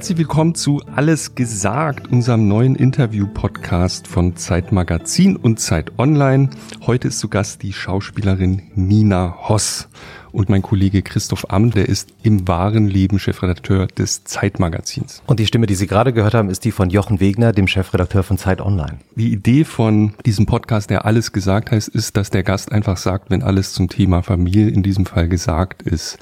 [0.00, 6.48] Herzlich willkommen zu Alles gesagt, unserem neuen Interview-Podcast von Zeit Magazin und Zeit Online.
[6.86, 9.90] Heute ist zu Gast die Schauspielerin Nina Hoss
[10.32, 15.22] und mein Kollege Christoph Amm, der ist im wahren Leben Chefredakteur des Zeitmagazins.
[15.26, 18.22] Und die Stimme, die Sie gerade gehört haben, ist die von Jochen Wegner, dem Chefredakteur
[18.22, 19.00] von Zeit Online.
[19.16, 23.28] Die Idee von diesem Podcast, der alles gesagt heißt, ist, dass der Gast einfach sagt,
[23.28, 26.16] wenn alles zum Thema Familie in diesem Fall gesagt ist.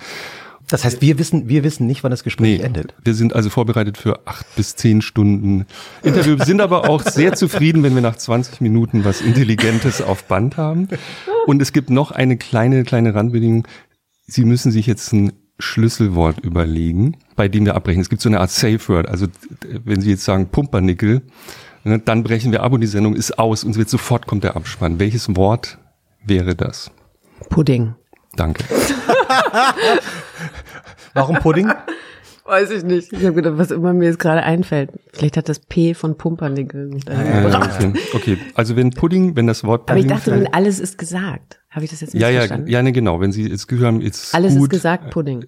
[0.69, 2.95] Das heißt, wir wissen, wir wissen nicht, wann das Gespräch nee, endet.
[3.03, 5.65] Wir sind also vorbereitet für acht bis zehn Stunden
[6.03, 10.25] Interview, wir sind aber auch sehr zufrieden, wenn wir nach 20 Minuten was Intelligentes auf
[10.25, 10.89] Band haben.
[11.47, 13.67] Und es gibt noch eine kleine, kleine Randbedingung.
[14.27, 18.01] Sie müssen sich jetzt ein Schlüsselwort überlegen, bei dem wir abbrechen.
[18.01, 19.09] Es gibt so eine Art Safe Word.
[19.09, 19.27] Also
[19.85, 21.23] wenn Sie jetzt sagen Pumpernickel,
[21.85, 24.55] ne, dann brechen wir ab und die Sendung ist aus und wird sofort kommt der
[24.55, 25.01] Abspann.
[25.01, 25.79] Welches Wort
[26.25, 26.91] wäre das?
[27.49, 27.95] Pudding.
[28.39, 28.65] Danke.
[31.15, 31.73] Warum Pudding?
[32.45, 33.13] Weiß ich nicht.
[33.13, 34.91] Ich habe gedacht, was immer mir jetzt gerade einfällt.
[35.13, 37.93] Vielleicht hat das P von Pumpernickel mich da äh, okay.
[38.15, 41.61] okay, also wenn Pudding, wenn das Wort Pudding Aber ich dachte, wenn alles ist gesagt.
[41.69, 42.69] Habe ich das jetzt nicht ja, verstanden?
[42.69, 43.21] Ja, ja, ne, genau.
[43.21, 44.63] Wenn Sie jetzt gehört haben, jetzt Alles gut.
[44.63, 45.45] ist gesagt, Pudding.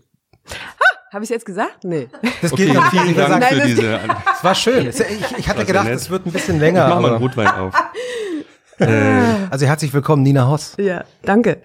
[0.48, 1.84] Ha, habe ich jetzt gesagt?
[1.84, 2.08] Nee.
[2.42, 4.00] Das geht okay, vielen Dank Nein, für diese.
[4.36, 4.88] Es war schön.
[4.88, 5.00] Ich,
[5.38, 6.88] ich hatte gedacht, es wird ein bisschen länger.
[6.88, 7.74] Ich mach mal einen Rotwein auf.
[8.78, 8.86] äh,
[9.48, 10.74] also herzlich willkommen, Nina Hoss.
[10.78, 11.62] Ja, danke.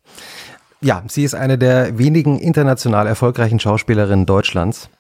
[0.86, 4.91] Ja, sie ist eine der wenigen international erfolgreichen Schauspielerinnen Deutschlands.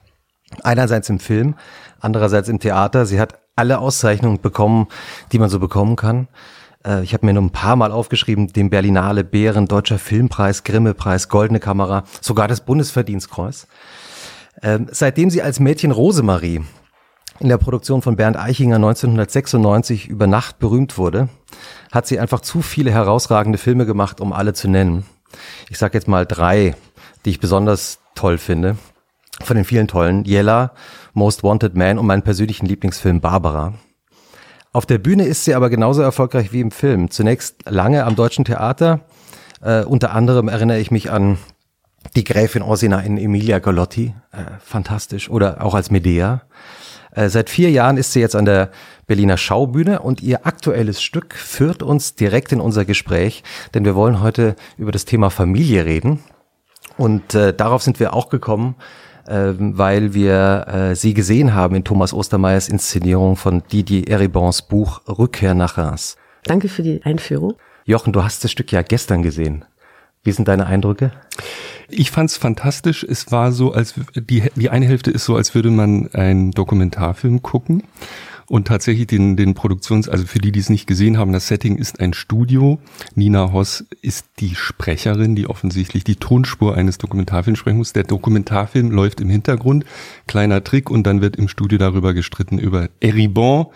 [0.63, 1.53] Einerseits im Film,
[1.99, 3.05] andererseits im Theater.
[3.05, 4.87] Sie hat alle Auszeichnungen bekommen,
[5.31, 6.27] die man so bekommen kann.
[6.83, 11.29] Äh, ich habe mir nur ein paar Mal aufgeschrieben, den Berlinale Bären, Deutscher Filmpreis, Grimme-Preis,
[11.29, 13.67] Goldene Kamera, sogar das Bundesverdienstkreuz.
[14.63, 16.63] Ähm, seitdem sie als Mädchen Rosemarie
[17.39, 21.29] in der Produktion von Bernd Eichinger 1996 über Nacht berühmt wurde,
[21.91, 25.05] hat sie einfach zu viele herausragende Filme gemacht, um alle zu nennen.
[25.69, 26.75] Ich sage jetzt mal drei,
[27.25, 28.77] die ich besonders toll finde.
[29.41, 30.23] Von den vielen tollen.
[30.25, 30.71] Yella,
[31.13, 33.73] Most Wanted Man und meinen persönlichen Lieblingsfilm Barbara.
[34.71, 37.09] Auf der Bühne ist sie aber genauso erfolgreich wie im Film.
[37.09, 39.01] Zunächst lange am Deutschen Theater.
[39.61, 41.37] Äh, unter anderem erinnere ich mich an
[42.15, 44.13] die Gräfin Orsina in Emilia Galotti.
[44.31, 45.29] Äh, fantastisch.
[45.29, 46.41] Oder auch als Medea.
[47.15, 48.69] Äh, seit vier Jahren ist sie jetzt an der
[49.07, 53.43] Berliner Schaubühne und ihr aktuelles Stück führt uns direkt in unser Gespräch,
[53.73, 56.19] denn wir wollen heute über das Thema Familie reden.
[56.97, 58.75] Und äh, darauf sind wir auch gekommen,
[59.27, 65.01] äh, weil wir äh, sie gesehen haben in Thomas Ostermeyers Inszenierung von Didier Eribons Buch
[65.07, 66.17] Rückkehr nach Reims.
[66.43, 67.55] Danke für die Einführung.
[67.85, 69.65] Jochen, du hast das Stück ja gestern gesehen.
[70.25, 71.11] Wie sind deine Eindrücke?
[71.87, 73.05] Ich fand's fantastisch.
[73.07, 77.43] Es war so, als die, die eine Hälfte ist so, als würde man einen Dokumentarfilm
[77.43, 77.83] gucken.
[78.47, 81.77] Und tatsächlich den, den Produktions, also für die, die es nicht gesehen haben, das Setting
[81.77, 82.79] ist ein Studio.
[83.15, 87.93] Nina Hoss ist die Sprecherin, die offensichtlich die Tonspur eines Dokumentarfilms sprechen muss.
[87.93, 89.85] Der Dokumentarfilm läuft im Hintergrund,
[90.27, 93.67] kleiner Trick, und dann wird im Studio darüber gestritten über Eribon,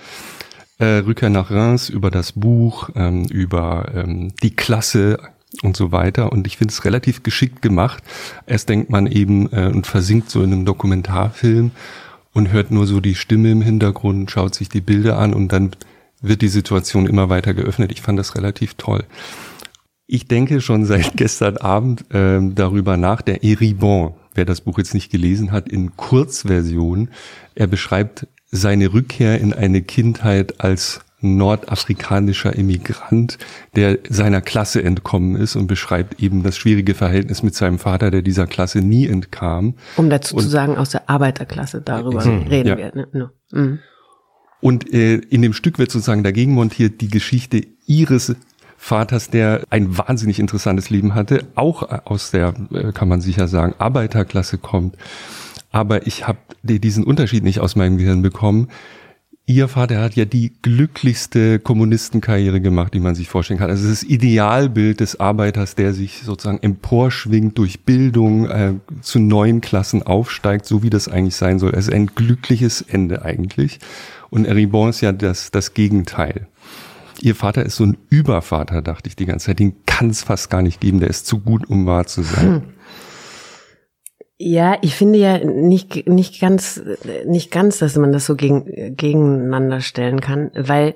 [0.77, 5.17] äh, Rückkehr nach Reims, über das Buch, ähm, über ähm, die Klasse,
[5.63, 6.31] und so weiter.
[6.31, 8.03] Und ich finde es relativ geschickt gemacht.
[8.45, 11.71] Erst denkt man eben äh, und versinkt so in einem Dokumentarfilm
[12.33, 15.71] und hört nur so die Stimme im Hintergrund, schaut sich die Bilder an und dann
[16.21, 17.91] wird die Situation immer weiter geöffnet.
[17.91, 19.03] Ich fand das relativ toll.
[20.05, 24.93] Ich denke schon seit gestern Abend äh, darüber nach, der Eribon, wer das Buch jetzt
[24.93, 27.09] nicht gelesen hat, in Kurzversion,
[27.55, 33.37] er beschreibt seine Rückkehr in eine Kindheit als nordafrikanischer Immigrant,
[33.75, 38.21] der seiner Klasse entkommen ist und beschreibt eben das schwierige Verhältnis mit seinem Vater, der
[38.21, 39.75] dieser Klasse nie entkam.
[39.97, 42.77] Um dazu und, zu sagen, aus der Arbeiterklasse, darüber mhm, reden ja.
[42.77, 42.91] wir.
[42.95, 43.07] Ne?
[43.11, 43.29] No.
[43.51, 43.79] Mhm.
[44.61, 48.35] Und äh, in dem Stück wird sozusagen dagegen montiert die Geschichte ihres
[48.77, 53.75] Vaters, der ein wahnsinnig interessantes Leben hatte, auch aus der, äh, kann man sicher sagen,
[53.77, 54.95] Arbeiterklasse kommt.
[55.71, 58.69] Aber ich habe diesen Unterschied nicht aus meinem Gehirn bekommen
[59.49, 63.71] Ihr Vater hat ja die glücklichste Kommunistenkarriere gemacht, die man sich vorstellen kann.
[63.71, 70.03] Also das Idealbild des Arbeiters, der sich sozusagen emporschwingt durch Bildung, äh, zu neuen Klassen
[70.03, 71.71] aufsteigt, so wie das eigentlich sein soll.
[71.71, 73.79] Es ist ein glückliches Ende eigentlich.
[74.29, 76.45] Und Eribon ist ja das, das Gegenteil.
[77.19, 79.57] Ihr Vater ist so ein Übervater, dachte ich die ganze Zeit.
[79.57, 80.99] Den kann es fast gar nicht geben.
[80.99, 82.53] Der ist zu gut, um wahr zu sein.
[82.53, 82.61] Hm.
[84.41, 86.81] Ja, ich finde ja nicht, nicht ganz,
[87.25, 90.95] nicht ganz, dass man das so gegen, gegeneinander stellen kann, weil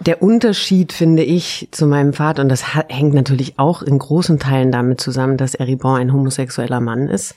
[0.00, 4.72] der Unterschied, finde ich, zu meinem Vater, und das hängt natürlich auch in großen Teilen
[4.72, 7.36] damit zusammen, dass Eribon ein homosexueller Mann ist,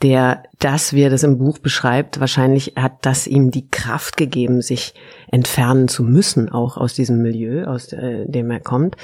[0.00, 4.62] der das, wie er das im Buch beschreibt, wahrscheinlich hat das ihm die Kraft gegeben,
[4.62, 4.94] sich
[5.30, 8.96] entfernen zu müssen, auch aus diesem Milieu, aus äh, dem er kommt.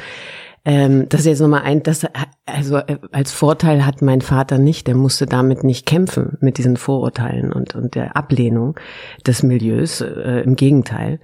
[0.65, 2.07] Ähm, das ist jetzt nochmal ein, das,
[2.47, 6.77] also äh, als Vorteil hat mein Vater nicht, der musste damit nicht kämpfen, mit diesen
[6.77, 8.79] Vorurteilen und, und der Ablehnung
[9.27, 11.19] des Milieus, äh, im Gegenteil.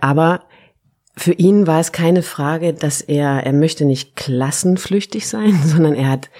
[0.00, 0.42] Aber
[1.16, 6.10] für ihn war es keine Frage, dass er, er möchte nicht klassenflüchtig sein, sondern er
[6.10, 6.30] hat,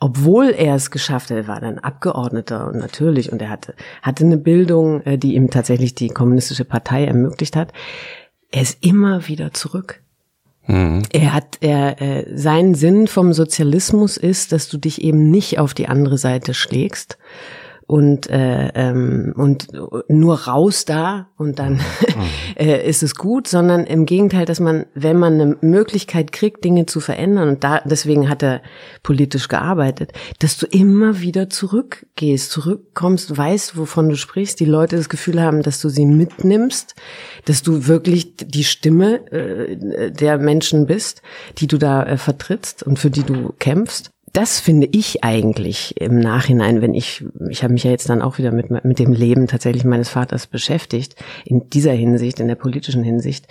[0.00, 4.24] obwohl er es geschafft hat, er war dann Abgeordneter und natürlich, und er hatte, hatte
[4.24, 7.74] eine Bildung, äh, die ihm tatsächlich die kommunistische Partei ermöglicht hat,
[8.50, 10.00] er ist immer wieder zurück.
[10.68, 11.02] Mhm.
[11.12, 15.74] Er hat, er, äh, sein Sinn vom Sozialismus ist, dass du dich eben nicht auf
[15.74, 17.18] die andere Seite schlägst,
[17.88, 19.68] und äh, ähm, und
[20.08, 21.80] nur raus da und dann mhm.
[22.56, 26.84] äh, ist es gut, sondern im Gegenteil, dass man, wenn man eine Möglichkeit kriegt, Dinge
[26.84, 28.60] zu verändern und da deswegen hat er
[29.02, 35.08] politisch gearbeitet, dass du immer wieder zurückgehst, zurückkommst, weißt, wovon du sprichst, die Leute das
[35.08, 36.94] Gefühl haben, dass du sie mitnimmst,
[37.46, 41.22] dass du wirklich die Stimme äh, der Menschen bist,
[41.56, 46.18] die du da äh, vertrittst und für die du kämpfst das finde ich eigentlich im
[46.18, 49.46] Nachhinein, wenn ich, ich habe mich ja jetzt dann auch wieder mit, mit dem Leben
[49.46, 53.46] tatsächlich meines Vaters beschäftigt, in dieser Hinsicht, in der politischen Hinsicht,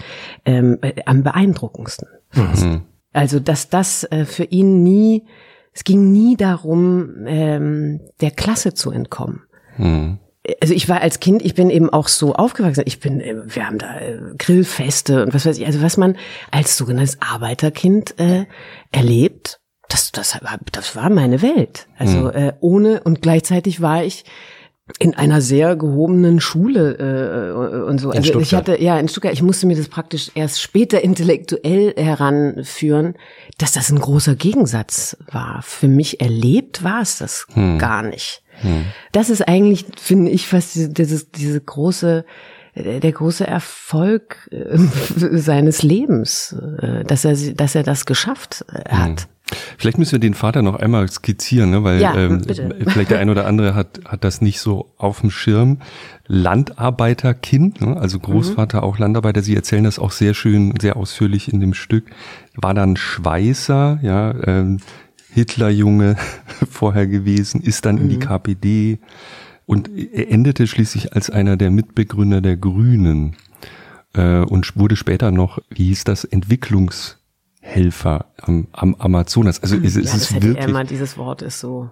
[0.46, 2.08] ähm, äh, am beeindruckendsten.
[2.34, 2.82] Mhm.
[3.14, 5.26] Also, dass das äh, für ihn nie,
[5.74, 9.44] es ging nie darum, ähm, der Klasse zu entkommen.
[9.78, 10.20] Mhm
[10.62, 12.84] also ich war als Kind, ich bin eben auch so aufgewachsen.
[12.86, 16.16] Ich bin, äh, wir haben da äh, Grillfeste und was weiß ich, also was man
[16.52, 18.46] als sogenanntes Arbeiterkind äh,
[18.92, 19.56] erlebt
[19.89, 21.88] das, das, war, das war meine Welt.
[21.98, 22.30] Also mhm.
[22.30, 24.25] äh, ohne und gleichzeitig war ich
[25.00, 28.12] in einer sehr gehobenen Schule äh, und so.
[28.12, 33.16] Also ich hatte ja in Stuttgart, ich musste mir das praktisch erst später intellektuell heranführen,
[33.57, 35.62] dass das ein großer Gegensatz war.
[35.62, 37.78] Für mich erlebt war es das hm.
[37.80, 38.44] gar nicht.
[38.62, 38.86] Hm.
[39.12, 42.25] Das ist eigentlich, finde ich, fast diese, diese, diese große
[42.84, 44.78] der große Erfolg äh,
[45.38, 49.22] seines Lebens, äh, dass er dass er das geschafft äh, hat.
[49.22, 49.28] Hm.
[49.78, 51.84] Vielleicht müssen wir den Vater noch einmal skizzieren, ne?
[51.84, 52.42] weil ja, ähm,
[52.88, 55.80] vielleicht der ein oder andere hat, hat das nicht so auf dem Schirm.
[56.28, 57.96] Landarbeiterkind, ne?
[57.96, 58.84] also Großvater mhm.
[58.84, 62.06] auch Landarbeiter, Sie erzählen das auch sehr schön, sehr ausführlich in dem Stück.
[62.56, 64.80] War dann Schweißer, ja, ähm,
[65.34, 66.18] Hitlerjunge
[66.70, 68.02] vorher gewesen, ist dann mhm.
[68.02, 68.22] in die mhm.
[68.22, 69.00] KPD
[69.68, 73.36] und er endete schließlich als einer der Mitbegründer der Grünen
[74.14, 77.18] äh, und wurde später noch, wie hieß das, Entwicklungs
[77.60, 79.62] Helfer am, am Amazonas.
[79.62, 80.58] Also es, es ja, ist wirklich.
[80.58, 81.90] Er immer, dieses Wort ist so.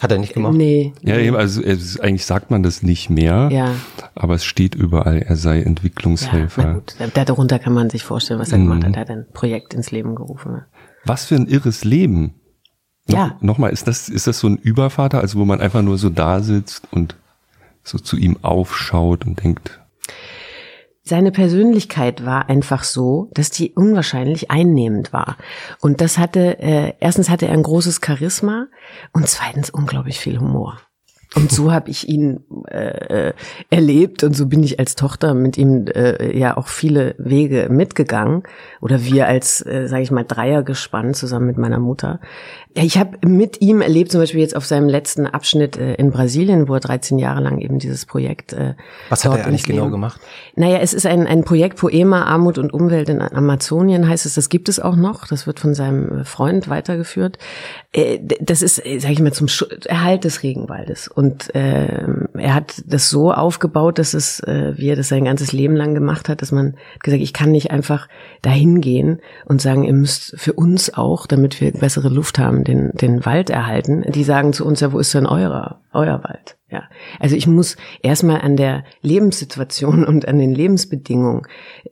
[0.00, 0.54] Hat er nicht gemacht?
[0.54, 0.92] Nee.
[1.02, 3.50] Ja, eben, also es, eigentlich sagt man das nicht mehr.
[3.52, 3.76] Ja.
[4.16, 6.62] Aber es steht überall, er sei Entwicklungshelfer.
[6.62, 6.96] Ja, gut.
[7.14, 8.64] Darunter kann man sich vorstellen, was er mhm.
[8.64, 8.96] gemacht hat.
[8.96, 10.62] Er hat ein Projekt ins Leben gerufen.
[11.04, 12.34] Was für ein irres Leben.
[13.12, 13.36] Ja.
[13.40, 16.40] Nochmal, ist das, ist das so ein Übervater, also wo man einfach nur so da
[16.40, 17.16] sitzt und
[17.84, 19.80] so zu ihm aufschaut und denkt,
[21.04, 25.36] seine Persönlichkeit war einfach so, dass die unwahrscheinlich einnehmend war.
[25.80, 28.68] Und das hatte, äh, erstens hatte er ein großes Charisma
[29.12, 30.78] und zweitens unglaublich viel Humor.
[31.34, 33.32] Und so habe ich ihn äh, äh,
[33.70, 38.42] erlebt und so bin ich als Tochter mit ihm äh, ja auch viele Wege mitgegangen
[38.80, 42.20] oder wir als, äh, sage ich mal, Dreier gespannt zusammen mit meiner Mutter.
[42.74, 46.68] Ich habe mit ihm erlebt, zum Beispiel jetzt auf seinem letzten Abschnitt äh, in Brasilien,
[46.68, 48.54] wo er 13 Jahre lang eben dieses Projekt.
[48.54, 48.74] Äh,
[49.10, 50.20] Was hat er eigentlich genau gemacht?
[50.56, 54.34] Naja, es ist ein, ein Projekt Poema, Armut und Umwelt in Amazonien, heißt es.
[54.34, 55.26] Das gibt es auch noch.
[55.26, 57.36] Das wird von seinem Freund weitergeführt.
[57.92, 59.48] Äh, das ist, äh, sage ich mal, zum
[59.84, 61.08] Erhalt des Regenwaldes.
[61.08, 65.52] Und äh, er hat das so aufgebaut, dass es, äh, wie er das sein ganzes
[65.52, 68.08] Leben lang gemacht hat, dass man gesagt, ich kann nicht einfach
[68.40, 72.90] dahin gehen und sagen, ihr müsst für uns auch, damit wir bessere Luft haben, den,
[72.92, 76.56] den Wald erhalten, die sagen zu uns, ja, wo ist denn eurer, euer Wald?
[76.72, 76.84] Ja.
[77.20, 81.42] Also ich muss erstmal an der Lebenssituation und an den Lebensbedingungen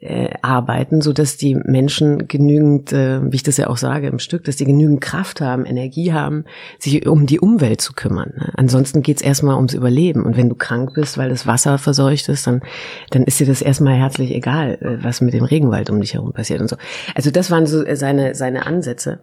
[0.00, 4.18] äh, arbeiten, so dass die Menschen genügend, äh, wie ich das ja auch sage im
[4.18, 6.44] Stück, dass die genügend Kraft haben, Energie haben,
[6.78, 8.32] sich um die Umwelt zu kümmern.
[8.36, 8.52] Ne?
[8.56, 10.24] Ansonsten geht's erstmal ums Überleben.
[10.24, 12.62] Und wenn du krank bist, weil das Wasser verseucht ist, dann,
[13.10, 16.32] dann ist dir das erstmal herzlich egal, äh, was mit dem Regenwald um dich herum
[16.32, 16.76] passiert und so.
[17.14, 19.20] Also das waren so seine, seine Ansätze.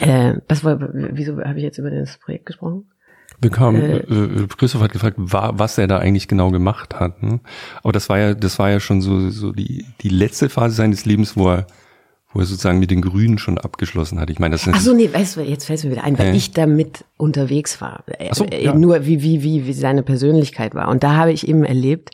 [0.00, 2.86] Äh, was war, wieso habe ich jetzt über das Projekt gesprochen?
[3.40, 7.22] Bekam, äh, äh, Christoph hat gefragt, war, was er da eigentlich genau gemacht hat.
[7.22, 7.40] Ne?
[7.82, 11.04] Aber das war ja, das war ja schon so, so die, die letzte Phase seines
[11.04, 11.66] Lebens, wo er,
[12.32, 14.28] wo er sozusagen mit den Grünen schon abgeschlossen hat.
[14.30, 16.34] Ich meine, das ist Ach so, nee, weißt du, jetzt fällt mir wieder ein, weil
[16.34, 16.36] äh.
[16.36, 18.02] ich damit unterwegs war.
[18.30, 18.74] Ach so, äh, ja.
[18.74, 20.88] Nur wie, wie, wie, wie seine Persönlichkeit war.
[20.88, 22.10] Und da habe ich eben erlebt,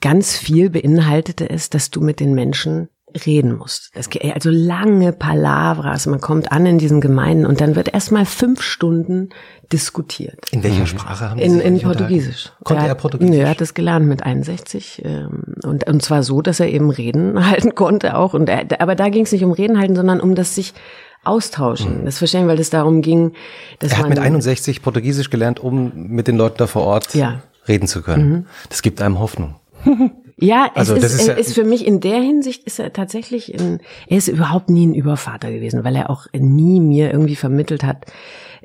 [0.00, 2.88] ganz viel beinhaltete es, dass du mit den Menschen
[3.26, 3.90] reden musst.
[3.94, 6.06] Es geht also lange Palavras.
[6.06, 9.30] Man kommt an in diesen Gemeinden und dann wird erstmal fünf Stunden
[9.72, 10.50] diskutiert.
[10.50, 10.86] In welcher mhm.
[10.86, 12.52] Sprache haben Sie In, in Portugiesisch.
[12.64, 13.36] Konnte er, er Portugiesisch?
[13.36, 16.90] Nö, er hat das gelernt mit 61 ähm, und und zwar so, dass er eben
[16.90, 18.34] Reden halten konnte auch.
[18.34, 20.74] Und er, aber da ging es nicht um Reden halten, sondern um das sich
[21.22, 22.04] austauschen, mhm.
[22.06, 23.32] das verstehen, weil es darum ging,
[23.78, 27.14] dass er hat man mit 61 Portugiesisch gelernt, um mit den Leuten da vor Ort
[27.14, 27.42] ja.
[27.68, 28.30] reden zu können.
[28.30, 28.46] Mhm.
[28.68, 29.56] Das gibt einem Hoffnung.
[30.40, 33.54] Ja, also es ist, ist, ja ist, für mich in der Hinsicht ist er tatsächlich
[33.58, 37.84] ein, er ist überhaupt nie ein Übervater gewesen, weil er auch nie mir irgendwie vermittelt
[37.84, 38.06] hat,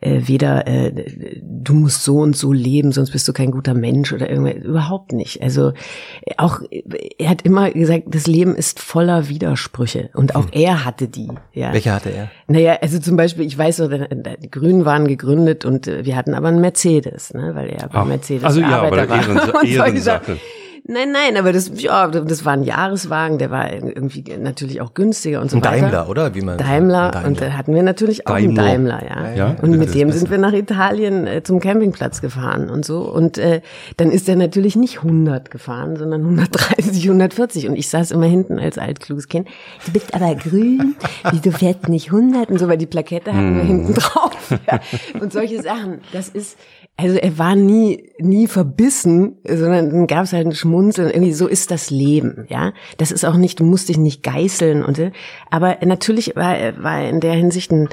[0.01, 4.13] äh, weder äh, du musst so und so leben, sonst bist du kein guter Mensch
[4.13, 5.41] oder irgendwas, überhaupt nicht.
[5.41, 5.73] Also
[6.37, 6.61] auch
[7.17, 10.51] er hat immer gesagt, das Leben ist voller Widersprüche und auch hm.
[10.53, 11.29] er hatte die.
[11.53, 11.73] Ja.
[11.73, 12.29] Welche hatte er?
[12.47, 16.33] Naja, also zum Beispiel, ich weiß so, die Grünen waren gegründet und äh, wir hatten
[16.33, 19.63] aber einen Mercedes, ne, weil er bei Mercedes also ja, Arbeiter aber war.
[19.63, 20.37] Ehrensache.
[20.87, 25.41] Nein, nein, aber das, ja, das war ein Jahreswagen, der war irgendwie natürlich auch günstiger
[25.41, 25.81] und so ein weiter.
[25.81, 26.35] Daimler, oder?
[26.35, 27.27] Wie man Daimler, Daimler.
[27.27, 28.63] und da hatten wir natürlich auch Daimler.
[28.63, 29.33] einen Daimler, ja.
[29.33, 32.99] ja und mit dem sind wir nach Italien äh, zum Campingplatz gefahren und so.
[32.99, 33.61] Und äh,
[33.97, 37.67] dann ist er natürlich nicht 100 gefahren, sondern 130, 140.
[37.67, 39.47] Und ich saß immer hinten als altkluges Kind.
[39.87, 40.95] Du bist aber grün,
[41.31, 43.67] wie du fährst nicht 100 und so, weil die Plakette hatten wir hm.
[43.67, 44.53] hinten drauf.
[44.71, 44.79] Ja.
[45.19, 46.01] Und solche Sachen.
[46.13, 46.57] Das ist,
[46.97, 51.09] also er war nie, nie verbissen, sondern dann gab es halt ein Schmunzeln.
[51.09, 52.71] Irgendwie so ist das Leben, ja.
[52.97, 55.01] Das ist auch nicht, du musst dich nicht geißeln und.
[55.49, 57.89] Aber natürlich war, war er in der Hinsicht ein,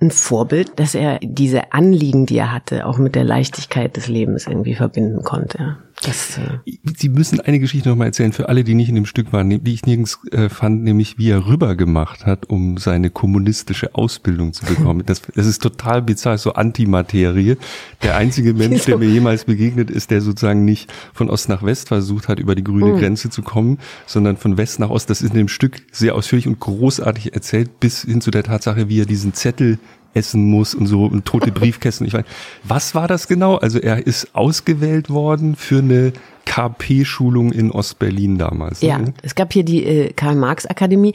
[0.00, 4.48] ein Vorbild, dass er diese Anliegen, die er hatte, auch mit der Leichtigkeit des Lebens
[4.48, 5.76] irgendwie verbinden konnte.
[6.02, 6.58] Das, äh
[6.96, 9.62] Sie müssen eine Geschichte noch mal erzählen für alle, die nicht in dem Stück waren,
[9.62, 14.52] die ich nirgends äh, fand, nämlich wie er rüber gemacht hat, um seine kommunistische Ausbildung
[14.52, 15.02] zu bekommen.
[15.04, 17.56] Das, das ist total bizarr, so Antimaterie.
[18.02, 21.88] Der einzige Mensch, der mir jemals begegnet ist, der sozusagen nicht von Ost nach West
[21.88, 22.98] versucht hat, über die grüne mhm.
[22.98, 25.10] Grenze zu kommen, sondern von West nach Ost.
[25.10, 28.88] Das ist in dem Stück sehr ausführlich und großartig erzählt, bis hin zu der Tatsache,
[28.88, 29.78] wie er diesen Zettel
[30.14, 32.06] essen muss und so und tote Briefkästen.
[32.06, 32.24] Ich weiß,
[32.64, 33.56] was war das genau?
[33.56, 36.12] Also er ist ausgewählt worden für eine
[36.46, 38.80] KP-Schulung in Ostberlin damals.
[38.80, 39.14] Ja, ne?
[39.22, 41.14] es gab hier die äh, Karl-Marx-Akademie,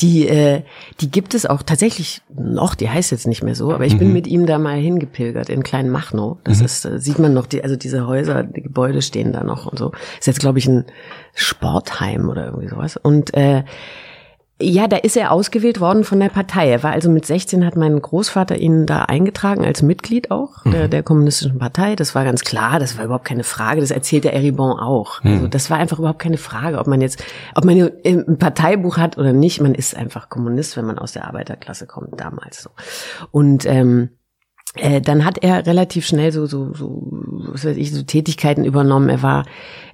[0.00, 0.62] die, äh,
[1.00, 3.98] die gibt es auch tatsächlich noch, die heißt jetzt nicht mehr so, aber ich mhm.
[4.00, 6.36] bin mit ihm da mal hingepilgert in Klein Machnow.
[6.44, 6.64] Das mhm.
[6.66, 9.78] ist, äh, sieht man noch, die, also diese Häuser, die Gebäude stehen da noch und
[9.78, 9.92] so.
[10.18, 10.84] Ist jetzt, glaube ich, ein
[11.34, 12.98] Sportheim oder irgendwie sowas.
[12.98, 13.64] Und äh,
[14.58, 16.70] ja, da ist er ausgewählt worden von der Partei.
[16.70, 20.70] Er war also mit 16, hat mein Großvater ihn da eingetragen als Mitglied auch mhm.
[20.70, 21.94] der, der, kommunistischen Partei.
[21.94, 23.82] Das war ganz klar, das war überhaupt keine Frage.
[23.82, 25.22] Das erzählt der Eribon auch.
[25.22, 25.32] Mhm.
[25.32, 27.22] Also das war einfach überhaupt keine Frage, ob man jetzt,
[27.54, 29.60] ob man ein Parteibuch hat oder nicht.
[29.60, 32.70] Man ist einfach Kommunist, wenn man aus der Arbeiterklasse kommt, damals so.
[33.32, 34.08] Und ähm,
[34.76, 37.02] äh, dann hat er relativ schnell so so so
[37.52, 39.08] was weiß ich so Tätigkeiten übernommen.
[39.08, 39.44] Er war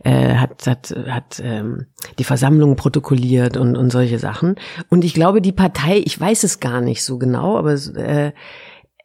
[0.05, 1.87] äh, hat hat hat ähm,
[2.19, 4.57] die Versammlung protokolliert und und solche Sachen.
[4.89, 8.33] Und ich glaube, die Partei, ich weiß es gar nicht so genau, aber äh,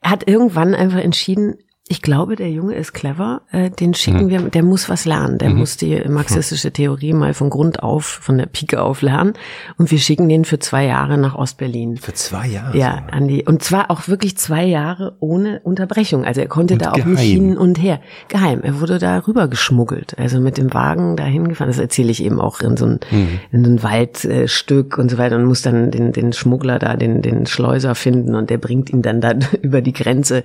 [0.01, 1.55] hat irgendwann einfach entschieden,
[1.89, 3.41] ich glaube, der Junge ist clever.
[3.51, 4.29] Äh, den schicken mhm.
[4.29, 5.37] wir, der muss was lernen.
[5.37, 5.59] Der mhm.
[5.59, 9.33] muss die marxistische Theorie mal von Grund auf, von der Pike auf lernen.
[9.77, 11.97] Und wir schicken den für zwei Jahre nach Ostberlin.
[11.97, 12.77] Für zwei Jahre?
[12.77, 16.25] Ja, an die, und zwar auch wirklich zwei Jahre ohne Unterbrechung.
[16.25, 17.13] Also er konnte und da auch geheim.
[17.13, 18.01] nicht hin und her.
[18.27, 18.61] Geheim.
[18.63, 20.17] Er wurde da rüber geschmuggelt.
[20.17, 21.69] Also mit dem Wagen dahin gefahren.
[21.69, 23.39] Das erzähle ich eben auch in so ein, mhm.
[23.53, 27.45] in ein Waldstück und so weiter und muss dann den, den Schmuggler da, den, den
[27.45, 30.43] Schleuser finden und der bringt ihn dann da über die Grenze.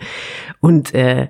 [0.61, 1.27] Und, äh,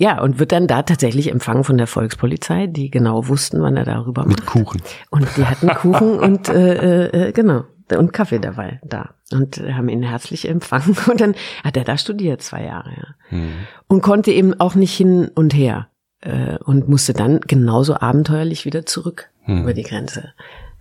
[0.00, 3.84] ja, und wird dann da tatsächlich empfangen von der Volkspolizei, die genau wussten, wann er
[3.84, 4.46] darüber Mit macht.
[4.46, 4.80] Kuchen.
[5.10, 7.64] Und die hatten Kuchen und äh, äh, äh, genau
[7.98, 12.40] und Kaffee dabei da und haben ihn herzlich empfangen und dann hat er da studiert
[12.40, 13.06] zwei Jahre ja.
[13.30, 13.50] Hm.
[13.88, 15.88] und konnte eben auch nicht hin und her
[16.20, 19.62] äh, und musste dann genauso abenteuerlich wieder zurück hm.
[19.62, 20.32] über die Grenze.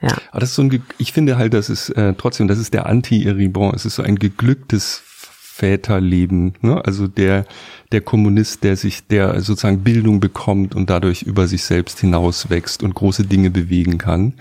[0.02, 0.12] Ja.
[0.32, 2.86] Aber das ist so ein, ich finde halt, das ist äh, trotzdem, das ist der
[2.86, 3.74] Anti-Eribon.
[3.76, 5.04] Es ist so ein geglücktes
[5.60, 6.54] Väterleben.
[6.62, 6.84] Ne?
[6.86, 7.46] Also der,
[7.92, 12.96] der Kommunist, der sich, der sozusagen Bildung bekommt und dadurch über sich selbst hinauswächst und
[12.96, 14.34] große Dinge bewegen kann.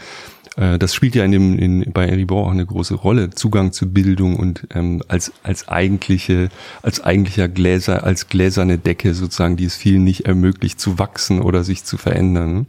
[0.58, 3.30] Äh, das spielt ja in dem, in, bei Eribor auch eine große Rolle.
[3.30, 6.48] Zugang zu Bildung und ähm, als, als eigentliche,
[6.82, 11.64] als eigentlicher Gläser, als gläserne Decke sozusagen, die es vielen nicht ermöglicht zu wachsen oder
[11.64, 12.66] sich zu verändern.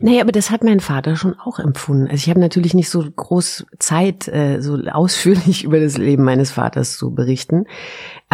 [0.00, 2.04] Naja, aber das hat mein Vater schon auch empfunden.
[2.04, 6.52] Also ich habe natürlich nicht so groß Zeit, äh, so ausführlich über das Leben meines
[6.52, 7.66] Vaters zu berichten.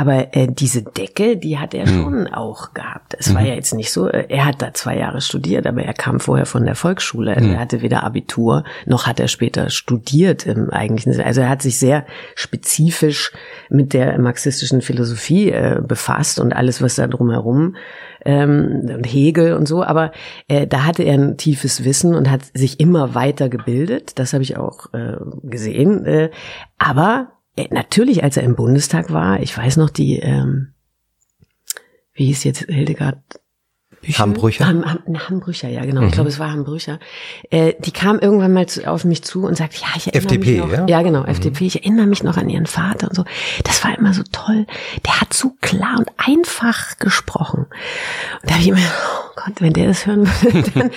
[0.01, 2.03] Aber äh, diese Decke, die hat er mhm.
[2.03, 3.15] schon auch gehabt.
[3.19, 3.35] Es mhm.
[3.35, 6.21] war ja jetzt nicht so, äh, er hat da zwei Jahre studiert, aber er kam
[6.21, 7.39] vorher von der Volksschule.
[7.39, 7.53] Mhm.
[7.53, 11.27] Er hatte weder Abitur, noch hat er später studiert im eigentlichen Sinne.
[11.27, 13.31] Also er hat sich sehr spezifisch
[13.69, 17.77] mit der marxistischen Philosophie äh, befasst und alles, was da drumherum
[18.25, 20.13] ähm, und Hegel und so, aber
[20.49, 24.19] äh, da hatte er ein tiefes Wissen und hat sich immer weiter gebildet.
[24.19, 26.07] Das habe ich auch äh, gesehen.
[26.07, 26.31] Äh,
[26.79, 27.33] aber
[27.71, 30.75] natürlich, als er im Bundestag war, ich weiß noch die, ähm,
[32.15, 33.19] wie hieß jetzt Hildegard
[34.03, 34.67] Hambrücher?
[34.67, 36.01] Ham, Ham, Hambrücher, ja genau.
[36.01, 36.09] Mhm.
[36.09, 36.99] Ich glaube, es war Hambrücher.
[37.51, 40.51] Äh, die kam irgendwann mal zu, auf mich zu und sagt, ja, ich erinnere FDP,
[40.53, 40.73] mich noch.
[40.73, 40.87] ja?
[40.87, 41.67] Ja, genau, FDP.
[41.67, 43.25] Ich erinnere mich noch an ihren Vater und so.
[43.65, 44.67] Das war immer so toll.
[45.05, 47.67] Der hat so klar und einfach gesprochen.
[48.41, 50.91] Und da habe ich immer, oh Gott, wenn der das hören würde, dann,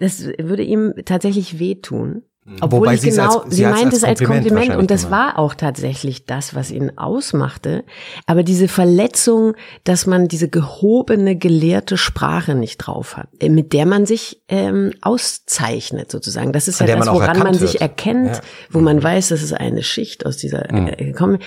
[0.00, 2.22] das würde ihm tatsächlich wehtun.
[2.60, 5.10] Obwohl Wobei ich genau, als- sie sie meint als es als Kompliment Kompliment und das
[5.10, 7.84] war auch tatsächlich das, was ihn ausmachte.
[8.26, 9.54] Aber diese Verletzung,
[9.84, 14.92] dass man diese gehobene, gelehrte Sprache nicht drauf hat, äh, mit der man sich ähm,
[15.00, 16.52] auszeichnet sozusagen.
[16.52, 17.82] Das ist An ja das, woran man sich wird.
[17.82, 18.32] erkennt, Ja.
[18.36, 18.40] Mhm.
[18.70, 21.38] wo man weiß, dass es eine Schicht aus dieser äh, gekommen.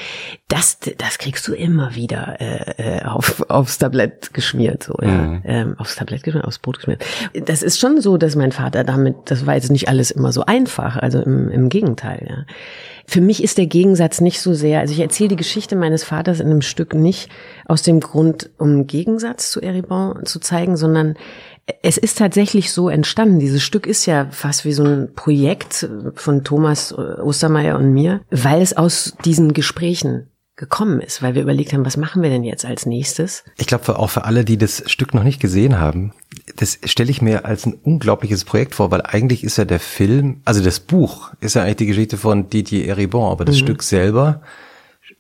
[0.48, 5.41] Das, das kriegst du immer wieder äh, äh, auf, aufs Tablett geschmiert, so ja, Mhm.
[5.45, 7.03] ähm, aufs Tablett geschmiert, aufs Brot geschmiert.
[7.45, 10.45] Das ist schon so, dass mein Vater damit, das war jetzt nicht alles immer so
[10.45, 12.25] einfach, also im, im Gegenteil.
[12.29, 12.45] Ja.
[13.05, 16.39] Für mich ist der Gegensatz nicht so sehr, also ich erzähle die Geschichte meines Vaters
[16.39, 17.29] in einem Stück nicht
[17.65, 21.15] aus dem Grund, um Gegensatz zu Eribon zu zeigen, sondern
[21.81, 23.39] es ist tatsächlich so entstanden.
[23.39, 28.62] Dieses Stück ist ja fast wie so ein Projekt von Thomas Ostermeier und mir, weil
[28.62, 32.63] es aus diesen Gesprächen gekommen ist, weil wir überlegt haben, was machen wir denn jetzt
[32.63, 33.43] als nächstes?
[33.57, 36.13] Ich glaube auch für alle, die das Stück noch nicht gesehen haben,
[36.57, 40.41] das stelle ich mir als ein unglaubliches Projekt vor, weil eigentlich ist ja der Film,
[40.45, 44.41] also das Buch ist ja eigentlich die Geschichte von Didier Eribon, aber das Stück selber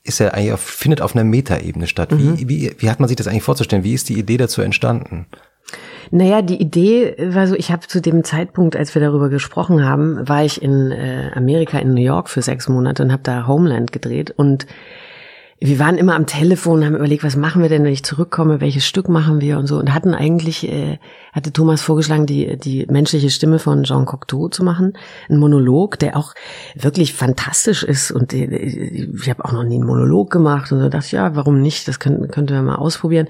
[0.03, 2.09] ist ja eigentlich auf, findet auf einer Metaebene statt.
[2.11, 3.85] Wie, wie, wie hat man sich das eigentlich vorzustellen?
[3.85, 5.27] Wie ist die Idee dazu entstanden?
[6.11, 10.27] Naja, die Idee war so, ich habe zu dem Zeitpunkt, als wir darüber gesprochen haben,
[10.27, 13.91] war ich in äh, Amerika, in New York für sechs Monate und habe da Homeland
[13.91, 14.67] gedreht und
[15.65, 18.85] wir waren immer am Telefon, haben überlegt, was machen wir denn, wenn ich zurückkomme, welches
[18.85, 20.99] Stück machen wir und so und hatten eigentlich, äh,
[21.31, 24.91] hatte Thomas vorgeschlagen, die, die menschliche Stimme von Jean Cocteau zu machen,
[25.29, 26.33] ein Monolog, der auch
[26.75, 30.89] wirklich fantastisch ist und äh, ich habe auch noch nie einen Monolog gemacht und so
[30.89, 33.29] dachte ich, ja, warum nicht, das könnten, könnten wir mal ausprobieren.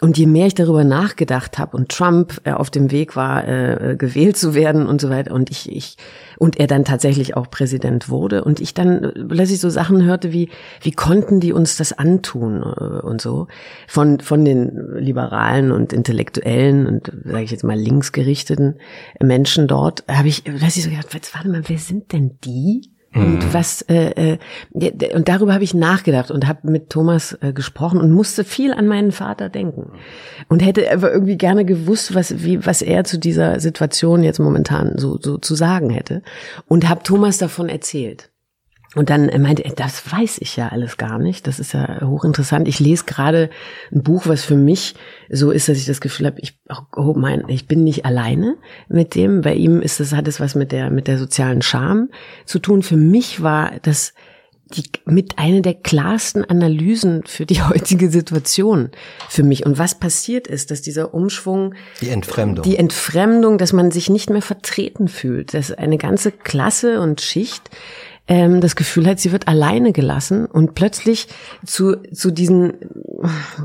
[0.00, 3.96] Und je mehr ich darüber nachgedacht habe und Trump äh, auf dem Weg war, äh,
[3.96, 5.96] gewählt zu werden und so weiter und ich, ich
[6.38, 10.32] und er dann tatsächlich auch Präsident wurde und ich dann äh, plötzlich so Sachen hörte
[10.32, 10.50] wie
[10.82, 13.48] wie konnten die uns das antun äh, und so
[13.88, 18.78] von von den liberalen und intellektuellen und sage ich jetzt mal linksgerichteten
[19.20, 22.97] Menschen dort habe ich plötzlich so gedacht, warte mal, wer sind denn die?
[23.14, 28.00] Und was äh, äh, und darüber habe ich nachgedacht und habe mit Thomas äh, gesprochen
[28.00, 29.92] und musste viel an meinen Vater denken.
[30.48, 34.98] Und hätte aber irgendwie gerne gewusst, was wie was er zu dieser Situation jetzt momentan
[34.98, 36.22] so so zu sagen hätte.
[36.66, 38.30] Und habe Thomas davon erzählt.
[38.94, 41.46] Und dann meinte er, das weiß ich ja alles gar nicht.
[41.46, 42.66] Das ist ja hochinteressant.
[42.68, 43.50] Ich lese gerade
[43.92, 44.94] ein Buch, was für mich
[45.28, 46.58] so ist, dass ich das Gefühl habe, ich,
[46.96, 48.56] oh mein, ich bin nicht alleine
[48.88, 49.42] mit dem.
[49.42, 52.08] Bei ihm ist das, hat es was mit der, mit der sozialen Scham
[52.46, 52.82] zu tun.
[52.82, 54.14] Für mich war das
[54.74, 58.90] die, mit einer der klarsten Analysen für die heutige Situation
[59.28, 59.66] für mich.
[59.66, 62.64] Und was passiert ist, dass dieser Umschwung, Die Entfremdung.
[62.64, 67.70] die Entfremdung, dass man sich nicht mehr vertreten fühlt, dass eine ganze Klasse und Schicht
[68.28, 71.26] ähm, das Gefühl hat, sie wird alleine gelassen und plötzlich
[71.64, 72.74] zu, zu diesen,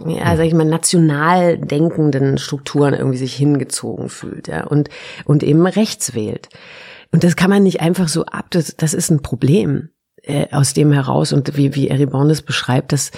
[0.08, 4.90] ja, sag ich mal, national denkenden Strukturen irgendwie sich hingezogen fühlt, ja, und,
[5.26, 6.50] und eben rechts wählt.
[7.12, 9.90] Und das kann man nicht einfach so ab, das, das ist ein Problem
[10.24, 13.12] äh, aus dem heraus und wie, wie Eribon das beschreibt, dass,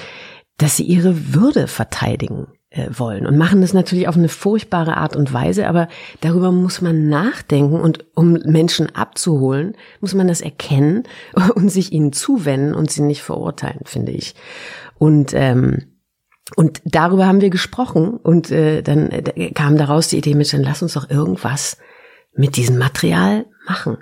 [0.58, 2.48] dass sie ihre Würde verteidigen
[2.90, 5.88] wollen und machen das natürlich auf eine furchtbare Art und Weise, aber
[6.22, 11.04] darüber muss man nachdenken und um Menschen abzuholen, muss man das erkennen
[11.56, 14.36] und sich ihnen zuwenden und sie nicht verurteilen, finde ich.
[14.98, 15.92] Und ähm,
[16.56, 20.62] und darüber haben wir gesprochen und äh, dann äh, kam daraus die Idee mit, dann
[20.62, 21.78] lass uns doch irgendwas
[22.34, 23.98] mit diesem Material machen.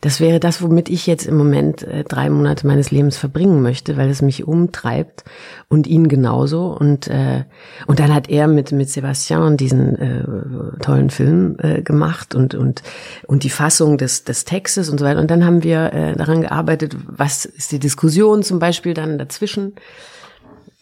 [0.00, 3.96] Das wäre das, womit ich jetzt im Moment äh, drei Monate meines Lebens verbringen möchte,
[3.96, 5.24] weil es mich umtreibt
[5.68, 6.66] und ihn genauso.
[6.68, 7.44] Und äh,
[7.86, 12.82] und dann hat er mit mit Sebastian diesen äh, tollen Film äh, gemacht und und
[13.26, 15.20] und die Fassung des des Textes und so weiter.
[15.20, 19.74] Und dann haben wir äh, daran gearbeitet, was ist die Diskussion zum Beispiel dann dazwischen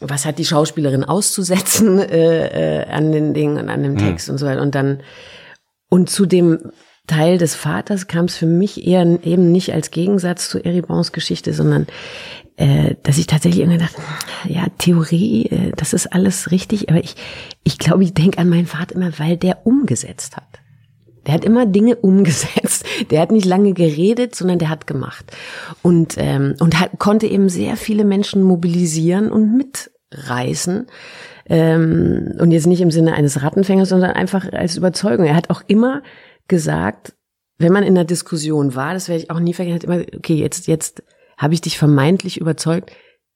[0.00, 4.38] was hat die Schauspielerin auszusetzen äh, äh, an den Dingen und an dem Text und
[4.38, 4.62] so weiter.
[4.62, 5.00] Und dann
[5.88, 6.58] und zu dem
[7.06, 11.52] Teil des Vaters kam es für mich eher eben nicht als Gegensatz zu Eribons Geschichte,
[11.52, 11.86] sondern
[12.56, 14.00] äh, dass ich tatsächlich irgendwie dachte,
[14.48, 17.16] ja, Theorie, äh, das ist alles richtig, aber ich,
[17.64, 20.60] ich glaube, ich denke an meinen Vater immer, weil der umgesetzt hat.
[21.26, 22.86] Der hat immer Dinge umgesetzt.
[23.10, 25.24] Der hat nicht lange geredet, sondern der hat gemacht.
[25.82, 30.86] Und, ähm, und hat, konnte eben sehr viele Menschen mobilisieren und mitreißen.
[31.48, 35.26] Ähm, und jetzt nicht im Sinne eines Rattenfängers, sondern einfach als Überzeugung.
[35.26, 36.02] Er hat auch immer
[36.48, 37.14] gesagt,
[37.58, 40.34] wenn man in einer Diskussion war, das werde ich auch nie vergessen, hat immer, okay,
[40.34, 41.02] jetzt, jetzt
[41.36, 42.92] habe ich dich vermeintlich überzeugt,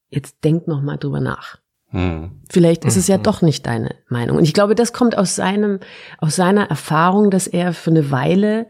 [0.09, 1.59] jetzt denk noch mal drüber nach.
[1.89, 2.43] Hm.
[2.49, 3.23] Vielleicht ist es ja hm.
[3.23, 4.37] doch nicht deine Meinung.
[4.37, 5.81] Und ich glaube, das kommt aus seinem,
[6.19, 8.69] aus seiner Erfahrung, dass er für eine Weile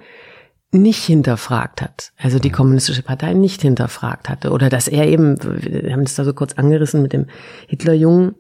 [0.73, 2.57] nicht hinterfragt hat, also die hm.
[2.57, 6.53] kommunistische Partei nicht hinterfragt hatte oder dass er eben, wir haben das da so kurz
[6.55, 7.27] angerissen mit dem
[7.67, 8.37] Hitlerjungen,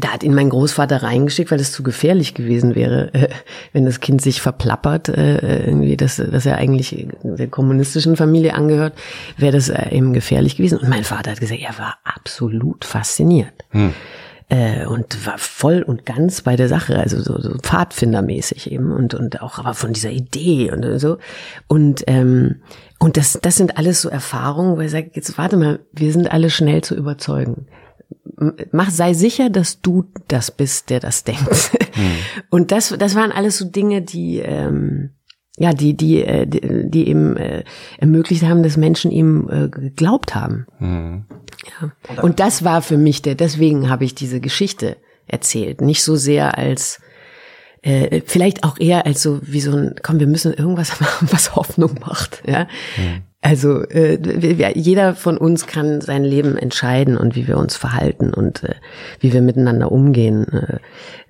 [0.00, 3.28] da hat ihn mein Großvater reingeschickt, weil das zu gefährlich gewesen wäre, äh,
[3.72, 8.94] wenn das Kind sich verplappert, äh, irgendwie, dass, dass er eigentlich der kommunistischen Familie angehört,
[9.36, 10.78] wäre das äh, eben gefährlich gewesen.
[10.78, 13.64] Und mein Vater hat gesagt, er war absolut fasziniert.
[13.70, 13.92] Hm.
[14.48, 19.12] Äh, und war voll und ganz bei der Sache, also so, so Pfadfindermäßig eben und
[19.12, 21.18] und auch aber von dieser Idee und so
[21.66, 22.60] und ähm,
[23.00, 26.30] und das das sind alles so Erfahrungen, wo er sagt, jetzt warte mal, wir sind
[26.30, 27.66] alle schnell zu überzeugen
[28.72, 31.72] mach, sei sicher, dass du das bist, der das denkt.
[31.96, 32.18] Mhm.
[32.50, 35.10] Und das, das waren alles so Dinge, die, ähm,
[35.56, 37.64] ja, die, die, äh, die, die eben äh,
[37.98, 40.66] ermöglicht haben, dass Menschen ihm äh, geglaubt haben.
[40.78, 41.24] Mhm.
[41.80, 42.22] Ja.
[42.22, 45.80] Und das war für mich der, deswegen habe ich diese Geschichte erzählt.
[45.80, 47.00] Nicht so sehr als
[47.82, 51.56] äh, vielleicht auch eher als so wie so ein, komm, wir müssen irgendwas machen, was
[51.56, 52.42] Hoffnung macht.
[52.46, 52.64] Ja?
[52.96, 53.22] Mhm.
[53.46, 58.64] Also äh, jeder von uns kann sein Leben entscheiden und wie wir uns verhalten und
[58.64, 58.74] äh,
[59.20, 60.48] wie wir miteinander umgehen.
[60.52, 60.78] Äh,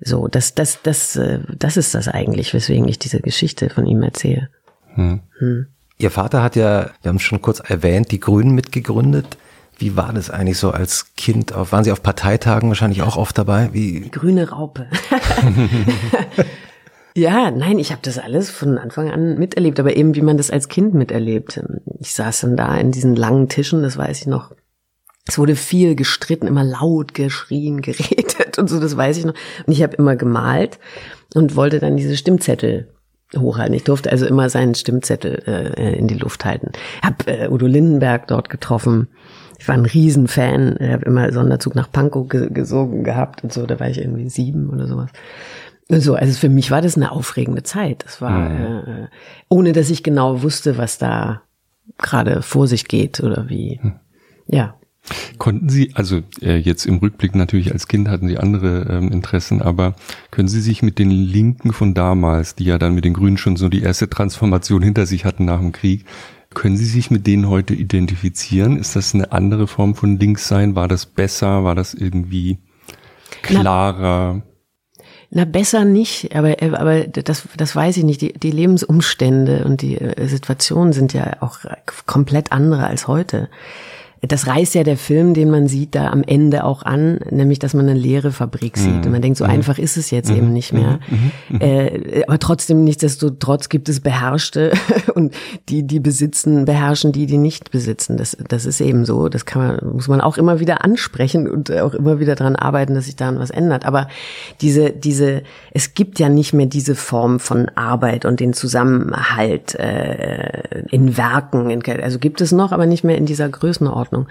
[0.01, 4.01] so, das, das, das, äh, das ist das eigentlich, weswegen ich diese Geschichte von ihm
[4.01, 4.49] erzähle.
[4.95, 5.19] Hm.
[5.37, 5.67] Hm.
[5.99, 9.37] Ihr Vater hat ja, wir haben es schon kurz erwähnt, die Grünen mitgegründet.
[9.77, 11.53] Wie war das eigentlich so als Kind?
[11.55, 13.69] Waren Sie auf Parteitagen wahrscheinlich auch oft dabei?
[13.73, 14.01] Wie?
[14.01, 14.87] Die grüne Raupe.
[17.17, 20.51] Ja, nein, ich habe das alles von Anfang an miterlebt, aber eben wie man das
[20.51, 21.59] als Kind miterlebt.
[21.99, 24.51] Ich saß dann da in diesen langen Tischen, das weiß ich noch.
[25.25, 29.33] Es wurde viel gestritten, immer laut geschrien, geredet und so, das weiß ich noch.
[29.65, 30.77] Und ich habe immer gemalt
[31.33, 32.87] und wollte dann diese Stimmzettel
[33.35, 33.73] hochhalten.
[33.73, 36.71] Ich durfte also immer seinen Stimmzettel äh, in die Luft halten.
[37.01, 39.07] Hab äh, Udo Lindenberg dort getroffen.
[39.57, 40.77] Ich war ein Riesenfan.
[40.79, 43.65] Ich habe immer Sonderzug nach Pankow gesogen gehabt und so.
[43.65, 45.09] Da war ich irgendwie sieben oder sowas.
[45.89, 48.03] So, also für mich war das eine aufregende Zeit.
[48.03, 48.87] Das war, mhm.
[48.87, 49.07] äh,
[49.49, 51.41] ohne dass ich genau wusste, was da
[51.97, 53.79] gerade vor sich geht oder wie.
[53.81, 53.93] Mhm.
[54.47, 54.75] Ja.
[55.37, 59.61] Konnten Sie, also äh, jetzt im Rückblick natürlich als Kind hatten Sie andere ähm, Interessen,
[59.61, 59.95] aber
[60.31, 63.55] können Sie sich mit den Linken von damals, die ja dann mit den Grünen schon
[63.55, 66.05] so die erste Transformation hinter sich hatten nach dem Krieg,
[66.53, 68.77] können Sie sich mit denen heute identifizieren?
[68.77, 70.75] Ist das eine andere Form von Linkssein?
[70.75, 71.63] War das besser?
[71.63, 72.57] War das irgendwie
[73.41, 74.35] klarer?
[74.35, 74.43] Na,
[75.29, 78.21] na, besser nicht, aber, aber das, das weiß ich nicht.
[78.21, 81.59] Die, die Lebensumstände und die äh, Situationen sind ja auch
[82.05, 83.49] komplett andere als heute
[84.27, 87.73] das reißt ja der Film, den man sieht, da am Ende auch an, nämlich, dass
[87.73, 88.91] man eine leere Fabrik sieht.
[88.91, 89.03] Mhm.
[89.05, 89.51] Und man denkt, so mhm.
[89.51, 90.37] einfach ist es jetzt mhm.
[90.37, 90.99] eben nicht mehr.
[91.59, 94.71] Äh, aber trotzdem, nichtsdestotrotz gibt es Beherrschte
[95.15, 95.33] und
[95.69, 98.17] die, die besitzen, beherrschen die, die nicht besitzen.
[98.17, 99.29] Das, das ist eben so.
[99.29, 102.95] Das kann man, muss man auch immer wieder ansprechen und auch immer wieder dran arbeiten,
[102.95, 103.85] dass sich daran was ändert.
[103.85, 104.07] Aber
[104.61, 110.83] diese, diese, es gibt ja nicht mehr diese Form von Arbeit und den Zusammenhalt äh,
[110.91, 111.69] in Werken.
[111.69, 114.16] In, also gibt es noch, aber nicht mehr in dieser Größenordnung.
[114.17, 114.27] Ordnung.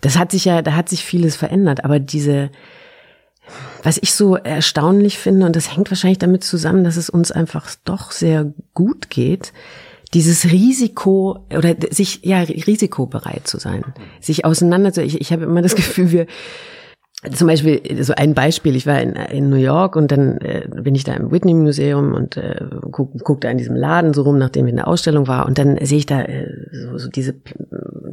[0.00, 2.50] Das hat sich ja, da hat sich vieles verändert, aber diese,
[3.82, 7.70] was ich so erstaunlich finde, und das hängt wahrscheinlich damit zusammen, dass es uns einfach
[7.84, 9.52] doch sehr gut geht,
[10.12, 13.84] dieses Risiko oder sich ja risikobereit zu sein,
[14.20, 15.02] sich auseinander zu.
[15.02, 16.26] Ich, ich habe immer das Gefühl, wir
[17.32, 20.94] zum Beispiel, so ein Beispiel, ich war in, in New York und dann äh, bin
[20.94, 24.66] ich da im Whitney Museum und äh, guck, da in diesem Laden so rum, nachdem
[24.66, 27.34] ich in der Ausstellung war und dann sehe ich da äh, so, so diese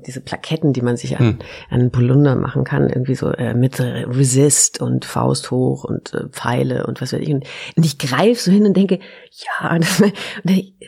[0.06, 1.40] diese Plaketten, die man sich an, hm.
[1.70, 6.86] an Polunder machen kann, irgendwie so äh, mit Resist und Faust hoch und äh, Pfeile
[6.88, 7.34] und was weiß ich.
[7.34, 7.46] Und,
[7.76, 9.00] und ich greife so hin und denke,
[9.32, 10.02] ja, das,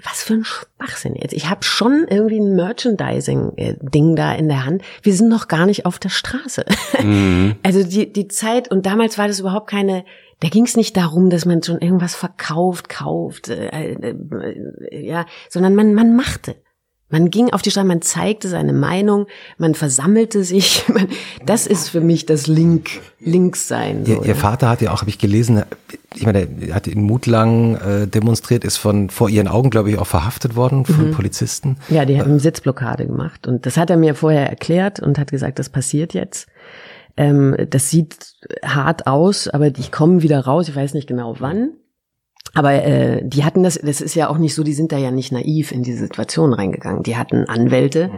[0.04, 1.34] was für ein Schwachsinn jetzt.
[1.34, 4.84] Ich habe schon irgendwie ein Merchandising-Ding da in der Hand.
[5.02, 6.66] Wir sind noch gar nicht auf der Straße.
[7.02, 7.56] Mhm.
[7.64, 10.04] Also die, die Zeit, und damals war das überhaupt keine,
[10.42, 14.16] da ging es nicht darum, dass man schon irgendwas verkauft, kauft, äh, äh,
[14.92, 16.56] äh, ja, sondern man, man machte.
[17.14, 19.28] Man ging auf die Straße, man zeigte seine Meinung,
[19.60, 20.84] man versammelte sich.
[20.94, 21.10] Man,
[21.46, 24.04] das ist für mich das Link, Linkssein.
[24.04, 25.64] So, ihr, ihr Vater hat ja auch, habe ich gelesen,
[26.16, 30.00] ich meine, er hat in Mutlang äh, demonstriert, ist von vor ihren Augen, glaube ich,
[30.00, 31.12] auch verhaftet worden von mhm.
[31.12, 31.78] Polizisten.
[31.90, 35.60] Ja, die haben Sitzblockade gemacht und das hat er mir vorher erklärt und hat gesagt,
[35.60, 36.48] das passiert jetzt.
[37.16, 38.34] Ähm, das sieht
[38.66, 40.68] hart aus, aber ich komme wieder raus.
[40.68, 41.74] Ich weiß nicht genau wann.
[42.54, 45.12] Aber äh, die hatten das, das ist ja auch nicht so, die sind da ja
[45.12, 47.02] nicht naiv in diese Situation reingegangen.
[47.04, 48.12] Die hatten Anwälte,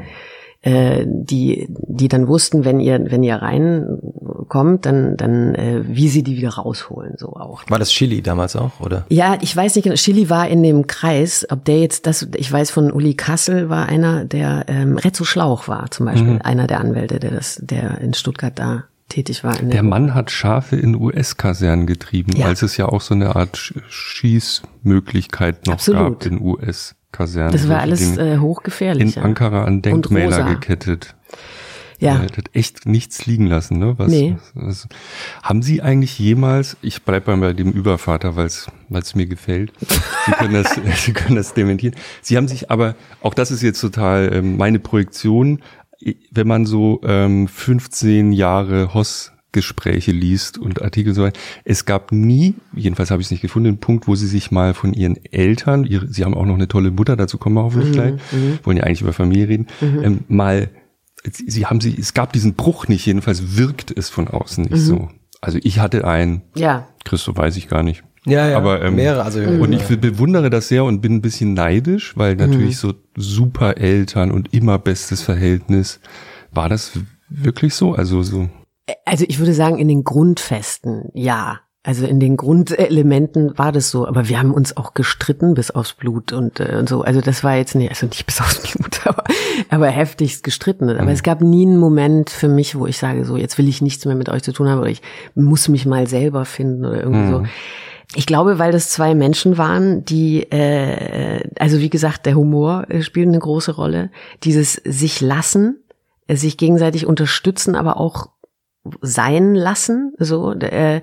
[0.61, 6.21] äh, die, die dann wussten, wenn ihr, wenn ihr reinkommt, dann, dann äh, wie sie
[6.21, 7.63] die wieder rausholen, so auch.
[7.69, 9.05] War das Chili damals auch, oder?
[9.09, 9.95] Ja, ich weiß nicht genau.
[9.95, 13.87] Chili war in dem Kreis, ob der jetzt das, ich weiß von Uli Kassel war
[13.87, 16.41] einer, der ähm, Rezzo Schlauch war zum Beispiel, mhm.
[16.43, 19.53] einer der Anwälte, der das, der in Stuttgart da tätig war.
[19.53, 22.47] der, der Mann hat Schafe in US-Kasernen getrieben, ja.
[22.47, 26.21] als es ja auch so eine Art Schießmöglichkeit noch Absolut.
[26.21, 27.51] gab in US-Kasernen.
[27.51, 29.15] Das war alles äh, hochgefährlich.
[29.15, 31.15] In Ankara an Denkmäler gekettet.
[31.99, 32.15] Ja.
[32.15, 33.95] Ihr hättet echt nichts liegen lassen, ne?
[33.97, 34.35] Was, nee.
[34.53, 34.87] Was, was,
[35.41, 39.71] haben Sie eigentlich jemals, ich bleibe bei dem Übervater, weil es mir gefällt.
[40.25, 41.95] Sie können das, Sie können das dementieren.
[42.21, 45.61] Sie haben sich aber, auch das ist jetzt total ähm, meine Projektion,
[46.31, 51.39] wenn man so ähm, 15 Jahre Hoss Gespräche liest und Artikel und so weiter.
[51.63, 54.73] Es gab nie, jedenfalls habe ich es nicht gefunden, einen Punkt, wo sie sich mal
[54.73, 57.91] von ihren Eltern, ihre, sie haben auch noch eine tolle Mutter, dazu kommen wir hoffentlich
[57.91, 58.59] mhm, gleich, mhm.
[58.63, 60.03] wollen ja eigentlich über Familie reden, mhm.
[60.03, 60.69] ähm, mal
[61.23, 64.77] sie haben sie, es gab diesen Bruch nicht, jedenfalls wirkt es von außen nicht mhm.
[64.77, 65.09] so.
[65.39, 66.89] Also ich hatte einen, ja.
[67.05, 68.03] Christo weiß ich gar nicht.
[68.25, 69.23] Ja, ja, aber ähm, mehrere.
[69.23, 72.89] Also, und ich bewundere das sehr und bin ein bisschen neidisch, weil natürlich mhm.
[72.89, 75.99] so super Eltern und immer bestes Verhältnis.
[76.51, 76.93] War das
[77.29, 77.93] wirklich so?
[77.93, 78.49] Also so.
[79.05, 81.59] Also ich würde sagen, in den Grundfesten, ja.
[81.83, 85.93] Also in den Grundelementen war das so, aber wir haben uns auch gestritten bis aufs
[85.93, 87.03] Blut und, äh, und so.
[87.03, 89.23] Also das war jetzt nicht, also nicht bis aufs Blut, aber,
[89.69, 90.89] aber heftigst gestritten.
[90.89, 91.09] Aber mhm.
[91.09, 94.03] es gab nie einen Moment für mich, wo ich sage, so jetzt will ich nichts
[94.05, 95.03] mehr mit euch zu tun haben oder ich
[95.35, 97.31] muss mich mal selber finden oder irgendwie mhm.
[97.31, 97.43] so.
[98.13, 103.01] Ich glaube, weil das zwei Menschen waren, die, äh, also wie gesagt, der Humor äh,
[103.01, 104.11] spielt eine große Rolle.
[104.43, 105.83] Dieses sich lassen,
[106.27, 108.27] äh, sich gegenseitig unterstützen, aber auch
[109.01, 111.01] sein lassen, so, äh,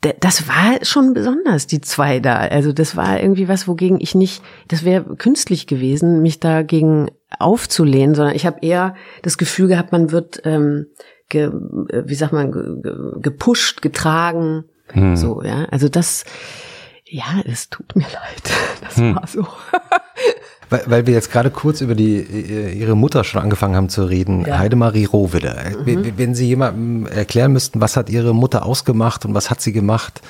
[0.00, 2.36] das war schon besonders, die zwei da.
[2.36, 8.14] Also das war irgendwie was, wogegen ich nicht, das wäre künstlich gewesen, mich dagegen aufzulehnen,
[8.14, 10.86] sondern ich habe eher das Gefühl gehabt, man wird, ähm,
[11.28, 15.16] ge, wie sagt man, ge, gepusht, getragen, hm.
[15.16, 15.64] so, ja.
[15.70, 16.24] Also das,
[17.04, 18.52] ja, es tut mir leid.
[18.82, 19.14] Das hm.
[19.14, 19.46] war so.
[20.70, 24.44] Weil, weil wir jetzt gerade kurz über die ihre Mutter schon angefangen haben zu reden,
[24.46, 24.58] ja.
[24.58, 25.56] Heidemarie Rohwedder.
[25.84, 26.12] Mhm.
[26.16, 30.20] Wenn Sie jemandem erklären müssten, was hat Ihre Mutter ausgemacht und was hat sie gemacht,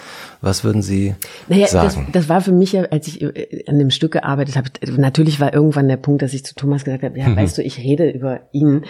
[0.40, 1.14] was würden Sie
[1.48, 2.06] naja, sagen?
[2.06, 5.40] Das, das war für mich ja, als ich äh, an dem Stück gearbeitet habe, natürlich
[5.40, 7.36] war irgendwann der Punkt, dass ich zu Thomas gesagt habe, ja, mhm.
[7.36, 8.84] weißt du, ich rede über ihn.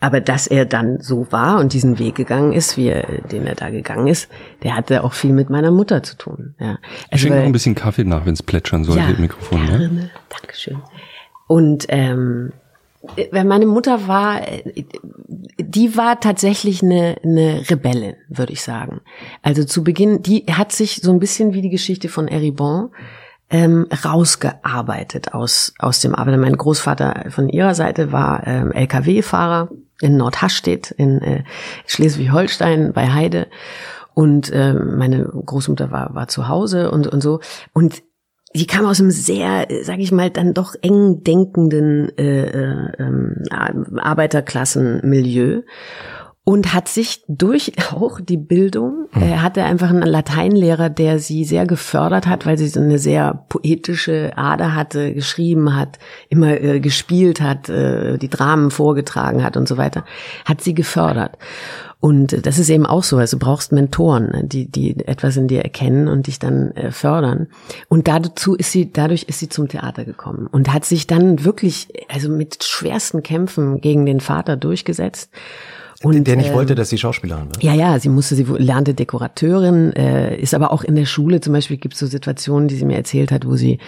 [0.00, 3.54] Aber dass er dann so war und diesen Weg gegangen ist, wie er, den er
[3.54, 4.28] da gegangen ist,
[4.62, 6.54] der hatte auch viel mit meiner Mutter zu tun.
[6.58, 6.70] Ja.
[6.70, 6.78] Also,
[7.10, 9.66] ich schenke noch ein bisschen Kaffee nach, wenn es plätschern sollte ja, im Mikrofon.
[9.66, 9.88] Gerne.
[9.88, 10.10] Ne?
[10.30, 10.78] Dankeschön.
[11.46, 12.52] Und ähm,
[13.30, 14.40] wenn meine Mutter war,
[15.58, 19.00] die war tatsächlich eine, eine Rebellin, würde ich sagen.
[19.42, 22.90] Also zu Beginn, die hat sich so ein bisschen wie die Geschichte von Eribon
[23.48, 26.36] ähm, rausgearbeitet aus, aus dem Arbeiter.
[26.36, 31.44] Mein Großvater von ihrer Seite war ähm, LKW-Fahrer in Nordhastedt in äh,
[31.86, 33.46] Schleswig-Holstein bei Heide
[34.14, 37.40] und äh, meine Großmutter war, war zu Hause und, und so.
[37.72, 38.02] Und
[38.52, 43.44] sie kam aus einem sehr, sag ich mal, dann doch eng denkenden äh, äh, ähm,
[43.50, 45.62] Arbeiterklassenmilieu
[46.50, 49.22] und hat sich durch auch die Bildung, mhm.
[49.22, 53.44] er hatte einfach einen Lateinlehrer, der sie sehr gefördert hat, weil sie so eine sehr
[53.48, 59.68] poetische Ader hatte, geschrieben hat, immer äh, gespielt hat, äh, die Dramen vorgetragen hat und
[59.68, 60.04] so weiter,
[60.44, 61.38] hat sie gefördert.
[62.00, 65.46] Und das ist eben auch so, also du brauchst Mentoren, ne, die, die etwas in
[65.46, 67.46] dir erkennen und dich dann äh, fördern.
[67.88, 71.92] Und dazu ist sie, dadurch ist sie zum Theater gekommen und hat sich dann wirklich,
[72.08, 75.30] also mit schwersten Kämpfen gegen den Vater durchgesetzt
[76.02, 77.62] und, der nicht ähm, wollte, dass sie Schauspielerin wird.
[77.62, 81.52] Ja, ja, sie musste, sie lernte Dekorateurin, äh, ist aber auch in der Schule zum
[81.52, 83.78] Beispiel gibt es so Situationen, die sie mir erzählt hat, wo sie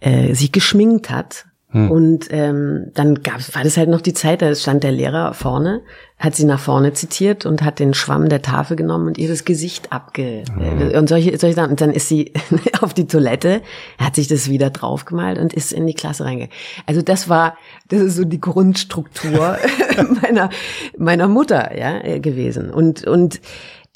[0.00, 1.90] äh, sich geschminkt hat hm.
[1.90, 5.80] Und ähm, dann gab, war das halt noch die Zeit, da stand der Lehrer vorne,
[6.20, 9.44] hat sie nach vorne zitiert und hat den Schwamm der Tafel genommen und ihr das
[9.44, 10.44] Gesicht abge...
[10.54, 10.96] Hm.
[10.96, 11.72] und solche, solche Sachen.
[11.72, 12.32] Und dann ist sie
[12.80, 13.60] auf die Toilette,
[13.98, 16.54] hat sich das wieder draufgemalt und ist in die Klasse reingegangen.
[16.86, 17.56] Also das war,
[17.88, 19.58] das ist so die Grundstruktur
[20.22, 20.50] meiner,
[20.96, 22.70] meiner Mutter ja, gewesen.
[22.70, 23.40] Und, und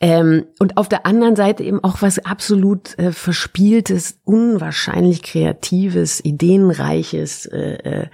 [0.00, 7.46] ähm, und auf der anderen Seite eben auch was absolut äh, verspieltes, unwahrscheinlich kreatives, ideenreiches.
[7.46, 8.06] Äh, äh,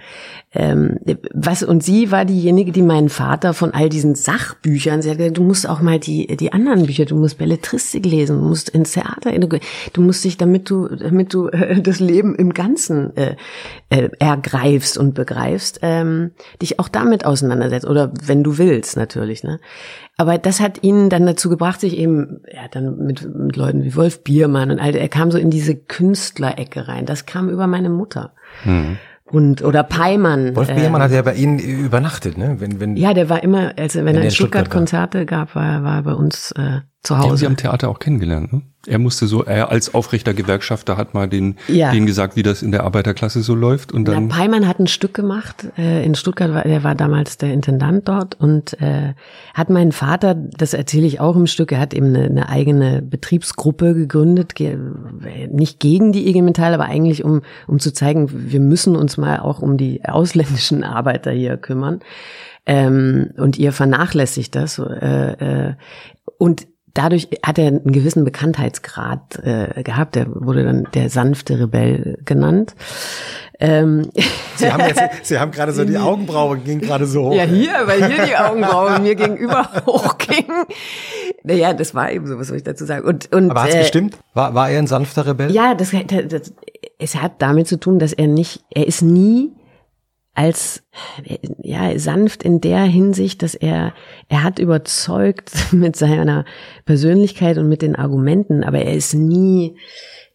[0.53, 0.97] ähm,
[1.31, 5.37] was und sie war diejenige, die meinen Vater von all diesen Sachbüchern, sie hat gesagt,
[5.37, 8.93] du musst auch mal die die anderen Bücher, du musst Belletristik lesen, du musst ins
[8.93, 13.35] Theater, du musst dich, damit du damit du äh, das Leben im Ganzen äh,
[13.89, 19.59] äh, ergreifst und begreifst, ähm, dich auch damit auseinandersetzt oder wenn du willst natürlich, ne?
[20.17, 23.83] Aber das hat ihn dann dazu gebracht, sich eben, er hat dann mit, mit Leuten
[23.83, 27.05] wie Wolf Biermann und all, er kam so in diese Künstlerecke rein.
[27.05, 28.33] Das kam über meine Mutter.
[28.63, 28.97] Mhm.
[29.25, 30.55] Und, oder Peimann.
[30.55, 32.57] Wolf Biermann äh, hat ja bei Ihnen übernachtet, ne?
[32.59, 35.55] Wenn, wenn, ja, der war immer, also wenn, wenn er in Stuttgart, Stuttgart Konzerte gab,
[35.55, 37.37] war, war er bei uns äh, zu Die haben Hause.
[37.37, 38.61] Sie am Theater auch kennengelernt, ne?
[38.87, 41.91] Er musste so, er als aufrechter Gewerkschafter hat mal den, Ja.
[41.91, 44.27] denen gesagt, wie das in der Arbeiterklasse so läuft und Na, dann.
[44.29, 48.39] Peimann hat ein Stück gemacht äh, in Stuttgart, war, er war damals der Intendant dort
[48.39, 49.15] und äh,
[49.55, 53.01] hat meinen Vater, das erzähle ich auch im Stück, er hat eben eine, eine eigene
[53.01, 54.77] Betriebsgruppe gegründet, ge
[55.51, 59.39] nicht gegen die IG Metall, aber eigentlich um, um zu zeigen, wir müssen uns mal
[59.39, 62.01] auch um die ausländischen Arbeiter hier kümmern.
[62.67, 64.77] Ähm, und ihr vernachlässigt das.
[64.79, 65.73] Äh, äh,
[66.37, 70.15] und dadurch hat er einen gewissen Bekanntheitsgrad äh, gehabt.
[70.15, 72.73] Er wurde dann der sanfte Rebell genannt.
[73.59, 74.09] Ähm,
[74.55, 77.35] Sie haben jetzt, Sie haben gerade so die Augenbraue ging gerade so hoch.
[77.35, 80.45] ja, hier, weil hier die Augenbraue mir gegenüber hochging.
[81.43, 83.05] Naja, das war eben so, was soll ich dazu sagen.
[83.05, 84.17] Und, und, Aber hat's äh, gestimmt?
[84.33, 85.51] War, war er ein sanfter Rebell?
[85.51, 86.53] Ja, das, das,
[86.97, 89.51] es hat damit zu tun, dass er nicht, er ist nie
[90.35, 90.83] als
[91.61, 93.93] ja sanft in der Hinsicht, dass er
[94.27, 96.45] er hat überzeugt mit seiner
[96.85, 99.77] Persönlichkeit und mit den Argumenten, aber er ist nie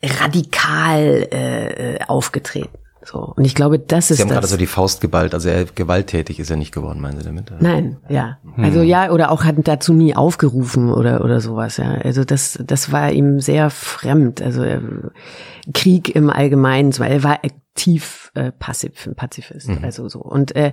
[0.02, 2.70] radikal äh, äh, aufgetreten.
[3.02, 4.36] So und ich glaube, das ist Sie haben das.
[4.36, 7.50] gerade so die Faust geballt, also er gewalttätig ist er nicht geworden, meinen Sie damit?
[7.60, 8.38] Nein, ja.
[8.56, 11.92] Also ja, oder auch hat dazu nie aufgerufen oder oder sowas, ja.
[11.92, 14.42] Also das das war ihm sehr fremd.
[14.42, 14.82] Also er,
[15.72, 17.38] Krieg im Allgemeinen, weil er war
[17.70, 20.72] aktiv äh, passiv, Pazifist, also so und äh,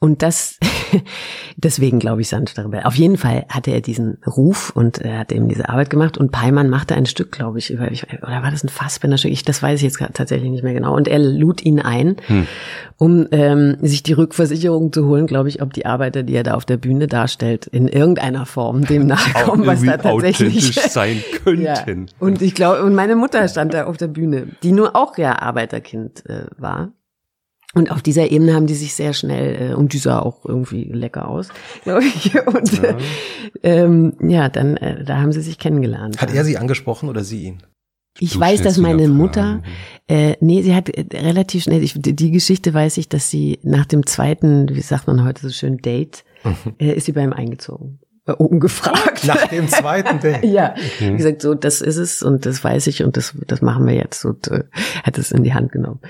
[0.00, 0.58] und das
[1.56, 2.82] deswegen glaube ich sanfter Rebell.
[2.84, 6.32] Auf jeden Fall hatte er diesen Ruf und er hat eben diese Arbeit gemacht und
[6.32, 9.30] Peimann machte ein Stück, glaube ich, über ich, oder war das ein Fassbinderstück?
[9.30, 10.96] Ich das weiß ich jetzt tatsächlich nicht mehr genau.
[10.96, 12.16] Und er lud ihn ein,
[12.96, 16.54] um ähm, sich die Rückversicherung zu holen, glaube ich, ob die Arbeiter, die er da
[16.54, 21.22] auf der Bühne darstellt, in irgendeiner Form dem nachkommen, was da tatsächlich sein
[21.56, 21.82] ja.
[21.82, 22.06] könnten.
[22.18, 25.40] Und ich glaube, und meine Mutter stand da auf der Bühne, die nur auch ja
[25.40, 26.92] Arbeiterkind äh, war.
[27.74, 30.84] Und auf dieser Ebene haben die sich sehr schnell, äh, und die sah auch irgendwie
[30.84, 31.48] lecker aus,
[31.84, 32.34] glaube ich.
[32.46, 32.96] Und ja, äh,
[33.62, 36.20] ähm, ja dann, äh, da haben sie sich kennengelernt.
[36.20, 37.62] Hat er Sie angesprochen oder Sie ihn?
[38.20, 39.06] Ich Du weiß, dass meine.
[39.08, 39.62] Mutter,
[40.08, 43.58] äh, nee, sie hat äh, relativ schnell, ich, die die Geschichte weiß ich, dass sie
[43.62, 46.24] nach dem zweiten, wie sagt man heute so schön, Date,
[46.78, 48.00] äh, ist sie bei ihm eingezogen.
[48.28, 49.26] Äh, ungefragt.
[49.26, 50.44] Nach dem zweiten Date.
[50.44, 53.86] Ja, wie gesagt, so, das ist es und das weiß ich und das, das machen
[53.86, 54.64] wir jetzt und äh,
[55.02, 56.00] hat es in die Hand genommen.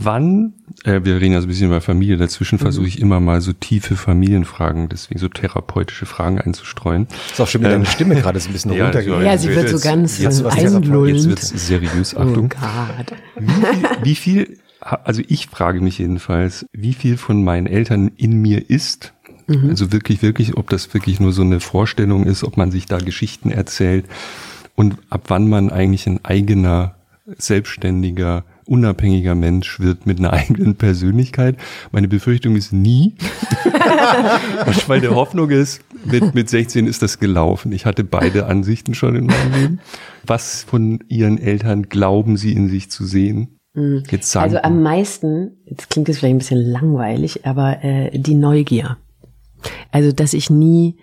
[0.00, 0.52] Wann,
[0.84, 2.20] äh, wir reden ja so ein bisschen über Familie, Mhm.
[2.20, 7.08] dazwischen versuche ich immer mal so tiefe Familienfragen, deswegen so therapeutische Fragen einzustreuen.
[7.32, 9.26] Ist auch schon wieder deine Stimme gerade so ein bisschen Ja, runtergegangen.
[9.26, 11.16] Ja, sie wird so ganz jetzt einlullend.
[11.16, 12.48] Jetzt wird's seriös, Oh Achtung.
[12.50, 13.16] Gott.
[14.04, 19.14] Wie viel, also ich frage mich jedenfalls, wie viel von meinen Eltern in mir ist,
[19.48, 19.70] Mhm.
[19.70, 22.98] also wirklich, wirklich, ob das wirklich nur so eine Vorstellung ist, ob man sich da
[22.98, 24.04] Geschichten erzählt
[24.76, 26.94] und ab wann man eigentlich ein eigener,
[27.36, 31.56] selbstständiger, unabhängiger Mensch wird mit einer eigenen Persönlichkeit.
[31.90, 33.14] Meine Befürchtung ist nie.
[34.88, 37.72] Meine Hoffnung ist, mit, mit 16 ist das gelaufen.
[37.72, 39.80] Ich hatte beide Ansichten schon in meinem Leben.
[40.26, 43.58] Was von Ihren Eltern glauben Sie in sich zu sehen?
[44.10, 48.34] Jetzt sagen Also am meisten, jetzt klingt es vielleicht ein bisschen langweilig, aber äh, die
[48.34, 48.96] Neugier.
[49.90, 50.96] Also, dass ich nie,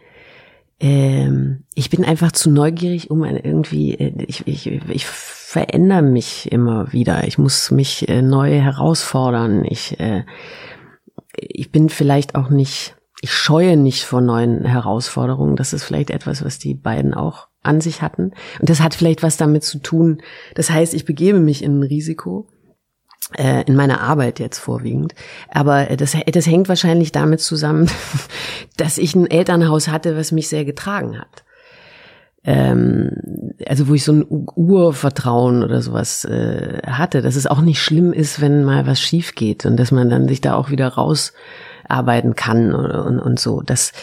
[0.79, 6.91] ähm, ich bin einfach zu neugierig, um irgendwie, äh, ich, ich, ich verändere mich immer
[6.91, 7.27] wieder.
[7.27, 9.63] Ich muss mich äh, neu herausfordern.
[9.65, 10.25] Ich, äh,
[11.37, 15.55] ich bin vielleicht auch nicht, ich scheue nicht vor neuen Herausforderungen.
[15.55, 18.31] Das ist vielleicht etwas, was die beiden auch an sich hatten.
[18.59, 20.21] Und das hat vielleicht was damit zu tun.
[20.55, 22.47] Das heißt, ich begebe mich in ein Risiko
[23.67, 25.15] in meiner Arbeit jetzt vorwiegend.
[25.49, 27.89] Aber äh, das, das hängt wahrscheinlich damit zusammen,
[28.77, 31.43] dass ich ein Elternhaus hatte, was mich sehr getragen hat.
[32.43, 37.81] Ähm, also wo ich so ein Urvertrauen oder sowas äh, hatte, dass es auch nicht
[37.81, 40.89] schlimm ist, wenn mal was schief geht und dass man dann sich da auch wieder
[40.89, 43.61] rausarbeiten kann und, und, und so.
[43.61, 43.93] Das,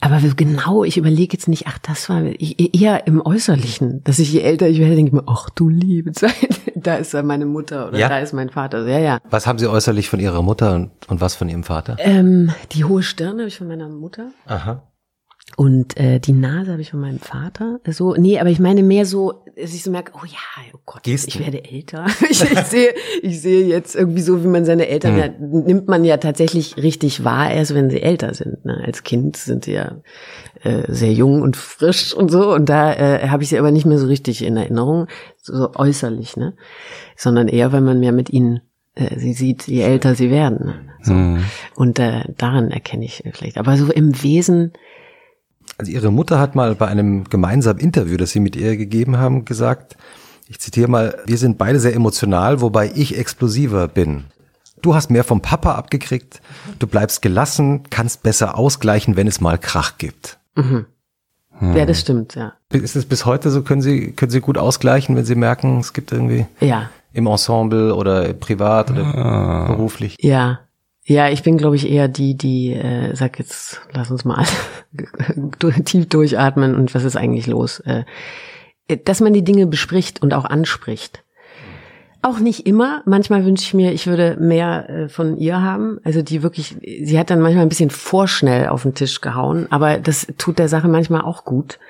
[0.00, 4.40] aber genau, ich überlege jetzt nicht, ach, das war eher im Äußerlichen, dass ich je
[4.40, 6.34] älter ich werde, denke ich mir, ach du liebe Zeit,
[6.74, 8.08] da ist ja meine Mutter oder Ja?
[8.08, 8.86] da ist mein Vater.
[8.86, 9.18] Ja, ja.
[9.30, 11.96] Was haben Sie äußerlich von Ihrer Mutter und, und was von Ihrem Vater?
[11.98, 14.82] Ähm, die hohe Stirn habe ich von meiner Mutter Aha.
[15.56, 17.80] Und äh, die Nase habe ich von meinem Vater.
[17.88, 20.38] So, nee, aber ich meine mehr so, dass ich so merke, oh ja,
[20.72, 21.28] oh Gott, Gesten.
[21.28, 22.06] ich werde älter.
[22.30, 26.04] ich, ich sehe, ich sehe jetzt irgendwie so, wie man seine Eltern ja, nimmt man
[26.04, 28.64] ja tatsächlich richtig wahr, erst wenn sie älter sind.
[28.64, 28.82] Ne?
[28.84, 30.00] Als Kind sind sie ja
[30.62, 32.54] äh, sehr jung und frisch und so.
[32.54, 35.74] Und da äh, habe ich sie aber nicht mehr so richtig in Erinnerung, so, so
[35.74, 36.54] äußerlich, ne?
[37.16, 38.60] Sondern eher, wenn man mehr mit ihnen
[38.94, 40.66] äh, sie sieht, je älter sie werden.
[40.66, 40.74] Ne?
[41.02, 41.12] So.
[41.12, 41.44] Hm.
[41.74, 43.58] Und äh, daran erkenne ich vielleicht.
[43.58, 44.72] Aber so im Wesen,
[45.80, 49.46] Also Ihre Mutter hat mal bei einem gemeinsamen Interview, das Sie mit ihr gegeben haben,
[49.46, 49.96] gesagt,
[50.46, 54.24] ich zitiere mal, wir sind beide sehr emotional, wobei ich explosiver bin.
[54.82, 56.42] Du hast mehr vom Papa abgekriegt,
[56.80, 60.38] du bleibst gelassen, kannst besser ausgleichen, wenn es mal Krach gibt.
[61.62, 62.52] ja, das stimmt, ja.
[62.70, 65.94] Ist es bis heute so, können Sie, können Sie gut ausgleichen, wenn Sie merken, es
[65.94, 69.66] gibt irgendwie Ja, im Ensemble oder privat oder Ah.
[69.66, 70.18] beruflich?
[70.20, 70.60] ja.
[71.10, 74.46] Ja, ich bin, glaube ich, eher die, die äh, sag jetzt, lass uns mal
[75.84, 77.80] tief durchatmen und was ist eigentlich los?
[77.80, 78.04] Äh,
[79.04, 81.24] dass man die Dinge bespricht und auch anspricht.
[82.22, 83.02] Auch nicht immer.
[83.06, 85.98] Manchmal wünsche ich mir, ich würde mehr äh, von ihr haben.
[86.04, 89.98] Also die wirklich, sie hat dann manchmal ein bisschen vorschnell auf den Tisch gehauen, aber
[89.98, 91.80] das tut der Sache manchmal auch gut.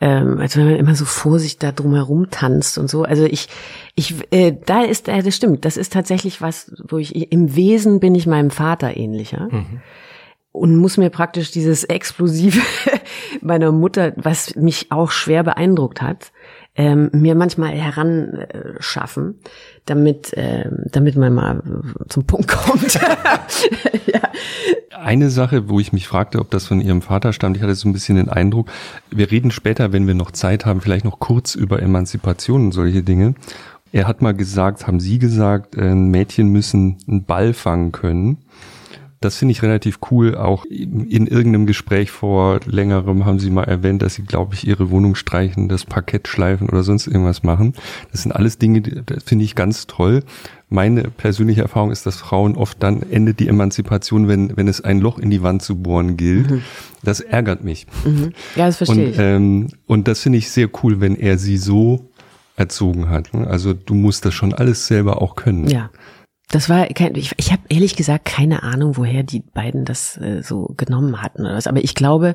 [0.00, 3.02] Ähm, also wenn man immer so vorsichtig da drumherum tanzt und so.
[3.02, 3.48] Also ich,
[3.94, 8.00] ich, äh, da ist, äh, das stimmt, das ist tatsächlich was, wo ich, im Wesen
[8.00, 9.48] bin ich meinem Vater ähnlicher.
[10.52, 12.60] Und muss mir praktisch dieses Explosive
[13.40, 16.32] meiner Mutter, was mich auch schwer beeindruckt hat,
[16.78, 18.80] ähm, mir manchmal heran äh,
[19.84, 21.62] damit, ähm, damit man mal
[22.08, 22.94] zum Punkt kommt.
[24.06, 24.20] ja.
[24.96, 27.88] Eine Sache, wo ich mich fragte, ob das von Ihrem Vater stammt, ich hatte so
[27.88, 28.70] ein bisschen den Eindruck,
[29.10, 33.02] wir reden später, wenn wir noch Zeit haben, vielleicht noch kurz über Emanzipation und solche
[33.02, 33.34] Dinge.
[33.90, 38.38] Er hat mal gesagt, haben Sie gesagt, äh, Mädchen müssen einen Ball fangen können.
[39.20, 40.36] Das finde ich relativ cool.
[40.36, 44.90] Auch in irgendeinem Gespräch vor längerem haben Sie mal erwähnt, dass Sie, glaube ich, Ihre
[44.90, 47.72] Wohnung streichen, das Parkett schleifen oder sonst irgendwas machen.
[48.12, 50.22] Das sind alles Dinge, die das finde ich ganz toll.
[50.68, 55.00] Meine persönliche Erfahrung ist, dass Frauen oft dann endet die Emanzipation, wenn, wenn es ein
[55.00, 56.62] Loch in die Wand zu bohren gilt.
[57.02, 57.86] Das ärgert mich.
[58.04, 58.32] Mhm.
[58.54, 59.18] Ja, das verstehe Und, ich.
[59.18, 62.10] ähm, und das finde ich sehr cool, wenn er sie so
[62.54, 63.34] erzogen hat.
[63.34, 65.68] Also du musst das schon alles selber auch können.
[65.68, 65.90] Ja.
[66.50, 70.42] Das war kein, ich, ich habe ehrlich gesagt keine Ahnung, woher die beiden das äh,
[70.42, 71.66] so genommen hatten oder was.
[71.66, 72.34] Aber ich glaube,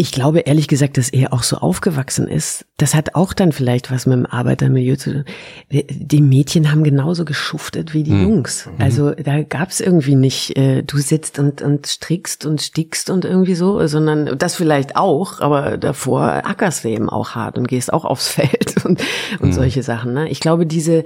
[0.00, 2.64] ich glaube ehrlich gesagt, dass er auch so aufgewachsen ist.
[2.76, 5.24] Das hat auch dann vielleicht was mit dem Arbeitermilieu zu tun.
[5.70, 8.68] Die Mädchen haben genauso geschuftet wie die Jungs.
[8.78, 13.56] Also da gab's irgendwie nicht, äh, du sitzt und, und strickst und stickst und irgendwie
[13.56, 18.04] so, sondern das vielleicht auch, aber davor ackerst du eben auch hart und gehst auch
[18.04, 19.02] aufs Feld und,
[19.40, 20.14] und solche Sachen.
[20.14, 20.28] Ne?
[20.28, 21.02] Ich glaube, diese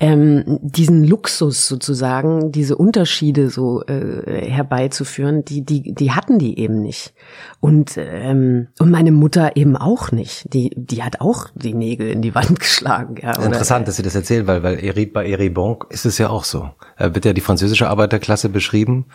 [0.00, 6.80] ähm, diesen Luxus sozusagen, diese Unterschiede so äh, herbeizuführen, die die die hatten die eben
[6.82, 7.14] nicht
[7.58, 10.52] und ähm, und meine Mutter eben auch nicht.
[10.54, 13.16] Die die hat auch die Nägel in die Wand geschlagen.
[13.20, 14.76] Ja, ist interessant, dass Sie das erzählen, weil, weil
[15.06, 16.70] bei Eribon ist es ja auch so.
[16.96, 19.06] Da wird ja die französische Arbeiterklasse beschrieben.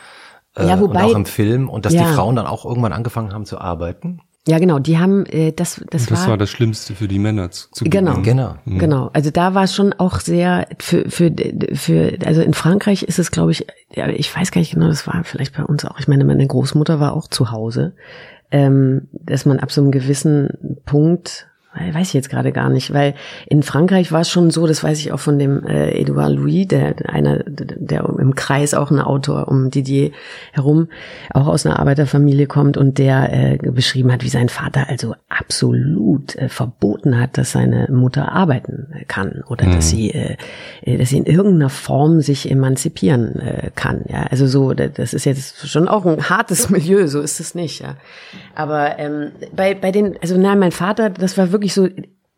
[0.57, 1.69] äh, Ja, wobei- und auch im Film.
[1.69, 2.03] Und dass Ja.
[2.03, 4.19] die Frauen dann auch irgendwann angefangen haben zu arbeiten.
[4.45, 4.79] Ja, genau.
[4.79, 7.85] Die haben äh, das das, Das war, war das Schlimmste für die Männer zu, zu
[7.85, 8.21] Genau.
[8.21, 8.55] Genau.
[8.65, 11.33] Genau, also da war es schon auch sehr für für
[11.73, 13.65] für also in Frankreich ist es glaube ich
[13.95, 15.97] ja, ich weiß gar nicht genau, das war vielleicht bei uns auch.
[15.99, 17.93] Ich meine, meine Großmutter war auch zu Hause,
[18.51, 23.15] ähm, dass man ab so einem gewissen Punkt weiß ich jetzt gerade gar nicht, weil
[23.47, 26.67] in Frankreich war es schon so, das weiß ich auch von dem äh, Edouard Louis,
[26.67, 30.11] der einer, der im Kreis auch ein Autor um Didier
[30.51, 30.87] herum,
[31.33, 36.35] auch aus einer Arbeiterfamilie kommt und der äh, beschrieben hat, wie sein Vater also absolut
[36.35, 40.35] äh, verboten hat, dass seine Mutter arbeiten äh, kann oder dass sie, äh,
[40.83, 44.01] äh, dass sie in irgendeiner Form sich emanzipieren äh, kann.
[44.09, 47.55] Ja, also so, da- das ist jetzt schon auch ein hartes Milieu, so ist es
[47.55, 47.81] nicht.
[47.81, 47.95] Ja,
[48.55, 51.87] aber ähm, bei bei den, also nein, mein Vater, das war wirklich so,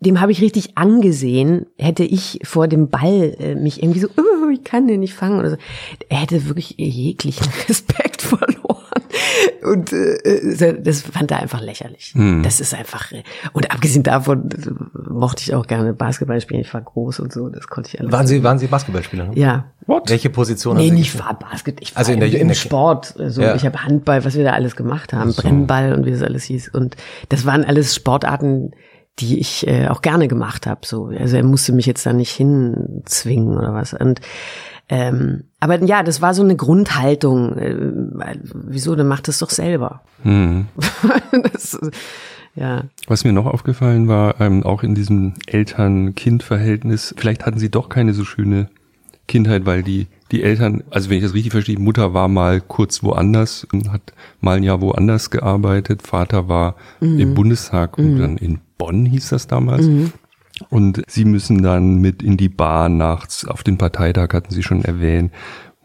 [0.01, 4.49] dem habe ich richtig angesehen, hätte ich vor dem Ball äh, mich irgendwie so, oh,
[4.51, 5.57] ich kann den nicht fangen oder so.
[6.09, 8.83] Er hätte wirklich jeglichen Respekt verloren.
[9.63, 12.13] Und äh, das fand er einfach lächerlich.
[12.43, 13.23] Das ist einfach, äh,
[13.53, 16.61] und abgesehen davon äh, mochte ich auch gerne Basketball spielen.
[16.61, 18.11] Ich war groß und so, das konnte ich alles.
[18.11, 19.29] Waren Sie, waren Sie Basketballspieler?
[19.29, 19.39] Ne?
[19.39, 19.65] Ja.
[20.07, 21.25] Welche Position Nee, haben Sie nicht gespielt?
[21.25, 21.79] war Basket.
[21.81, 23.15] Ich war Also in der- im, in im der- Sport.
[23.17, 23.55] Also Ja.
[23.55, 26.69] Ich habe Handball, was wir da alles gemacht haben, Brennball und wie das alles hieß.
[26.73, 26.95] Und
[27.29, 28.71] das waren alles Sportarten,
[29.19, 30.81] die ich äh, auch gerne gemacht habe.
[30.85, 33.93] So, also er musste mich jetzt da nicht hinzwingen oder was.
[33.93, 34.21] Und
[34.87, 37.57] ähm, aber ja, das war so eine Grundhaltung.
[37.57, 38.95] Äh, wieso?
[38.95, 40.01] Dann macht es doch selber.
[40.23, 40.67] Mhm.
[41.43, 41.79] das,
[42.55, 42.83] ja.
[43.07, 48.13] Was mir noch aufgefallen war, ähm, auch in diesem Eltern-Kind-Verhältnis, vielleicht hatten sie doch keine
[48.13, 48.69] so schöne
[49.27, 53.01] Kindheit, weil die, die Eltern, also wenn ich das richtig verstehe, Mutter war mal kurz
[53.01, 58.59] woanders und hat mal ein Jahr woanders gearbeitet, Vater war im Bundestag und dann in
[58.77, 59.87] Bonn hieß das damals.
[60.69, 64.85] Und sie müssen dann mit in die Bar nachts, auf den Parteitag hatten sie schon
[64.85, 65.31] erwähnt.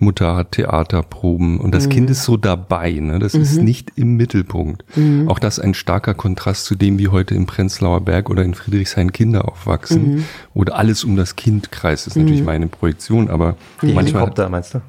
[0.03, 3.19] Mutter hat Theaterproben und das Kind ist so dabei, ne?
[3.19, 4.85] Das ist nicht im Mittelpunkt.
[5.27, 9.13] Auch das ein starker Kontrast zu dem, wie heute im Prenzlauer Berg oder in Friedrichshain
[9.13, 10.25] Kinder aufwachsen.
[10.55, 14.23] Oder alles um das Kind kreist, ist natürlich meine Projektion, aber Die manchmal.
[14.23, 14.81] Helikopter, meinst du?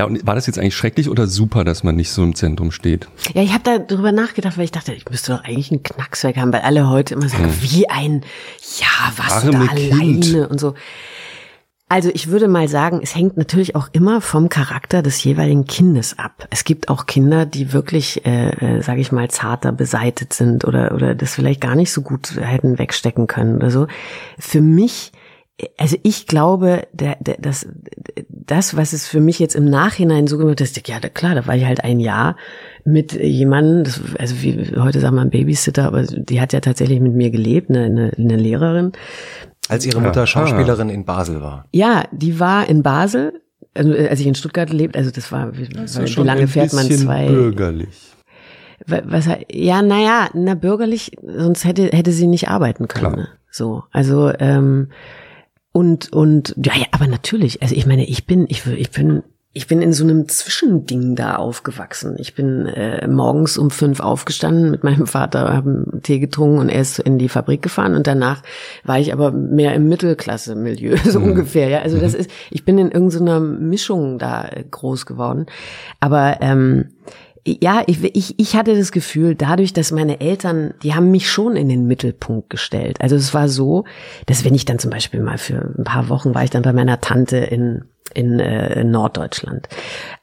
[0.00, 2.70] Ja, und war das jetzt eigentlich schrecklich oder super, dass man nicht so im Zentrum
[2.70, 3.06] steht?
[3.34, 6.38] Ja, ich habe da drüber nachgedacht, weil ich dachte, ich müsste doch eigentlich ein Knackswerk
[6.38, 8.22] haben, weil alle heute immer sagen, wie ein,
[8.78, 8.86] ja,
[9.18, 10.50] was Arme da alleine Kind.
[10.50, 10.72] und so.
[11.90, 16.18] Also ich würde mal sagen, es hängt natürlich auch immer vom Charakter des jeweiligen Kindes
[16.18, 16.48] ab.
[16.48, 20.94] Es gibt auch Kinder, die wirklich, äh, äh, sage ich mal, zarter beseitet sind oder
[20.94, 23.86] oder das vielleicht gar nicht so gut hätten wegstecken können oder so.
[24.38, 25.12] Für mich,
[25.78, 27.66] also ich glaube, der, der, das,
[28.28, 31.56] das, was es für mich jetzt im Nachhinein so gemacht hat, ja klar, da war
[31.56, 32.36] ich halt ein Jahr
[32.84, 37.00] mit jemandem, das, also wie heute sagen wir ein Babysitter, aber die hat ja tatsächlich
[37.00, 38.92] mit mir gelebt, eine, eine, eine Lehrerin
[39.68, 41.66] als ihre Mutter Schauspielerin in Basel war.
[41.72, 43.40] Ja, die war in Basel,
[43.74, 46.42] also als ich in Stuttgart lebt, also das war, wie, Das wie ist schon lange
[46.42, 47.26] ein fährt man bisschen zwei?
[47.26, 48.08] bürgerlich.
[48.86, 53.04] Wa- Was, ja, naja, na bürgerlich, sonst hätte hätte sie nicht arbeiten können.
[53.12, 53.16] Klar.
[53.16, 53.28] Ne?
[53.52, 54.88] So, also ähm,
[55.72, 57.62] und und ja, ja, aber natürlich.
[57.62, 61.34] Also ich meine, ich bin ich ich bin ich bin in so einem Zwischending da
[61.34, 62.14] aufgewachsen.
[62.18, 66.80] Ich bin äh, morgens um fünf aufgestanden mit meinem Vater, haben Tee getrunken und er
[66.80, 68.42] ist in die Fabrik gefahren und danach
[68.84, 71.68] war ich aber mehr im Mittelklasse-Milieu, so ungefähr.
[71.68, 75.46] Ja, also das ist, ich bin in irgendeiner Mischung da äh, groß geworden.
[75.98, 76.90] Aber ähm,
[77.46, 81.56] ja, ich, ich, ich hatte das Gefühl, dadurch, dass meine Eltern, die haben mich schon
[81.56, 83.00] in den Mittelpunkt gestellt.
[83.00, 83.84] Also es war so,
[84.26, 86.72] dass wenn ich dann zum Beispiel mal für ein paar Wochen war ich dann bei
[86.72, 89.68] meiner Tante in in äh, Norddeutschland.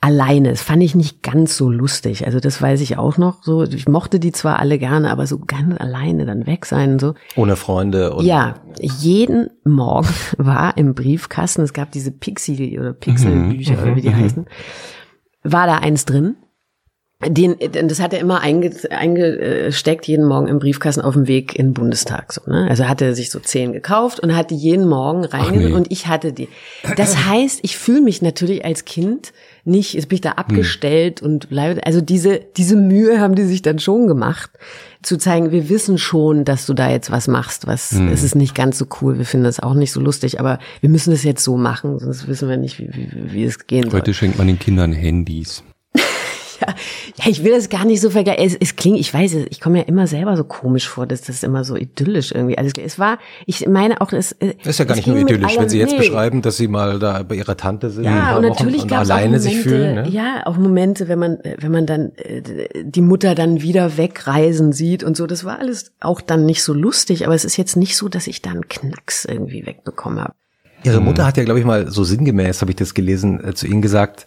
[0.01, 2.25] Alleine, das fand ich nicht ganz so lustig.
[2.25, 3.63] Also das weiß ich auch noch so.
[3.63, 7.13] Ich mochte die zwar alle gerne, aber so ganz alleine dann weg sein und so.
[7.35, 13.81] Ohne Freunde und Ja, jeden Morgen war im Briefkasten, es gab diese Pixie oder Pixelbücher
[13.81, 14.47] oder wie die heißen,
[15.43, 16.35] war da eins drin.
[17.25, 21.69] Den, das hat er immer einge, eingesteckt, jeden Morgen im Briefkasten auf dem Weg in
[21.69, 22.31] den Bundestag.
[22.31, 22.67] So, ne?
[22.69, 25.73] Also hatte er sich so zehn gekauft und hat die jeden Morgen reingenommen nee.
[25.73, 26.47] und ich hatte die.
[26.95, 29.33] Das heißt, ich fühle mich natürlich als Kind
[29.65, 33.63] nicht, jetzt bin ich da abgestellt und bleibe, also diese, diese Mühe haben die sich
[33.63, 34.51] dann schon gemacht,
[35.01, 38.55] zu zeigen, wir wissen schon, dass du da jetzt was machst, was, es ist nicht
[38.55, 41.43] ganz so cool, wir finden das auch nicht so lustig, aber wir müssen es jetzt
[41.43, 43.99] so machen, sonst wissen wir nicht, wie, wie, wie es gehen soll.
[43.99, 45.63] Heute schenkt man den Kindern Handys.
[46.59, 46.73] Ja,
[47.15, 48.43] ja, ich will das gar nicht so vergleichen.
[48.43, 51.21] Es, es klingt, ich weiß es, ich komme ja immer selber so komisch vor, dass
[51.21, 52.57] das immer so idyllisch irgendwie.
[52.57, 55.57] Also es war, ich meine auch, es äh, Das ist ja gar nicht nur idyllisch,
[55.57, 55.99] wenn Sie jetzt nee.
[55.99, 59.03] beschreiben, dass Sie mal da bei Ihrer Tante sind Ja, und Wochen natürlich und gab
[59.03, 59.95] es alleine auch Momente, sich fühlen.
[59.95, 60.09] Ne?
[60.09, 62.41] ja, auch Momente, wenn man, wenn man dann äh,
[62.83, 65.27] die Mutter dann wieder wegreisen sieht und so.
[65.27, 68.27] Das war alles auch dann nicht so lustig, aber es ist jetzt nicht so, dass
[68.27, 70.33] ich da einen Knacks irgendwie wegbekommen habe.
[70.83, 73.67] Ihre Mutter hat ja, glaube ich, mal so sinngemäß, habe ich das gelesen, äh, zu
[73.67, 74.25] Ihnen gesagt,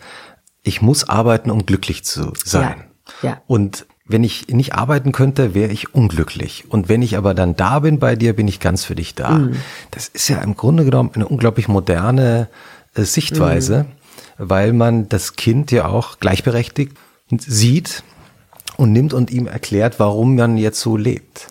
[0.63, 2.85] ich muss arbeiten, um glücklich zu sein.
[3.23, 3.43] Ja, ja.
[3.47, 6.65] Und wenn ich nicht arbeiten könnte, wäre ich unglücklich.
[6.69, 9.31] Und wenn ich aber dann da bin bei dir, bin ich ganz für dich da.
[9.31, 9.57] Mhm.
[9.93, 12.49] Das ist ja im Grunde genommen eine unglaublich moderne
[12.95, 14.49] äh, Sichtweise, Mhm.
[14.49, 16.97] weil man das Kind ja auch gleichberechtigt
[17.39, 18.03] sieht
[18.77, 21.47] und nimmt und ihm erklärt, warum man jetzt so lebt.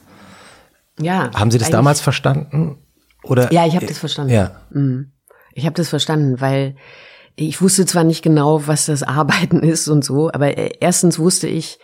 [0.99, 1.31] Ja.
[1.33, 2.77] Haben Sie das damals verstanden?
[3.23, 3.51] Oder?
[3.53, 4.33] Ja, ich habe das verstanden.
[4.33, 4.51] Ja.
[4.71, 5.11] Mhm.
[5.53, 6.75] Ich habe das verstanden, weil
[7.47, 11.47] ich wusste zwar nicht genau, was das Arbeiten ist und so, aber äh, erstens wusste
[11.47, 11.79] ich,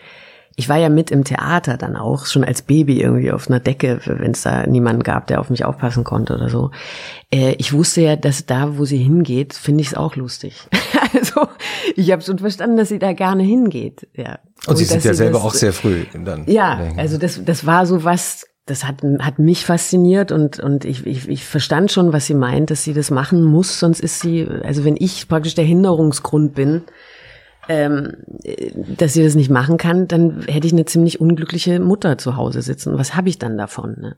[0.58, 4.00] ich war ja mit im Theater dann auch, schon als Baby irgendwie auf einer Decke,
[4.06, 6.72] wenn es da niemanden gab, der auf mich aufpassen konnte oder so.
[7.30, 10.68] Äh, Ich wusste ja, dass da, wo sie hingeht, finde ich es auch lustig.
[11.14, 11.48] Also
[11.96, 14.06] ich habe schon verstanden, dass sie da gerne hingeht.
[14.16, 14.40] Ja.
[14.68, 16.44] Und Sie dass sind ja selber auch sehr früh dann.
[16.46, 21.06] ja, also das, das war so was, das hat, hat mich fasziniert und, und ich,
[21.06, 24.48] ich, ich verstand schon, was sie meint, dass sie das machen muss, sonst ist sie,
[24.64, 26.82] also wenn ich praktisch der Hinderungsgrund bin,
[27.70, 28.14] ähm,
[28.44, 32.36] äh, dass sie das nicht machen kann, dann hätte ich eine ziemlich unglückliche Mutter zu
[32.38, 32.98] Hause sitzen.
[32.98, 33.96] Was habe ich dann davon?
[34.00, 34.16] Ne?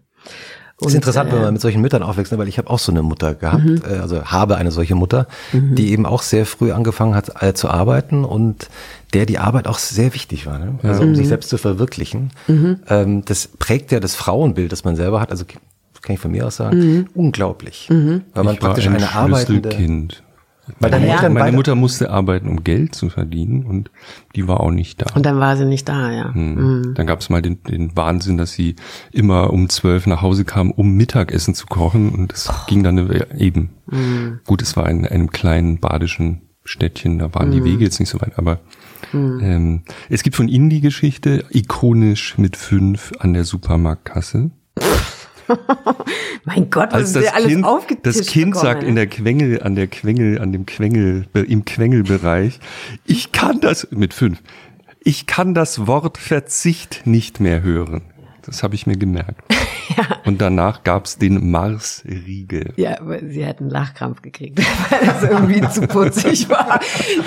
[0.79, 2.69] Das ist Und, interessant, wenn äh, man mit solchen Müttern aufwächst, ne, weil ich habe
[2.69, 6.45] auch so eine Mutter gehabt, äh, also habe eine solche Mutter, die eben auch sehr
[6.45, 8.69] früh angefangen hat äh, zu arbeiten und
[9.13, 10.79] der die Arbeit auch sehr wichtig war, ne?
[10.83, 12.31] also um sich selbst zu verwirklichen.
[12.47, 16.45] Ähm, das prägt ja das Frauenbild, das man selber hat, also kann ich von mir
[16.47, 19.69] aus sagen, unglaublich, weil man ich war praktisch ein eine arbeitende.
[20.81, 23.89] Deine Meine, Eltern meine beide- Mutter musste arbeiten, um Geld zu verdienen und
[24.35, 25.15] die war auch nicht da.
[25.15, 26.33] Und dann war sie nicht da, ja.
[26.33, 26.91] Hm.
[26.93, 28.75] Dann gab es mal den, den Wahnsinn, dass sie
[29.13, 33.27] immer um zwölf nach Hause kam, um Mittagessen zu kochen und es ging dann eine-
[33.39, 33.69] eben.
[34.45, 38.19] Gut, es war in einem kleinen badischen Städtchen, da waren die Wege jetzt nicht so
[38.19, 38.59] weit, aber
[39.13, 44.51] ähm, es gibt von Ihnen die Geschichte, ikonisch mit fünf an der Supermarktkasse.
[46.45, 49.07] Mein Gott, was Als ist das alles Kind, aufgetischt das Kind bekommen, sagt in der
[49.07, 52.59] Quengel, an der Quengel, an dem Quengel, im Quengelbereich,
[53.05, 54.41] ich kann das, mit fünf,
[55.03, 58.01] ich kann das Wort Verzicht nicht mehr hören.
[58.47, 59.41] Das habe ich mir gemerkt.
[60.25, 62.73] Und danach gab's den Marsriegel.
[62.77, 66.79] Ja, aber sie hat einen Lachkrampf gekriegt, weil das irgendwie zu putzig war.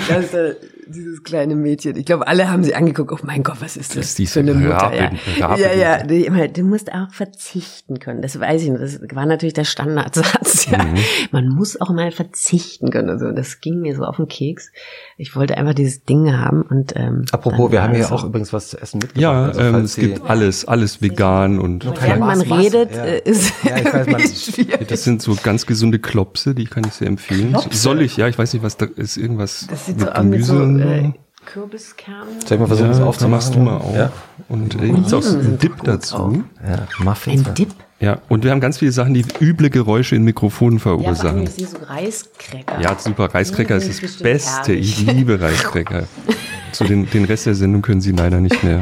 [0.07, 0.55] Das, äh,
[0.87, 1.95] dieses kleine Mädchen.
[1.97, 3.11] Ich glaube, alle haben sie angeguckt.
[3.11, 4.91] Oh mein Gott, was ist das, Das ist für eine Mutter?
[5.37, 5.55] Ja.
[5.55, 6.03] Ja, ja.
[6.03, 8.21] Die, immer, du musst auch verzichten können.
[8.21, 8.81] Das weiß ich nicht.
[8.81, 10.61] Das war natürlich der Standardsatz.
[10.71, 10.83] Ja.
[10.83, 10.97] Mhm.
[11.31, 13.09] Man muss auch mal verzichten können.
[13.09, 14.71] Also das ging mir so auf den Keks.
[15.17, 18.15] Ich wollte einfach dieses Ding haben und ähm, Apropos, wir haben hier so.
[18.15, 19.21] auch übrigens was zu essen mitgebracht.
[19.21, 22.59] Ja, Also, ähm, es gibt alles, alles vegan und Während man was?
[22.63, 23.03] redet, Ja.
[23.05, 24.87] äh, ist Ja, ich weiß, man- schwierig.
[24.87, 27.55] das sind so ganz gesunde Klopse, die kann ich sehr empfehlen.
[27.71, 28.17] Soll ich?
[28.17, 29.17] Ja, ich weiß nicht, was da ist.
[29.17, 31.11] Irgendwas Das sieht mit so aus mit so äh,
[31.45, 32.39] Kürbiskernen.
[32.45, 33.31] Soll ich mal versuchen, das ja, dann aufzumachen?
[33.31, 33.95] machst du mal auf.
[33.95, 34.11] Ja,
[34.47, 36.43] Und äh, gibt's auch so einen Dip dazu.
[36.67, 37.47] ja Muffins.
[37.47, 37.69] Ein Dip.
[37.99, 41.43] Ja, und wir haben ganz viele Sachen, die üble Geräusche in Mikrofonen Ja, verursachen.
[41.43, 42.79] ich sehe so Reiskräcker.
[42.81, 43.25] Ja, super.
[43.33, 44.71] Reiskräcker ist das Beste.
[44.71, 45.01] herrlich.
[45.07, 46.03] Ich liebe Reiskräcker.
[46.71, 48.81] Zu den, den Rest der Sendung können Sie leider nicht mehr,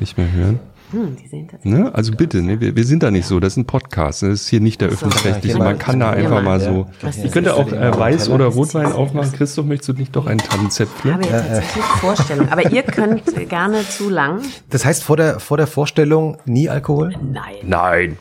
[0.00, 0.58] nicht mehr hören.
[0.92, 1.80] Hm, die sehen tatsächlich.
[1.82, 1.94] Ne?
[1.94, 2.60] Also bitte, ne?
[2.60, 3.40] wir, wir sind da nicht so.
[3.40, 4.22] Das ist ein Podcast.
[4.22, 5.58] Das ist hier nicht der öffentlich-rechtliche.
[5.58, 6.58] Ja, Man kann da ja, einfach mal.
[6.58, 6.86] mal so.
[7.02, 9.32] Ich ist könnte das auch äh, Weiß oder Rotwein aufmachen.
[9.32, 11.14] Christoph, möchtest du nicht doch einen Ich Tannenzäpfle?
[11.14, 12.48] habe ja tatsächlich Vorstellung.
[12.50, 14.42] Aber ihr könnt gerne zu lang.
[14.70, 17.14] Das heißt, vor der, vor der Vorstellung nie Alkohol?
[17.22, 17.54] Nein.
[17.64, 18.18] Nein.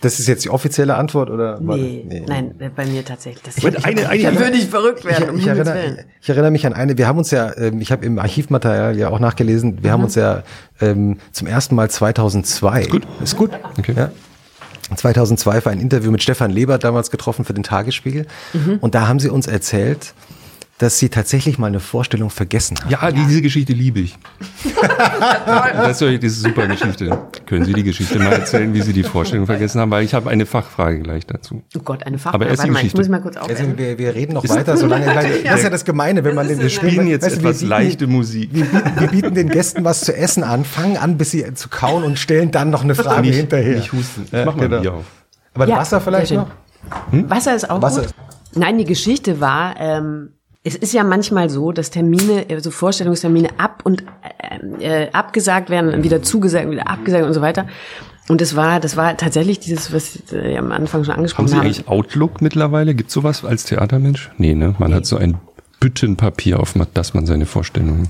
[0.00, 1.60] Das ist jetzt die offizielle Antwort, oder?
[1.60, 3.42] Nee, nein, bei mir tatsächlich.
[3.42, 6.50] Das Und eine- eine- da würde ich verrückt werden, um ich, Himmels erinnere, ich erinnere
[6.50, 9.82] mich an eine, wir haben uns ja, ähm, ich habe im Archivmaterial ja auch nachgelesen,
[9.82, 10.04] wir haben Mhm.
[10.06, 10.42] uns ja
[10.80, 12.80] ähm, zum ersten Mal 2002.
[12.82, 13.06] Ist gut.
[13.22, 13.50] Ist gut.
[13.78, 13.92] Okay.
[13.96, 14.10] Ja.
[14.96, 18.26] 2002 für ein Interview mit Stefan Lebert damals getroffen für den Tagesspiegel.
[18.52, 18.78] Mhm.
[18.80, 20.14] Und da haben sie uns erzählt,
[20.78, 22.90] dass sie tatsächlich mal eine Vorstellung vergessen haben.
[22.90, 24.16] Ja, diese Geschichte liebe ich.
[25.46, 27.16] das, ist, ist super Geschichte.
[27.46, 29.90] Können Sie die Geschichte mal erzählen, wie Sie die Vorstellung vergessen haben?
[29.90, 31.62] Weil ich habe eine Fachfrage gleich dazu.
[31.76, 32.34] Oh Gott, eine Fachfrage.
[32.44, 32.98] Aber erst die Warte mal, ich Geschichte.
[32.98, 33.78] muss mal kurz Also aufhören.
[33.78, 36.70] wir, wir reden noch weiter, solange das ist ja das Gemeine, wenn man den Wir
[36.70, 38.50] spielen jetzt weißt etwas bieten- leichte Musik.
[38.52, 41.68] Wir bieten, wir bieten den Gästen was zu essen an, fangen an, bis sie zu
[41.68, 43.76] kauen und stellen dann noch eine Frage Nicht- hinterher.
[43.76, 44.22] nicht husten.
[44.26, 44.80] Ich Ja, mach mal genau.
[44.80, 45.04] Bier auf.
[45.54, 46.48] Aber Ja, Wasser vielleicht noch?
[47.10, 47.30] schön.
[47.30, 48.06] Wasser ist auch Wasser gut.
[48.10, 48.14] ist-
[48.56, 50.30] Nein, die Geschichte war, ähm,
[50.66, 54.02] es ist ja manchmal so, dass Termine, also Vorstellungstermine ab und
[54.80, 57.66] äh, äh, abgesagt werden, dann wieder zugesagt, wieder abgesagt und so weiter.
[58.28, 61.56] Und das war, das war tatsächlich dieses, was wir am Anfang schon Haben angesprochen Sie
[61.56, 61.66] haben.
[61.66, 62.94] eigentlich Outlook mittlerweile?
[62.94, 64.30] Gibt sowas als Theatermensch?
[64.38, 64.74] Nee, ne?
[64.78, 65.36] Man hat so ein
[65.80, 68.08] Büttenpapier, auf das man seine Vorstellungen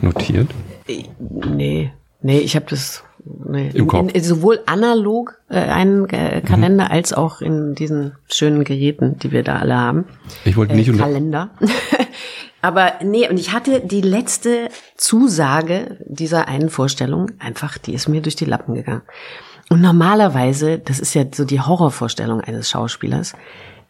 [0.00, 0.48] notiert.
[0.86, 1.90] Nee,
[2.22, 3.02] nee, ich habe das
[3.44, 3.70] nee.
[3.70, 4.12] Im in, Kopf.
[4.12, 9.42] In, sowohl analog äh, einen äh, Kalender als auch in diesen schönen Geräten, die wir
[9.42, 10.04] da alle haben.
[10.44, 11.50] Ich wollte Äh, nicht unter Kalender.
[12.62, 18.22] Aber nee, und ich hatte die letzte Zusage dieser einen Vorstellung einfach, die ist mir
[18.22, 19.02] durch die Lappen gegangen.
[19.68, 23.34] Und normalerweise, das ist ja so die Horrorvorstellung eines Schauspielers,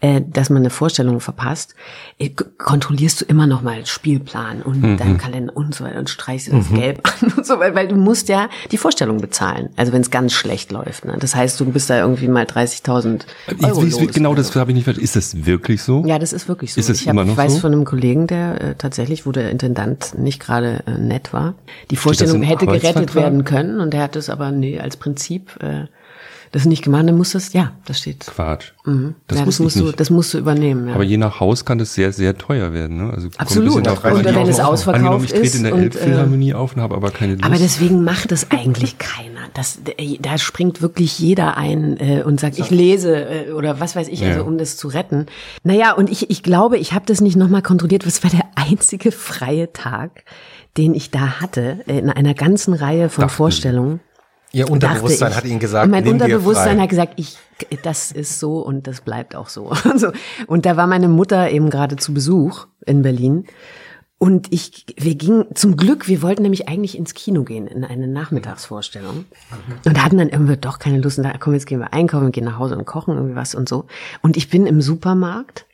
[0.00, 1.74] äh, dass man eine Vorstellung verpasst,
[2.18, 4.96] äh, kontrollierst du immer noch mal Spielplan und Mhm.
[4.98, 7.96] deinen Kalender und so weiter und streichst das Gelb an und so weiter, weil du
[7.96, 9.70] musst ja die Vorstellung bezahlen.
[9.76, 11.04] Also wenn es ganz schlecht läuft.
[11.04, 11.16] Ne?
[11.18, 14.70] Das heißt, du bist da irgendwie mal 30.000 ich, Euro ich, los genau das habe
[14.70, 15.04] ich nicht verstanden.
[15.04, 16.04] Ist das wirklich so?
[16.06, 16.80] ja, das ist wirklich so.
[16.80, 17.60] Ist es ich, hab, immer noch ich weiß so?
[17.60, 21.54] von einem Kollegen, der äh, tatsächlich, wo der Intendant nicht gerade äh, nett war.
[21.90, 25.86] Die Vorstellung hätte gerettet werden können und der hat es aber nee, als Prinzip äh,
[26.52, 27.06] das nicht gemacht.
[27.06, 28.26] Dann muss das, ja, das steht.
[28.26, 28.72] Quatsch.
[29.26, 30.88] Das, ja, das musst du, das musst du übernehmen.
[30.88, 30.94] Ja.
[30.94, 32.98] Aber je nach Haus kann das sehr, sehr teuer werden.
[32.98, 33.10] Ne?
[33.12, 33.86] Also kommt ein Absolut.
[33.86, 34.34] drauf Und an.
[34.34, 37.10] wenn es ausverkauft angenommen, ich trete in der und, äh, Elbphilharmonie auf und habe aber
[37.10, 37.44] keine Lust.
[37.44, 39.40] Aber deswegen macht es eigentlich keiner.
[39.54, 43.96] Das, äh, da springt wirklich jeder ein äh, und sagt, ich lese äh, oder was
[43.96, 45.26] weiß ich, also um das zu retten.
[45.64, 48.06] Naja, und ich, ich glaube, ich habe das nicht nochmal kontrolliert.
[48.06, 50.24] Was war der einzige freie Tag,
[50.76, 53.36] den ich da hatte, äh, in einer ganzen Reihe von Dachten.
[53.36, 54.00] Vorstellungen.
[54.52, 55.36] Ihr Unterbewusstsein ich.
[55.36, 57.36] hat Ihnen gesagt, mein Unterbewusstsein hat gesagt, ich,
[57.82, 59.70] das ist so und das bleibt auch so.
[59.70, 60.12] Und so.
[60.46, 63.46] Und da war meine Mutter eben gerade zu Besuch in Berlin.
[64.18, 68.08] Und ich, wir gingen, zum Glück, wir wollten nämlich eigentlich ins Kino gehen, in eine
[68.08, 69.26] Nachmittagsvorstellung.
[69.84, 71.18] Und hatten dann irgendwie doch keine Lust.
[71.18, 73.68] Und da, komm, jetzt gehen wir einkaufen, gehen nach Hause und kochen irgendwie was und
[73.68, 73.84] so.
[74.22, 75.66] Und ich bin im Supermarkt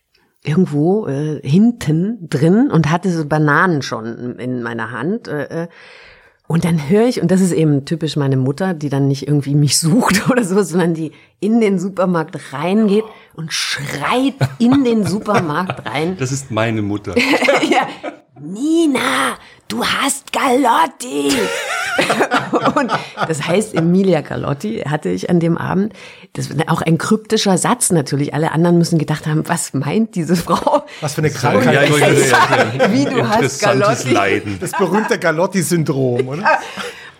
[0.43, 5.29] irgendwo äh, hinten drin und hatte so Bananen schon in meiner Hand.
[5.29, 5.69] Äh, äh,
[6.49, 9.55] und dann höre ich, und das ist eben typisch meine Mutter, die dann nicht irgendwie
[9.55, 15.87] mich sucht oder so, sondern die in den Supermarkt reingeht und schreit in den Supermarkt
[15.87, 16.17] rein.
[16.19, 17.15] das ist meine Mutter.
[17.71, 17.89] ja,
[18.45, 19.39] Nina,
[19.69, 21.31] du hast Galotti.
[22.75, 22.91] und
[23.29, 25.93] das heißt, Emilia Galotti hatte ich an dem Abend.
[26.33, 28.35] Das war auch ein kryptischer Satz natürlich.
[28.35, 30.83] Alle anderen müssen gedacht haben, was meint diese Frau?
[31.01, 31.73] Was für eine Krankheit.
[31.73, 34.11] Ja, wollte sagen, Wie du hast Galotti.
[34.11, 34.59] Leiden.
[34.61, 36.59] Das berühmte Galotti-Syndrom, oder?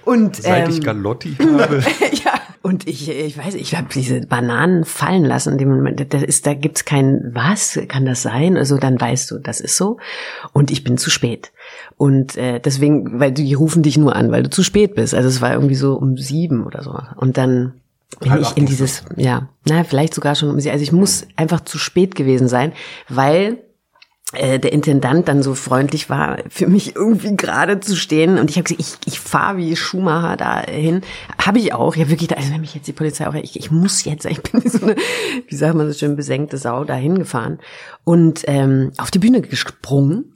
[0.05, 1.85] Und Seit ich ähm, Galotti habe.
[2.25, 5.59] ja, und ich, ich weiß, ich habe diese Bananen fallen lassen.
[5.59, 8.57] Dem Moment, da ist, da gibt's kein was, kann das sein?
[8.57, 9.99] Also dann weißt du, das ist so.
[10.53, 11.53] Und ich bin zu spät.
[11.97, 15.15] Und äh, deswegen, weil die rufen dich nur an, weil du zu spät bist.
[15.15, 16.97] Also es war irgendwie so um sieben oder so.
[17.17, 17.75] Und dann
[18.21, 20.71] bin ich in dieses, ja, na vielleicht sogar schon um sie.
[20.71, 22.73] Also ich muss einfach zu spät gewesen sein,
[23.09, 23.59] weil
[24.59, 28.39] der Intendant dann so freundlich war, für mich irgendwie gerade zu stehen.
[28.39, 31.03] Und ich habe gesagt, ich, ich fahre wie Schumacher dahin.
[31.39, 31.97] Habe ich auch.
[31.97, 34.63] Ja, wirklich, also wenn mich jetzt die Polizei auch, ich, ich muss jetzt, ich bin
[34.65, 34.97] so eine,
[35.47, 37.59] wie sagt man so schön, besenkte Sau dahin gefahren.
[38.05, 40.32] Und ähm, auf die Bühne gesprungen.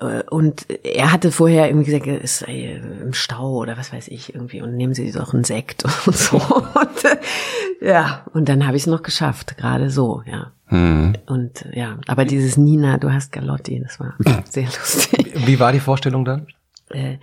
[0.00, 4.34] Äh, und er hatte vorher irgendwie gesagt, er ist im Stau oder was weiß ich
[4.34, 6.36] irgendwie und nehmen Sie doch einen Sekt und so.
[6.38, 10.52] Und, äh, ja, und dann habe ich es noch geschafft, gerade so, ja.
[10.66, 11.14] Hm.
[11.26, 14.14] Und ja, aber dieses Nina, du hast Galotti, das war
[14.48, 15.32] sehr lustig.
[15.34, 16.46] Wie war die Vorstellung dann?
[16.92, 17.18] Äh,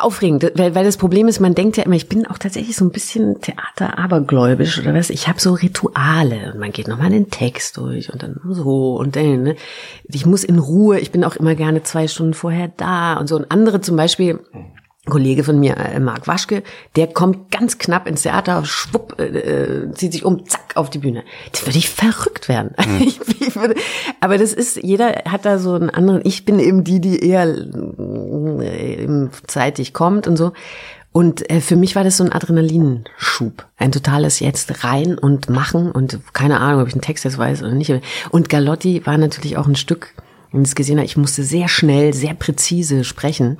[0.00, 2.84] aufregend, weil, weil das Problem ist, man denkt ja immer, ich bin auch tatsächlich so
[2.84, 5.10] ein bisschen Theater-abergläubisch oder was.
[5.10, 9.14] Ich habe so Rituale und man geht nochmal den Text durch und dann so und
[9.14, 9.44] dann.
[9.44, 9.56] Ne?
[10.08, 13.36] Ich muss in Ruhe, ich bin auch immer gerne zwei Stunden vorher da und so.
[13.36, 14.40] Und andere zum Beispiel
[15.10, 16.62] Kollege von mir, äh, Marc Waschke,
[16.96, 20.98] der kommt ganz knapp ins Theater, schwupp, äh, äh, zieht sich um, zack, auf die
[20.98, 21.24] Bühne.
[21.52, 22.74] Das würde ich verrückt werden.
[22.78, 23.00] Mhm.
[23.10, 23.74] Ich, ich würde,
[24.20, 27.48] aber das ist, jeder hat da so einen anderen, ich bin eben die, die eher
[27.48, 30.52] äh, zeitig kommt und so.
[31.12, 33.66] Und äh, für mich war das so ein Adrenalinschub.
[33.76, 37.62] Ein totales jetzt rein und machen und keine Ahnung, ob ich einen Text jetzt weiß
[37.62, 37.92] oder nicht.
[38.30, 40.14] Und Galotti war natürlich auch ein Stück,
[40.52, 43.58] wenn es gesehen hat, ich musste sehr schnell, sehr präzise sprechen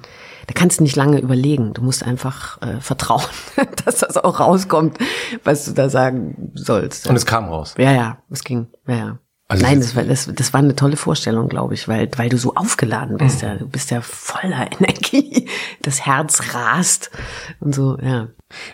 [0.50, 1.74] da kannst du nicht lange überlegen.
[1.74, 3.22] Du musst einfach äh, vertrauen,
[3.84, 4.98] dass das auch rauskommt,
[5.44, 7.06] was du da sagen sollst.
[7.06, 7.76] Und es kam raus.
[7.78, 8.66] Ja, ja, es ging.
[8.88, 9.18] Ja, ja.
[9.46, 12.36] Also Nein, das war, das, das war eine tolle Vorstellung, glaube ich, weil, weil du
[12.36, 13.42] so aufgeladen bist.
[13.42, 13.48] Mhm.
[13.48, 15.46] Ja, du bist ja voller Energie.
[15.82, 17.12] Das Herz rast
[17.60, 18.26] und so, ja.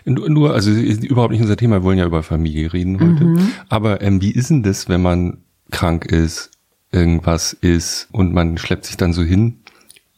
[0.03, 3.23] Nur, also überhaupt nicht unser Thema, wir wollen ja über Familie reden heute.
[3.23, 3.51] Mhm.
[3.69, 6.49] Aber ähm, wie ist denn das, wenn man krank ist,
[6.91, 9.59] irgendwas ist und man schleppt sich dann so hin?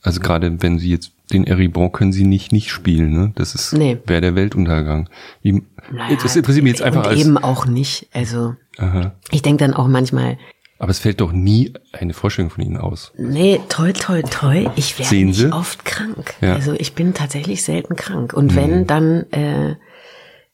[0.02, 3.32] Also gerade wenn sie jetzt den Eribon können sie nicht nicht spielen, ne?
[3.36, 3.98] Das ist nee.
[4.06, 5.10] wäre der Weltuntergang.
[5.42, 8.08] Wie, naja, das interessiert mich jetzt einfach und als eben auch nicht.
[8.14, 9.14] Also Aha.
[9.32, 10.38] ich denke dann auch manchmal.
[10.80, 13.12] Aber es fällt doch nie eine Vorstellung von Ihnen aus.
[13.18, 14.72] Nee, toll, toll, toll.
[14.78, 16.36] Ich werde nicht oft krank.
[16.40, 16.54] Ja.
[16.54, 18.34] Also ich bin tatsächlich selten krank.
[18.34, 18.56] Und mhm.
[18.56, 19.76] wenn, dann äh,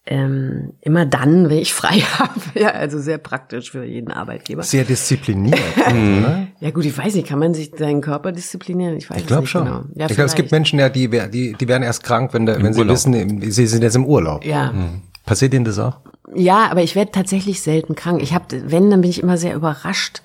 [0.06, 2.40] ähm, immer dann, wenn ich frei habe.
[2.54, 4.64] Ja, also sehr praktisch für jeden Arbeitgeber.
[4.64, 5.60] Sehr diszipliniert.
[5.94, 6.48] mhm.
[6.60, 8.98] Ja gut, ich weiß nicht, kann man sich seinen Körper disziplinieren?
[8.98, 9.66] Ich weiß ich glaube schon.
[9.66, 9.84] Genau.
[9.96, 12.74] Ja, ich glaube, es gibt Menschen, ja, die, die, die werden erst krank, wenn, wenn
[12.74, 14.46] sie wissen, sie sind jetzt im Urlaub.
[14.46, 14.72] Ja.
[14.72, 15.02] Mhm.
[15.26, 15.98] Passiert Ihnen das auch?
[16.34, 18.22] Ja, aber ich werde tatsächlich selten krank.
[18.22, 20.22] Ich habe, wenn, dann bin ich immer sehr überrascht.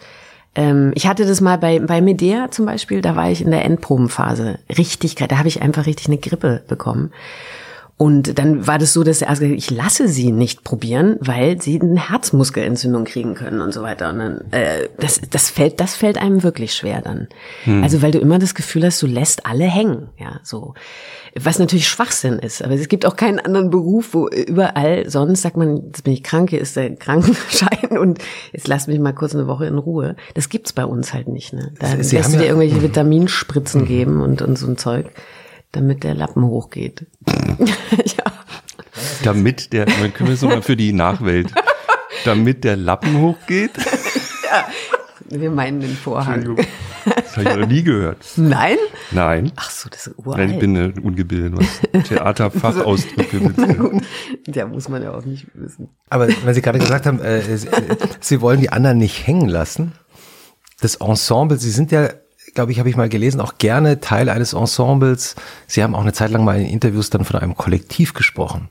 [0.54, 3.64] Ähm, ich hatte das mal bei, bei Medea zum Beispiel, da war ich in der
[3.64, 4.58] Endprobenphase.
[4.76, 7.12] Richtig, da habe ich einfach richtig eine Grippe bekommen.
[8.01, 11.78] Und dann war das so, dass er also ich lasse sie nicht probieren, weil sie
[11.78, 14.09] eine Herzmuskelentzündung kriegen können und so weiter.
[14.09, 17.28] Und dann, äh, das, das fällt, das fällt einem wirklich schwer dann.
[17.64, 17.82] Hm.
[17.82, 20.72] Also weil du immer das Gefühl hast, du lässt alle hängen, ja, so.
[21.38, 22.64] Was natürlich Schwachsinn ist.
[22.64, 26.22] Aber es gibt auch keinen anderen Beruf, wo überall sonst sagt man, jetzt bin ich
[26.22, 28.18] krank, hier ist der Krankenschein und
[28.53, 30.16] jetzt lass mich mal kurz eine Woche in Ruhe.
[30.32, 31.74] Das gibt's bei uns halt nicht, ne?
[31.78, 35.12] Da sie lässt du dir irgendwelche Vitaminspritzen geben und, und so ein Zeug
[35.72, 37.06] damit der Lappen hochgeht.
[37.26, 38.24] ja.
[39.22, 41.52] Damit der, dann können wir es nochmal für die Nachwelt.
[42.24, 43.72] Damit der Lappen hochgeht?
[43.76, 44.66] ja.
[45.28, 46.56] Wir meinen den Vorhang.
[47.04, 48.18] Das habe ich noch nie gehört.
[48.36, 48.76] Nein?
[49.12, 49.52] Nein.
[49.56, 50.38] Ach so, das ist uralt.
[50.38, 54.06] Nein, ich bin eine ungebildet, was Theaterfachausdrücke betrifft.
[54.48, 55.88] Ja, muss man ja auch nicht wissen.
[56.08, 57.68] Aber wenn Sie gerade gesagt haben, äh, Sie,
[58.20, 59.92] Sie wollen die anderen nicht hängen lassen,
[60.80, 62.10] das Ensemble, Sie sind ja
[62.55, 65.36] glaube ich, habe ich mal gelesen, auch gerne Teil eines Ensembles.
[65.66, 68.68] Sie haben auch eine Zeit lang mal in Interviews dann von einem Kollektiv gesprochen.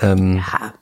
[0.00, 0.74] Ähm, ja.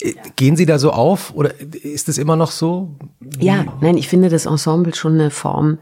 [0.00, 2.96] Äh, gehen Sie da so auf oder ist es immer noch so?
[3.38, 5.78] Ja, nein, ich finde das Ensemble schon eine Form,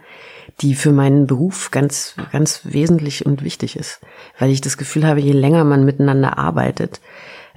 [0.60, 4.00] die für meinen Beruf ganz, ganz wesentlich und wichtig ist,
[4.38, 7.00] weil ich das Gefühl habe, je länger man miteinander arbeitet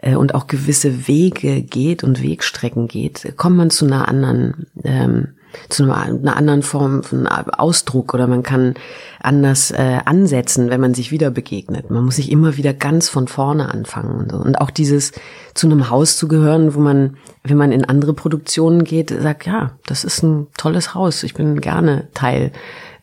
[0.02, 5.30] äh, und auch gewisse Wege geht und Wegstrecken geht, kommt man zu einer anderen ähm,
[5.70, 8.76] zu einer, anderen Form von Ausdruck oder man kann
[9.20, 11.90] anders äh, ansetzen, wenn man sich wieder begegnet.
[11.90, 14.38] Man muss sich immer wieder ganz von vorne anfangen und so.
[14.38, 15.12] Und auch dieses
[15.54, 19.72] zu einem Haus zu gehören, wo man, wenn man in andere Produktionen geht, sagt, ja,
[19.86, 21.24] das ist ein tolles Haus.
[21.24, 22.52] Ich bin gerne Teil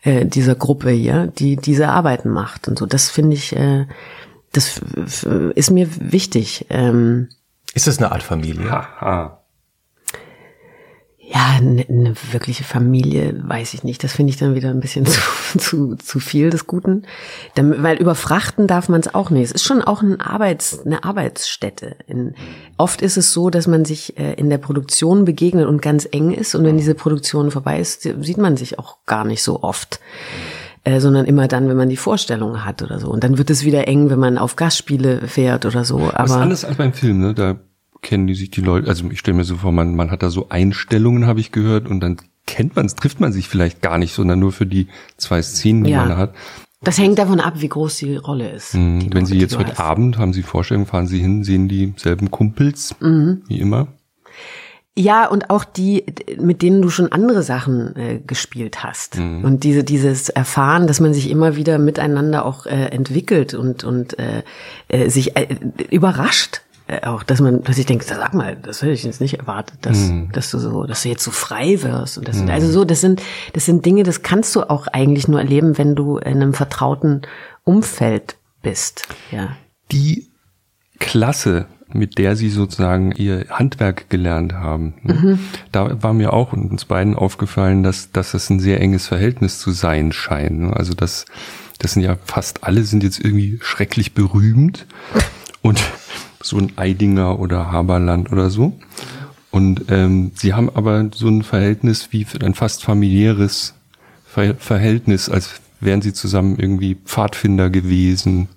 [0.03, 2.85] äh, dieser Gruppe hier, die diese Arbeiten macht und so.
[2.85, 3.85] Das finde ich, äh,
[4.53, 4.81] das
[5.55, 6.65] ist mir wichtig.
[6.69, 7.29] Ähm,
[7.73, 8.71] ist das eine Art Familie?
[8.71, 9.36] Aha
[11.29, 14.01] ja, eine, eine wirkliche Familie, weiß ich nicht.
[14.01, 15.19] Das finde ich dann wieder ein bisschen zu,
[15.57, 17.03] zu, zu viel des Guten.
[17.55, 19.43] Dann, weil überfrachten darf man es auch nicht.
[19.43, 21.97] Es ist schon auch ein Arbeits, eine Arbeitsstätte.
[22.07, 22.33] In,
[22.77, 26.31] oft ist es so, dass man sich äh, in der Produktion begegnet und ganz eng
[26.31, 26.55] ist.
[26.55, 29.99] Und wenn diese Produktion vorbei ist, sieht man sich auch gar nicht so oft.
[30.85, 33.09] Äh, sondern immer dann, wenn man die Vorstellung hat oder so.
[33.09, 35.97] Und dann wird es wieder eng, wenn man auf Gastspiele fährt oder so.
[35.97, 37.33] Aber das ist alles als beim Film, ne?
[37.33, 37.57] Da
[38.01, 40.29] kennen die sich die Leute, also ich stelle mir so vor, man, man hat da
[40.29, 44.13] so Einstellungen, habe ich gehört, und dann kennt man, trifft man sich vielleicht gar nicht,
[44.13, 44.87] sondern nur für die
[45.17, 46.05] zwei Szenen, die Ja.
[46.05, 46.33] man hat.
[46.81, 48.75] Das hängt davon ab, wie groß die Rolle ist.
[48.75, 48.99] Mhm.
[48.99, 49.79] die Wenn du- Sie jetzt heute hast.
[49.79, 53.41] Abend haben Sie Vorstellung, fahren Sie hin, sehen dieselben Kumpels, Mhm.
[53.47, 53.87] wie immer.
[54.99, 56.03] Ja, und auch die,
[56.39, 59.19] mit denen du schon andere Sachen äh, gespielt hast.
[59.19, 59.43] Mhm.
[59.43, 64.17] Und diese, dieses Erfahren, dass man sich immer wieder miteinander auch äh, entwickelt und, und
[64.17, 64.41] äh,
[64.87, 65.55] äh, sich äh,
[65.91, 66.61] überrascht.
[66.87, 69.77] Äh, auch, dass man, dass ich denke, sag mal, das hätte ich jetzt nicht erwartet,
[69.81, 70.29] dass, Mhm.
[70.31, 72.17] dass du so, dass du jetzt so frei wirst.
[72.17, 73.21] Und das, Also so, das sind,
[73.53, 77.23] das sind Dinge, das kannst du auch eigentlich nur erleben, wenn du in einem vertrauten
[77.65, 79.07] Umfeld bist.
[79.31, 79.57] Ja.
[79.91, 80.29] Die
[80.99, 85.13] Klasse, mit der Sie sozusagen Ihr Handwerk gelernt haben, ne?
[85.13, 85.39] Mhm.
[85.71, 89.71] da war mir auch uns beiden aufgefallen, dass, dass das ein sehr enges Verhältnis zu
[89.71, 90.59] sein scheint.
[90.59, 90.73] ne?
[90.75, 91.25] Also das,
[91.79, 94.85] das sind ja fast alle sind jetzt irgendwie schrecklich berühmt
[95.61, 95.79] und
[96.47, 98.73] so ein Eidinger oder Haberland oder so.
[99.51, 103.73] Und ähm, sie haben aber so ein Verhältnis wie ein fast familiäres
[104.25, 108.49] Ver Verhältnis, als wären sie zusammen irgendwie Pfadfinder gewesen.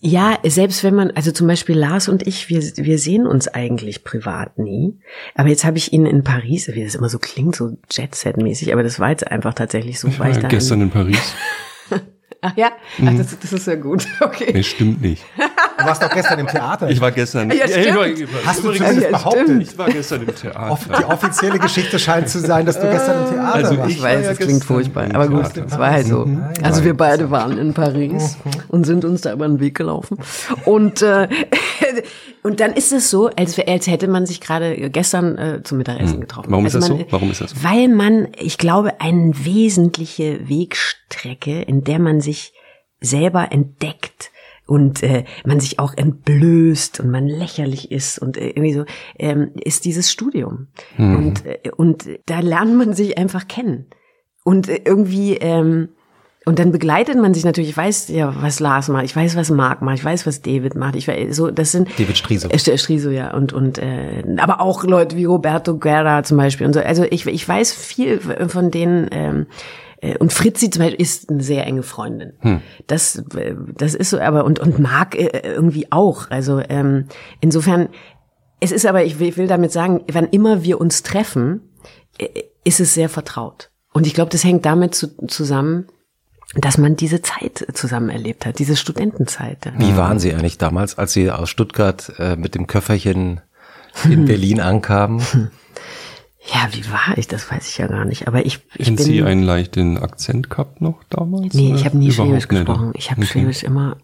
[0.00, 4.04] Ja, selbst wenn man, also zum Beispiel Lars und ich, wir, wir sehen uns eigentlich
[4.04, 4.98] privat nie.
[5.34, 8.82] Aber jetzt habe ich ihn in Paris, wie das immer so klingt, so Jet-Set-mäßig, aber
[8.82, 10.08] das war jetzt einfach tatsächlich so.
[10.08, 11.16] Ich weil war ich gestern in Paris.
[12.46, 12.72] Ach ja,
[13.06, 14.06] Ach, das, das ist ja gut.
[14.20, 14.50] Okay.
[14.52, 15.24] Nee, stimmt nicht.
[15.78, 16.88] Du warst doch gestern im Theater.
[16.90, 17.50] Ich war gestern.
[17.50, 17.86] Ja, stimmt.
[17.86, 19.42] ich war, ich war, Hast du übrigens- Ja, behauptet?
[19.44, 19.62] stimmt.
[19.62, 20.70] Ich war gestern im Theater.
[20.70, 23.90] Off- Die offizielle Geschichte scheint zu sein, dass du gestern im Theater Also warst.
[23.90, 25.06] ich weiß, ja es klingt gestern furchtbar.
[25.14, 26.26] Aber gut, es war halt so.
[26.26, 26.44] Mhm.
[26.62, 28.36] Also wir beide waren in Paris
[28.68, 30.18] und sind uns da über den Weg gelaufen.
[30.64, 31.28] Und, äh,
[32.44, 36.20] und dann ist es so, als, als hätte man sich gerade gestern äh, zum Mittagessen
[36.20, 36.48] getroffen.
[36.48, 36.52] Hm.
[36.52, 37.12] Warum ist also das man, so?
[37.12, 37.64] Warum ist das so?
[37.64, 42.52] Weil man, ich glaube, eine wesentliche Wegstrecke, in der man sich
[43.00, 44.30] selber entdeckt
[44.66, 48.84] und äh, man sich auch entblößt und man lächerlich ist und äh, irgendwie so,
[49.18, 50.68] ähm, ist dieses Studium.
[50.96, 51.16] Hm.
[51.16, 53.86] Und, äh, und da lernt man sich einfach kennen.
[54.44, 55.88] Und äh, irgendwie, ähm,
[56.44, 59.50] und dann begleitet man sich natürlich, ich weiß ja, was Lars macht, ich weiß, was
[59.50, 62.48] Marc macht, ich weiß, was David macht, ich weiß, so, das sind David Striso.
[62.48, 66.66] äh, St- Striso, ja, und, und, äh, aber auch Leute wie Roberto Guerra zum Beispiel
[66.66, 66.80] und so.
[66.80, 69.46] Also ich, ich weiß viel von denen, ähm,
[70.00, 72.34] äh, und Fritzi zum Beispiel ist eine sehr enge Freundin.
[72.86, 76.30] Das, äh, das ist so, aber, und, und Marc äh, irgendwie auch.
[76.30, 77.06] Also, ähm,
[77.40, 77.88] insofern,
[78.60, 81.60] es ist aber, ich will, ich will damit sagen, wann immer wir uns treffen,
[82.64, 83.70] ist es sehr vertraut.
[83.92, 85.86] Und ich glaube, das hängt damit zu, zusammen,
[86.56, 89.58] dass man diese Zeit zusammen erlebt hat, diese Studentenzeit.
[89.78, 93.40] Wie waren Sie eigentlich damals, als Sie aus Stuttgart äh, mit dem Köfferchen
[94.04, 95.22] in Berlin ankamen?
[96.52, 97.26] Ja, wie war ich?
[97.26, 98.28] Das weiß ich ja gar nicht.
[98.28, 99.06] Aber ich, ich Kennen bin.
[99.06, 101.54] Sie einen leichten Akzent gehabt noch damals?
[101.54, 102.66] nee, ich habe nie überhaupt Schwäbisch nicht?
[102.66, 102.92] gesprochen.
[102.94, 103.30] Ich habe Okay.
[103.30, 103.96] Schwäbisch immer,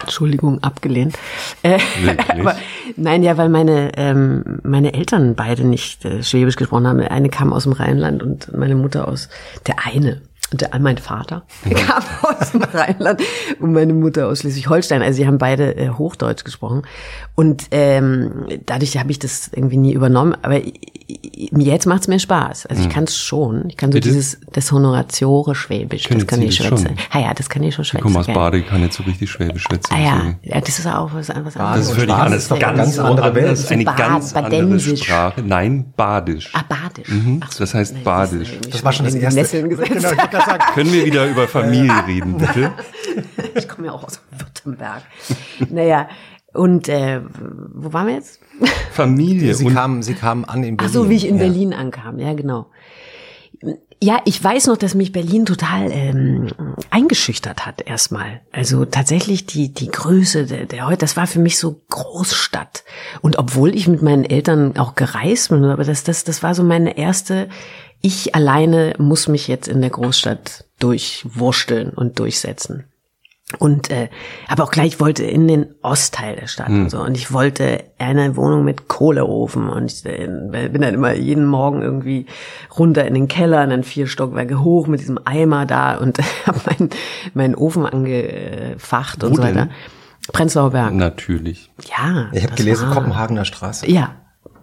[0.00, 1.16] Entschuldigung, abgelehnt.
[1.62, 1.78] Äh,
[2.26, 2.56] aber,
[2.96, 6.98] nein, ja, weil meine ähm, meine Eltern beide nicht äh, Schwäbisch gesprochen haben.
[6.98, 9.28] Der eine kam aus dem Rheinland und meine Mutter aus
[9.68, 10.22] der eine.
[10.52, 11.44] Und der, mein Vater
[11.74, 13.22] kam aus dem Rheinland
[13.60, 15.02] und meine Mutter aus Schleswig-Holstein.
[15.02, 16.82] Also sie haben beide äh, Hochdeutsch gesprochen.
[17.34, 20.36] Und ähm, dadurch habe ich das irgendwie nie übernommen.
[20.42, 20.60] Aber
[21.56, 22.66] jetzt macht's mir Spaß.
[22.66, 23.68] Also ich kann es schon.
[23.68, 23.94] Ich kann so.
[23.96, 24.08] Bitte?
[24.08, 26.04] dieses das Honoratore Schwäbisch.
[26.04, 26.86] Können das kann Sie ich das schwätzen.
[26.88, 26.96] schon?
[27.10, 28.02] Ah ja, das kann ich schon Ich schwätzen.
[28.02, 28.34] komme aus ja.
[28.34, 29.92] Bade, ich kann nicht so richtig Schwäbisch schwätzen.
[29.94, 31.54] Ah ja, ja, das ist auch was, anderes.
[31.54, 32.42] Das ist völlig Das anders.
[32.44, 33.34] ist ja Ganz ganz andere.
[33.34, 33.48] Welt.
[33.50, 35.02] Das ist eine Bad- ganz andere Badensisch.
[35.04, 35.42] Sprache.
[35.42, 36.50] Nein, Badisch.
[36.54, 37.08] Ah, Badisch.
[37.08, 38.52] Mhm, Ach so, das heißt Badisch.
[38.52, 39.40] ist, äh, Das war schon das erste.
[39.40, 39.90] Nesseln gesetzt.
[39.90, 40.74] Genau, ich.
[40.74, 42.72] Können wir wieder über Familie reden, bitte?
[43.54, 45.02] Ich komme ja auch aus Württemberg.
[45.70, 46.08] naja,
[46.52, 47.20] und äh,
[47.74, 48.40] wo waren wir jetzt?
[48.92, 50.92] Familie Sie kamen, Sie kamen an in Ach Berlin.
[50.92, 51.44] so, wie ich in Ja.
[51.44, 52.66] Berlin ankam, ja genau.
[54.02, 56.48] Ja, ich weiß noch, dass mich Berlin total ähm,
[56.88, 58.40] eingeschüchtert hat erstmal.
[58.50, 62.82] Also tatsächlich die die Größe der, der heute, das war für mich so Großstadt.
[63.20, 66.64] Und obwohl ich mit meinen Eltern auch gereist bin, aber das das das war so
[66.64, 67.50] meine erste.
[68.00, 72.84] Ich alleine muss mich jetzt in der Großstadt durchwursteln und durchsetzen.
[73.58, 74.08] Und äh,
[74.48, 77.00] aber auch gleich wollte in den Ostteil der Stadt und so.
[77.00, 79.68] Und ich wollte eine Wohnung mit Kohleofen.
[79.68, 82.26] Und ich äh, bin dann immer jeden Morgen irgendwie
[82.78, 86.60] runter in den Keller und dann vier Stockwerke hoch mit diesem Eimer da und habe
[86.66, 86.90] meinen
[87.34, 89.54] meinen Ofen angefacht und Wo so weiter.
[89.66, 89.70] denn?
[90.32, 90.94] Prenzlauer Berg.
[90.94, 91.70] natürlich.
[91.98, 92.28] Ja.
[92.32, 93.90] Ich habe gelesen, war- Kopenhagener Straße.
[93.90, 94.12] Ja.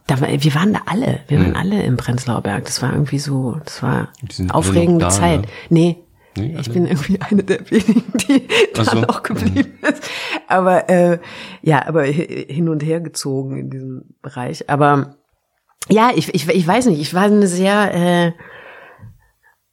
[0.05, 1.19] Da war, wir waren da alle.
[1.27, 2.63] Wir waren alle im Prenzlauer Berg.
[2.63, 4.07] Das war irgendwie so, das war
[4.51, 5.41] aufregende da, Zeit.
[5.41, 5.47] ne?
[5.69, 5.97] Nee.
[6.37, 8.99] Nee, ich bin irgendwie eine der wenigen, die da so.
[9.01, 10.03] noch geblieben ist.
[10.47, 11.19] Aber äh,
[11.61, 14.69] ja, aber hi- hin und her gezogen in diesem Bereich.
[14.69, 15.15] Aber
[15.89, 18.31] ja, ich, ich, ich weiß nicht, ich war eine sehr, äh,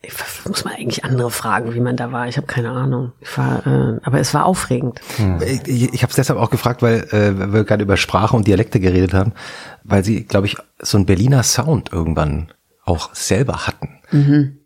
[0.07, 0.13] ich
[0.47, 2.29] muss mal eigentlich andere fragen, wie man da war.
[2.29, 3.13] Ich habe keine Ahnung.
[3.21, 5.01] Ich war, äh, aber es war aufregend.
[5.41, 8.37] Ich, ich, ich habe es deshalb auch gefragt, weil äh, weil wir gerade über Sprache
[8.37, 9.33] und Dialekte geredet haben,
[9.83, 12.53] weil sie, glaube ich, so ein Berliner Sound irgendwann
[12.85, 14.01] auch selber hatten.
[14.11, 14.59] Mhm.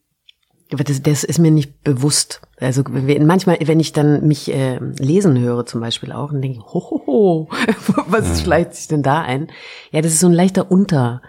[0.71, 2.43] Das, das ist mir nicht bewusst.
[2.61, 7.49] Also manchmal, wenn ich dann mich äh, lesen höre zum Beispiel auch, und denke, hohoho,
[8.09, 8.45] was ja.
[8.45, 9.49] schleicht sich denn da ein?
[9.93, 11.23] Ja, das ist so ein leichter Unter,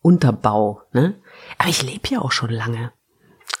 [0.00, 0.80] Unterbau.
[0.92, 1.14] Ne?
[1.58, 2.92] Aber ich lebe ja auch schon lange.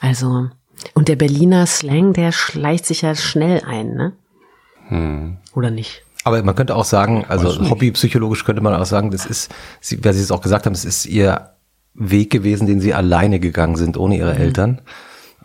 [0.00, 0.48] Also,
[0.94, 4.12] und der Berliner Slang, der schleicht sich ja schnell ein, ne?
[4.88, 5.38] Hm.
[5.54, 6.02] Oder nicht?
[6.24, 10.12] Aber man könnte auch sagen, also hobbypsychologisch könnte man auch sagen, das ist, Sie, weil
[10.12, 11.50] Sie es auch gesagt haben, das ist Ihr
[11.94, 14.40] Weg gewesen, den Sie alleine gegangen sind, ohne Ihre mhm.
[14.40, 14.80] Eltern.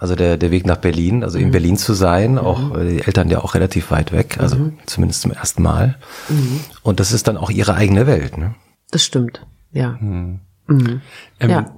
[0.02, 1.52] Also der, der Weg nach Berlin, also in mhm.
[1.52, 2.88] Berlin zu sein, auch mhm.
[2.88, 4.80] die Eltern ja auch relativ weit weg, also mhm.
[4.88, 6.00] zumindest zum ersten Mal.
[6.28, 6.60] Mhm.
[6.82, 8.56] Und das ist dann auch ihre eigene Welt, ne?
[8.90, 10.00] Das stimmt, ja.
[10.02, 10.40] Mhm.
[10.68, 11.02] Ähm,
[11.50, 11.72] ja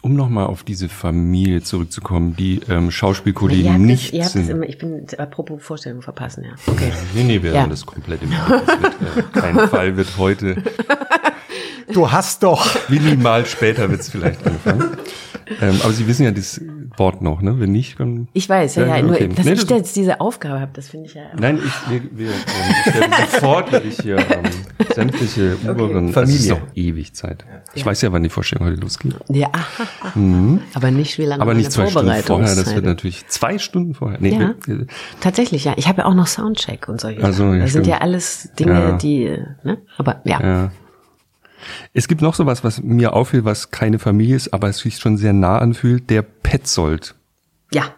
[0.00, 4.48] um nochmal auf diese Familie zurückzukommen, die ähm, Schauspielkollegen ja, nicht ihr habt sind.
[4.48, 6.52] Immer, ich bin apropos Vorstellung verpassen, ja.
[6.66, 6.92] Okay.
[7.14, 7.62] nee, nee, wir ja.
[7.62, 8.40] haben das komplett im Blick.
[8.40, 10.62] äh, kein Fall wird heute.
[11.92, 12.88] Du hast doch.
[12.88, 14.96] Minimal später wird's vielleicht anfangen.
[15.60, 16.60] Ähm, aber Sie wissen ja das
[16.96, 17.58] Wort noch, ne?
[17.58, 18.28] Wenn nicht, dann.
[18.32, 18.96] Ich weiß, ja, ja.
[18.96, 19.26] ja okay.
[19.26, 21.22] Nur, dass nee, ich jetzt diese Aufgabe habe, das finde ich ja.
[21.38, 22.34] Nein, ich, wir, wir, ähm,
[22.86, 24.44] ich werde sofort werde ich hier ähm,
[24.94, 26.06] sämtliche oberen.
[26.06, 26.12] Okay.
[26.12, 26.36] Familie.
[26.36, 27.44] Es ist noch ewig Zeit.
[27.74, 29.14] Ich weiß ja, wann die Vorstellung heute losgeht.
[29.28, 29.50] Ja,
[30.14, 30.60] mhm.
[30.74, 31.42] aber nicht wie lange.
[31.42, 32.54] Aber nicht zwei Stunden vorher.
[32.54, 34.18] Das wird natürlich zwei Stunden vorher.
[34.20, 34.86] Nee, ja, wir,
[35.20, 35.74] tatsächlich, ja.
[35.76, 37.22] Ich habe ja auch noch Soundcheck und solche.
[37.22, 38.92] Also, ja, das sind ja alles Dinge, ja.
[38.96, 39.38] die.
[39.62, 39.78] Ne?
[39.96, 40.70] Aber ja.
[41.92, 45.16] Es gibt noch sowas, was mir auffiel, was keine Familie ist, aber es sich schon
[45.16, 46.10] sehr nah anfühlt.
[46.10, 47.14] Der Petzold.
[47.72, 47.94] Ja.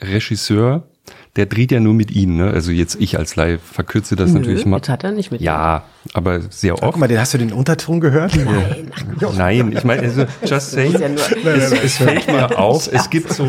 [0.00, 0.88] Regisseur,
[1.36, 2.50] der dreht ja nur mit ihnen, ne?
[2.50, 4.78] Also jetzt ich als Laie verkürze das Nö, natürlich mal.
[4.78, 6.82] Jetzt hat er nicht mit Ja, aber sehr oft.
[6.82, 8.36] Guck mal, den hast du den Unterton gehört?
[8.36, 11.08] Nein, ach, Nein, ich meine, also just saying, ja
[11.52, 13.48] es, es fällt mir auf, es gibt so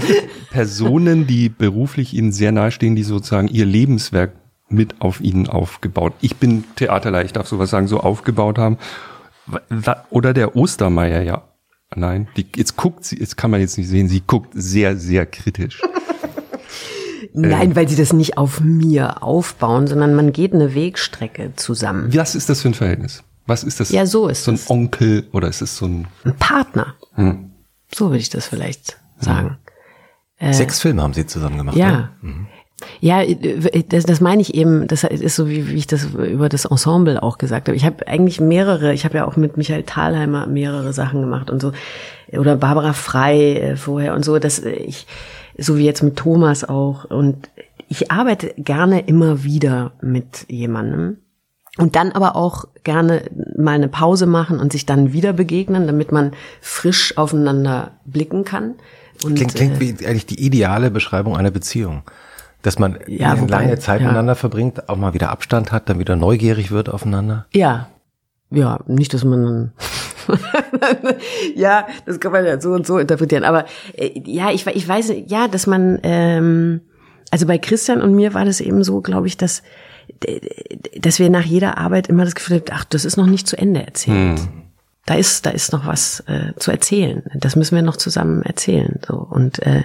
[0.52, 4.34] Personen, die beruflich ihnen sehr nahestehen, die sozusagen ihr Lebenswerk
[4.70, 6.14] mit auf ihnen aufgebaut.
[6.22, 8.78] Ich bin Theaterleih, ich darf sowas sagen, so aufgebaut haben.
[10.10, 11.43] Oder der Ostermeier, ja.
[11.95, 15.26] Nein, die, jetzt guckt sie, jetzt kann man jetzt nicht sehen, sie guckt sehr, sehr
[15.26, 15.82] kritisch.
[17.34, 22.14] Nein, ähm, weil sie das nicht auf mir aufbauen, sondern man geht eine Wegstrecke zusammen.
[22.14, 23.24] Was ist das für ein Verhältnis?
[23.45, 23.89] Was ist das?
[23.89, 24.70] Ja, so ist So ein es.
[24.70, 26.08] Onkel oder ist es so ein...
[26.24, 26.95] Ein Partner.
[27.16, 27.52] Hm.
[27.93, 29.58] So würde ich das vielleicht sagen.
[30.36, 30.54] Hm.
[30.54, 31.76] Sechs Filme haben sie zusammen gemacht.
[31.76, 31.91] Ja.
[31.91, 32.10] Ne?
[32.22, 32.47] Mhm.
[33.02, 33.24] Ja,
[33.90, 37.22] das, das meine ich eben, das ist so, wie, wie ich das über das Ensemble
[37.22, 37.76] auch gesagt habe.
[37.76, 41.62] Ich habe eigentlich mehrere, ich habe ja auch mit Michael Thalheimer mehrere Sachen gemacht und
[41.62, 41.72] so,
[42.32, 45.08] oder Barbara Frei äh, vorher und so, dass ich,
[45.58, 47.06] so wie jetzt mit Thomas auch.
[47.06, 47.50] Und
[47.88, 51.18] ich arbeite gerne immer wieder mit jemandem.
[51.78, 53.24] Und dann aber auch gerne
[53.58, 58.76] mal eine Pause machen und sich dann wieder begegnen, damit man frisch aufeinander blicken kann.
[59.24, 62.04] Und, klingt, klingt äh, wie eigentlich die ideale Beschreibung einer Beziehung.
[62.62, 64.07] Dass man ja, wobei, lange Zeit ja.
[64.07, 67.45] miteinander verbringt, auch mal wieder Abstand hat, dann wieder neugierig wird aufeinander.
[67.53, 67.88] Ja.
[68.51, 69.72] Ja, nicht, dass man
[71.55, 73.43] ja, das kann man ja so und so interpretieren.
[73.43, 76.82] Aber äh, ja, ich, ich weiß, ja, dass man, ähm,
[77.32, 79.64] also bei Christian und mir war das eben so, glaube ich, dass,
[80.99, 83.57] dass wir nach jeder Arbeit immer das Gefühl hatten, ach, das ist noch nicht zu
[83.57, 84.39] Ende erzählt.
[84.39, 84.47] Hm.
[85.05, 87.24] Da ist, da ist noch was äh, zu erzählen.
[87.34, 88.99] Das müssen wir noch zusammen erzählen.
[89.07, 89.84] So und äh,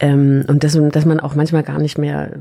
[0.00, 2.32] ähm, und dass, dass man auch manchmal gar nicht mehr,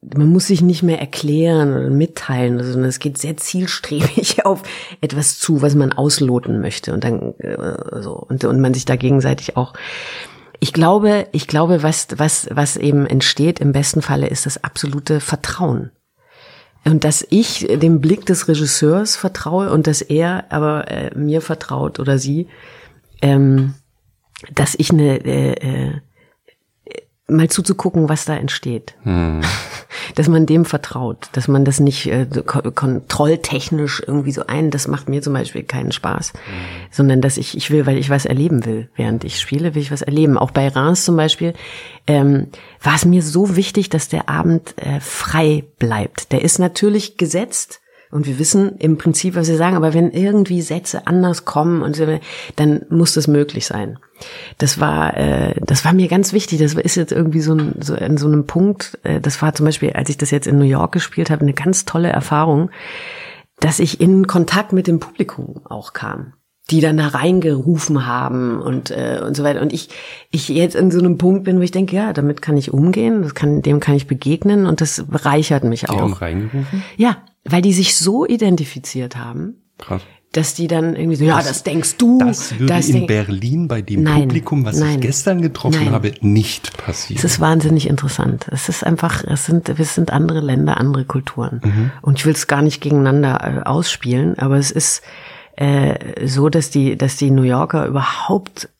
[0.00, 4.62] man muss sich nicht mehr erklären oder mitteilen, sondern es geht sehr zielstrebig auf
[5.00, 8.96] etwas zu, was man ausloten möchte und dann äh, so und, und man sich da
[8.96, 9.74] gegenseitig auch
[10.62, 15.20] ich glaube, ich glaube, was, was, was eben entsteht im besten Falle ist das absolute
[15.20, 15.90] Vertrauen.
[16.84, 21.98] Und dass ich dem Blick des Regisseurs vertraue und dass er aber äh, mir vertraut
[21.98, 22.48] oder sie,
[23.22, 23.74] ähm,
[24.54, 26.00] dass ich eine, äh, äh,
[27.30, 28.94] mal zuzugucken, was da entsteht.
[29.02, 29.40] Hm.
[30.14, 35.08] Dass man dem vertraut, dass man das nicht äh, kontrolltechnisch irgendwie so ein, das macht
[35.08, 36.40] mir zum Beispiel keinen Spaß, hm.
[36.90, 38.88] sondern dass ich, ich will, weil ich was erleben will.
[38.96, 40.38] Während ich spiele, will ich was erleben.
[40.38, 41.54] Auch bei Reims zum Beispiel
[42.06, 42.48] ähm,
[42.82, 46.32] war es mir so wichtig, dass der Abend äh, frei bleibt.
[46.32, 47.80] Der ist natürlich gesetzt,
[48.10, 51.94] und wir wissen im Prinzip, was wir sagen, aber wenn irgendwie Sätze anders kommen und
[51.94, 52.06] so,
[52.56, 53.98] dann muss das möglich sein.
[54.58, 56.58] Das war, äh, das war mir ganz wichtig.
[56.58, 58.98] Das ist jetzt irgendwie so, ein, so in so einem Punkt.
[59.04, 61.54] Äh, das war zum Beispiel, als ich das jetzt in New York gespielt habe, eine
[61.54, 62.70] ganz tolle Erfahrung,
[63.60, 66.34] dass ich in Kontakt mit dem Publikum auch kam
[66.70, 69.88] die dann da reingerufen haben und äh, und so weiter und ich
[70.30, 73.22] ich jetzt in so einem Punkt bin, wo ich denke, ja, damit kann ich umgehen,
[73.22, 75.94] das kann dem kann ich begegnen und das bereichert mich auch.
[75.94, 76.82] Die haben reingerufen?
[76.96, 79.54] Ja, weil die sich so identifiziert haben.
[79.78, 80.02] Krass.
[80.32, 82.18] Dass die dann irgendwie so, ja, das, das denkst du.
[82.18, 85.92] Das würde das in Berlin bei dem nein, Publikum, was nein, ich gestern getroffen nein.
[85.92, 87.18] habe, nicht passieren.
[87.18, 88.46] Es ist wahnsinnig interessant.
[88.52, 91.60] Es ist einfach, es sind, es sind andere Länder, andere Kulturen.
[91.64, 91.90] Mhm.
[92.02, 95.02] Und ich will es gar nicht gegeneinander äh, ausspielen, aber es ist,
[95.60, 98.70] äh, so, dass die, dass die New Yorker überhaupt,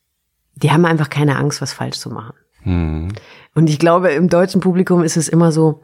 [0.54, 2.34] die haben einfach keine Angst, was falsch zu machen.
[2.62, 3.08] Hm.
[3.54, 5.82] Und ich glaube, im deutschen Publikum ist es immer so,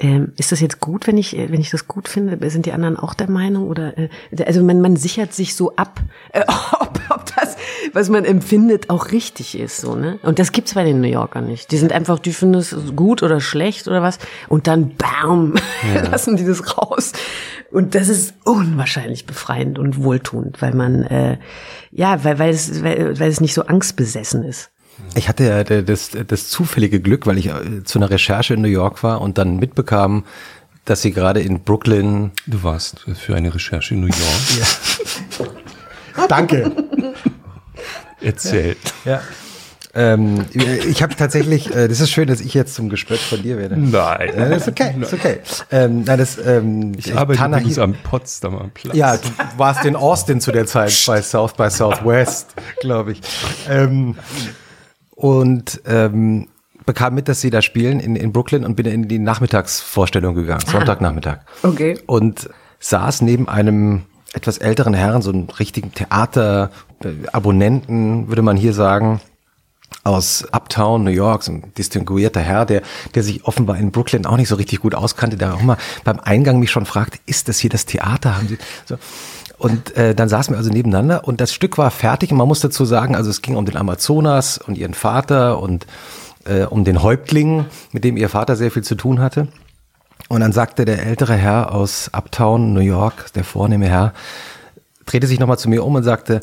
[0.00, 2.38] ähm, ist das jetzt gut, wenn ich, äh, wenn ich das gut finde?
[2.50, 3.68] Sind die anderen auch der Meinung?
[3.68, 4.08] Oder äh,
[4.46, 6.00] also man, man sichert sich so ab,
[6.32, 6.42] äh,
[6.80, 7.56] ob, ob das,
[7.92, 9.76] was man empfindet, auch richtig ist.
[9.78, 10.18] So, ne?
[10.22, 11.70] Und das gibt's bei den New Yorkern nicht.
[11.70, 14.18] Die sind einfach, die finden es gut oder schlecht oder was.
[14.48, 15.54] Und dann bam,
[15.94, 16.02] ja.
[16.10, 17.12] lassen die das raus.
[17.70, 21.36] Und das ist unwahrscheinlich befreiend und wohltuend, weil man äh,
[21.90, 24.70] ja, weil, weil es, weil, weil es nicht so angstbesessen ist.
[25.14, 28.68] Ich hatte ja das, das zufällige Glück, weil ich äh, zu einer Recherche in New
[28.68, 30.24] York war und dann mitbekam,
[30.84, 32.32] dass sie gerade in Brooklyn.
[32.46, 35.48] Du warst für eine Recherche in New York.
[36.18, 36.26] ja.
[36.28, 36.72] Danke.
[38.20, 38.78] Erzählt.
[39.04, 39.12] Ja.
[39.12, 39.22] ja.
[39.92, 43.58] Ähm, ich habe tatsächlich, äh, das ist schön, dass ich jetzt zum Gespött von dir
[43.58, 43.76] werde.
[43.76, 44.30] Nein.
[44.36, 45.38] Ja, das ist okay, das ist okay.
[45.72, 48.94] Ähm, nein, das, ähm, ich arbeite übrigens am Potsdamer Platz.
[48.94, 53.20] Ja, du warst in Austin zu der Zeit bei South by Southwest, glaube ich.
[53.68, 54.14] Ähm,
[55.20, 56.48] und ähm,
[56.86, 60.64] bekam mit, dass sie da spielen in, in Brooklyn und bin in die Nachmittagsvorstellung gegangen,
[60.66, 60.70] ah.
[60.70, 61.40] Sonntagnachmittag.
[61.62, 61.98] Okay.
[62.06, 62.48] Und
[62.78, 69.20] saß neben einem etwas älteren Herrn, so einem richtigen Theaterabonnenten, würde man hier sagen,
[70.04, 72.80] aus Uptown, New York, so ein distinguierter Herr, der,
[73.14, 76.18] der sich offenbar in Brooklyn auch nicht so richtig gut auskannte, der auch mal beim
[76.18, 78.38] Eingang mich schon fragte, ist das hier das Theater?
[78.38, 78.56] Haben Sie
[78.86, 78.96] so.
[79.60, 82.60] Und äh, dann saßen wir also nebeneinander und das Stück war fertig und man muss
[82.60, 85.86] dazu sagen, also es ging um den Amazonas und ihren Vater und
[86.46, 89.48] äh, um den Häuptling, mit dem ihr Vater sehr viel zu tun hatte.
[90.30, 94.14] Und dann sagte der ältere Herr aus Uptown, New York, der vornehme Herr,
[95.04, 96.40] drehte sich nochmal zu mir um und sagte,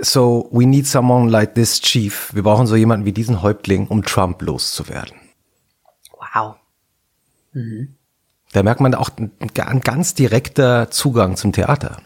[0.00, 2.34] So, we need someone like this chief.
[2.34, 5.14] Wir brauchen so jemanden wie diesen Häuptling, um Trump loszuwerden.
[6.34, 6.56] Wow.
[7.52, 7.94] Mhm.
[8.52, 11.98] Da merkt man auch ein ganz direkter Zugang zum Theater.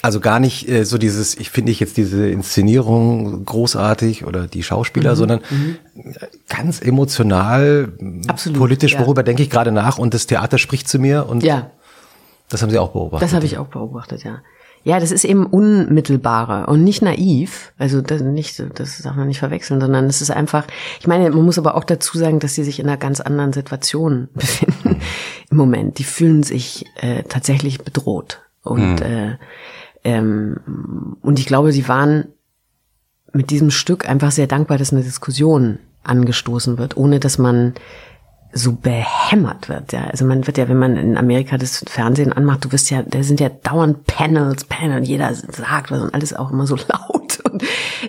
[0.00, 4.62] Also gar nicht äh, so dieses, ich finde ich jetzt diese Inszenierung großartig oder die
[4.62, 5.76] Schauspieler, mhm, sondern mhm.
[6.48, 7.92] ganz emotional,
[8.28, 9.00] Absolut, politisch, ja.
[9.00, 11.72] worüber denke ich gerade nach und das Theater spricht zu mir und ja.
[12.48, 13.26] das haben Sie auch beobachtet.
[13.26, 14.40] Das habe ich auch beobachtet, ja.
[14.88, 17.74] Ja, das ist eben unmittelbarer und nicht naiv.
[17.76, 20.66] Also das, nicht, das darf man nicht verwechseln, sondern es ist einfach,
[20.98, 23.52] ich meine, man muss aber auch dazu sagen, dass sie sich in einer ganz anderen
[23.52, 25.00] Situation befinden mhm.
[25.50, 25.98] im Moment.
[25.98, 28.40] Die fühlen sich äh, tatsächlich bedroht.
[28.62, 29.02] Und, mhm.
[29.02, 29.36] äh,
[30.04, 30.56] ähm,
[31.20, 32.28] und ich glaube, sie waren
[33.34, 37.74] mit diesem Stück einfach sehr dankbar, dass eine Diskussion angestoßen wird, ohne dass man
[38.52, 39.92] so behämmert wird.
[39.92, 40.06] Ja.
[40.06, 43.22] Also man wird ja, wenn man in Amerika das Fernsehen anmacht, du wirst ja, da
[43.22, 47.62] sind ja dauernd Panels, Panel, jeder sagt was und alles auch immer so laut und,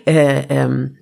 [0.05, 0.97] äh, ähm,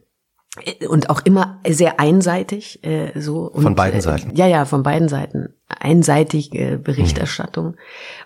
[0.90, 4.82] und auch immer sehr einseitig äh, so und, von beiden Seiten äh, ja ja von
[4.82, 7.76] beiden Seiten einseitig äh, Berichterstattung mhm.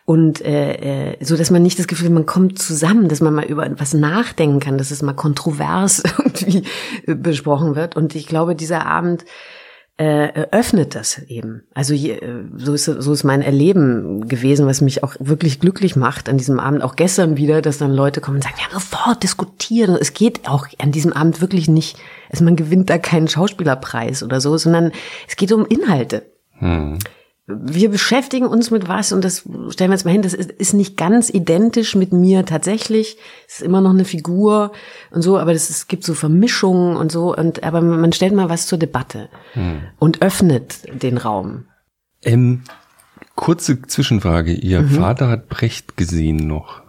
[0.05, 3.43] und äh, äh, so dass man nicht das Gefühl man kommt zusammen dass man mal
[3.43, 6.63] über was nachdenken kann dass es mal kontrovers irgendwie
[7.05, 9.25] besprochen wird und ich glaube dieser Abend
[10.01, 11.61] äh, öffnet das eben.
[11.75, 15.95] Also je, äh, so ist so ist mein Erleben gewesen, was mich auch wirklich glücklich
[15.95, 16.81] macht an diesem Abend.
[16.81, 19.95] Auch gestern wieder, dass dann Leute kommen und sagen, ja sofort diskutieren.
[20.01, 21.99] Es geht auch an diesem Abend wirklich nicht,
[22.31, 24.91] also man gewinnt da keinen Schauspielerpreis oder so, sondern
[25.27, 26.23] es geht um Inhalte.
[26.53, 26.97] Hm
[27.61, 29.39] wir beschäftigen uns mit was und das
[29.69, 33.17] stellen wir jetzt mal hin, das ist, ist nicht ganz identisch mit mir tatsächlich.
[33.47, 34.71] Es ist immer noch eine Figur
[35.11, 38.49] und so, aber das, es gibt so Vermischungen und so und aber man stellt mal
[38.49, 39.81] was zur Debatte hm.
[39.99, 41.65] und öffnet den Raum.
[42.23, 42.63] Ähm,
[43.35, 44.53] kurze Zwischenfrage.
[44.53, 44.89] Ihr mhm.
[44.89, 46.81] Vater hat Brecht gesehen noch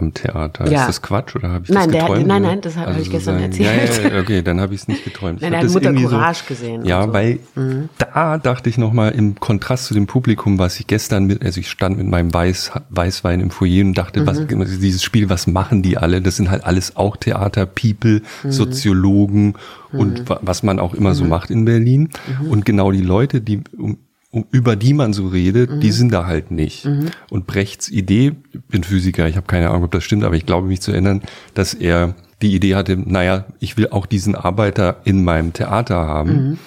[0.00, 0.70] am Theater.
[0.70, 0.82] Ja.
[0.82, 2.20] Ist das Quatsch oder habe ich nein, das geträumt?
[2.20, 4.04] Der, nein, nein, das habe also ich gestern erzählt.
[4.04, 5.40] Ja, ja, okay, dann habe ich es nicht geträumt.
[5.42, 6.84] nein, er hat Mutter Courage so, gesehen.
[6.84, 7.12] Ja, so.
[7.12, 7.88] weil mhm.
[7.98, 11.70] da dachte ich nochmal im Kontrast zu dem Publikum, was ich gestern mit, also ich
[11.70, 14.26] stand mit meinem Weiß, Weißwein im Foyer und dachte, mhm.
[14.26, 16.20] was, dieses Spiel, was machen die alle?
[16.20, 18.50] Das sind halt alles auch Theater-People, mhm.
[18.50, 19.54] Soziologen
[19.92, 20.36] und mhm.
[20.40, 21.30] was man auch immer so mhm.
[21.30, 22.10] macht in Berlin.
[22.40, 22.50] Mhm.
[22.50, 23.98] Und genau die Leute, die um,
[24.50, 25.80] über die man so redet, mhm.
[25.80, 26.84] die sind da halt nicht.
[26.84, 27.10] Mhm.
[27.30, 30.46] Und Brechts Idee, ich bin Physiker, ich habe keine Ahnung, ob das stimmt, aber ich
[30.46, 31.22] glaube mich zu erinnern,
[31.54, 36.32] dass er die Idee hatte, naja, ich will auch diesen Arbeiter in meinem Theater haben.
[36.32, 36.58] Mhm.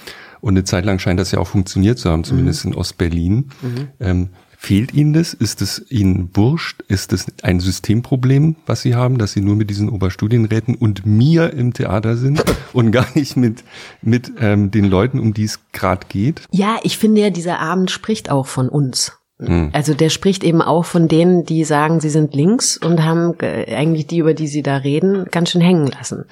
[0.42, 2.72] Und eine Zeit lang scheint das ja auch funktioniert zu haben, zumindest mhm.
[2.72, 3.36] in Ostberlin.
[3.62, 3.88] Mhm.
[4.00, 4.30] Ähm,
[4.62, 5.34] Fehlt Ihnen das?
[5.34, 6.82] Ist es Ihnen wurscht?
[6.90, 11.54] Ist es ein Systemproblem, was Sie haben, dass Sie nur mit diesen Oberstudienräten und mir
[11.54, 13.64] im Theater sind und gar nicht mit,
[14.02, 16.42] mit ähm, den Leuten, um die es gerade geht?
[16.52, 19.19] Ja, ich finde ja, dieser Abend spricht auch von uns.
[19.42, 19.70] Hm.
[19.72, 24.06] Also der spricht eben auch von denen, die sagen, sie sind links und haben eigentlich
[24.06, 26.26] die, über die sie da reden, ganz schön hängen lassen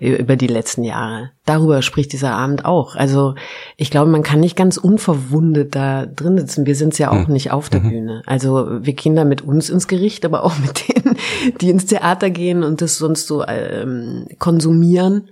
[0.00, 1.30] über die letzten Jahre.
[1.44, 2.96] Darüber spricht dieser Abend auch.
[2.96, 3.34] Also
[3.76, 6.64] ich glaube, man kann nicht ganz unverwundet da drin sitzen.
[6.64, 7.32] Wir sind ja auch hm.
[7.32, 7.90] nicht auf der mhm.
[7.90, 8.22] Bühne.
[8.24, 11.16] Also wir gehen da mit uns ins Gericht, aber auch mit denen,
[11.60, 15.28] die ins Theater gehen und das sonst so ähm, konsumieren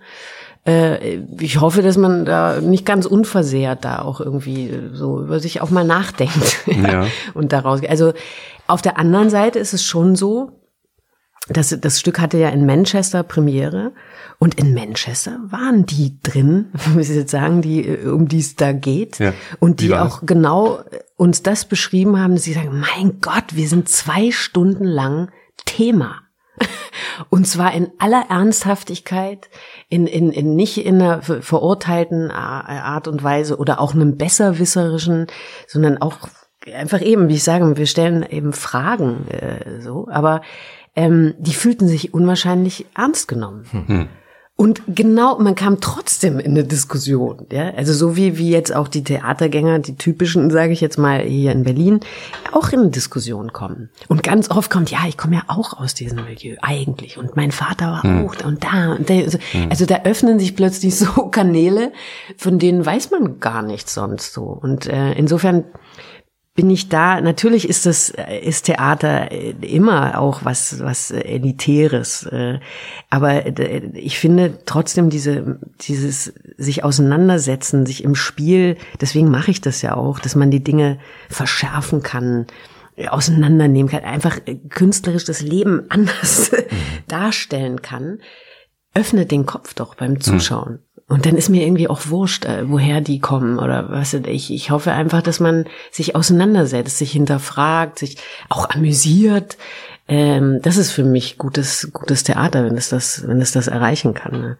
[0.66, 5.60] äh, ich hoffe, dass man da nicht ganz unversehrt da auch irgendwie so über sich
[5.60, 6.58] auch mal nachdenkt.
[6.66, 7.06] ja.
[7.34, 8.12] Und daraus, also
[8.66, 10.62] auf der anderen Seite ist es schon so,
[11.48, 13.92] dass das Stück hatte ja in Manchester Premiere
[14.38, 18.72] und in Manchester waren die drin, muss ich jetzt sagen, die um die es da
[18.72, 19.32] geht ja.
[19.58, 20.80] und die auch genau
[21.16, 25.30] uns das beschrieben haben, dass sie sagen, mein Gott, wir sind zwei Stunden lang
[25.64, 26.21] Thema.
[27.30, 29.48] Und zwar in aller Ernsthaftigkeit,
[29.88, 35.26] in, in, in nicht in einer verurteilten Art und Weise oder auch einem besserwisserischen,
[35.66, 36.28] sondern auch
[36.72, 40.42] einfach eben, wie ich sage, wir stellen eben Fragen äh, so, aber
[40.94, 43.64] ähm, die fühlten sich unwahrscheinlich ernst genommen.
[43.70, 44.08] Hm.
[44.54, 47.70] Und genau, man kam trotzdem in eine Diskussion, ja.
[47.74, 51.52] Also so wie, wie jetzt auch die Theatergänger, die typischen, sage ich jetzt mal hier
[51.52, 52.00] in Berlin,
[52.52, 53.88] auch in eine Diskussion kommen.
[54.08, 57.16] Und ganz oft kommt, ja, ich komme ja auch aus diesem Milieu, eigentlich.
[57.16, 58.26] Und mein Vater war hm.
[58.26, 59.14] auch da und da und da.
[59.14, 59.70] Also, hm.
[59.70, 61.90] also da öffnen sich plötzlich so Kanäle,
[62.36, 64.42] von denen weiß man gar nichts sonst so.
[64.42, 65.64] Und äh, insofern
[66.54, 68.12] bin ich da, natürlich ist das,
[68.42, 69.30] ist Theater
[69.62, 72.24] immer auch was, was Elitäres.
[72.26, 72.60] Äh,
[73.08, 73.46] aber
[73.94, 79.94] ich finde trotzdem diese, dieses sich auseinandersetzen, sich im Spiel, deswegen mache ich das ja
[79.96, 80.98] auch, dass man die Dinge
[81.30, 82.46] verschärfen kann,
[83.08, 84.38] auseinandernehmen kann, einfach
[84.68, 86.56] künstlerisch das Leben anders mhm.
[87.08, 88.18] darstellen kann,
[88.94, 90.80] öffnet den Kopf doch beim Zuschauen.
[91.12, 94.50] Und dann ist mir irgendwie auch wurscht, äh, woher die kommen oder was ich.
[94.50, 98.16] Ich hoffe einfach, dass man sich auseinandersetzt, sich hinterfragt, sich
[98.48, 99.58] auch amüsiert.
[100.08, 104.14] Ähm, das ist für mich gutes, gutes Theater, wenn es das, wenn es das erreichen
[104.14, 104.40] kann.
[104.40, 104.58] Ne?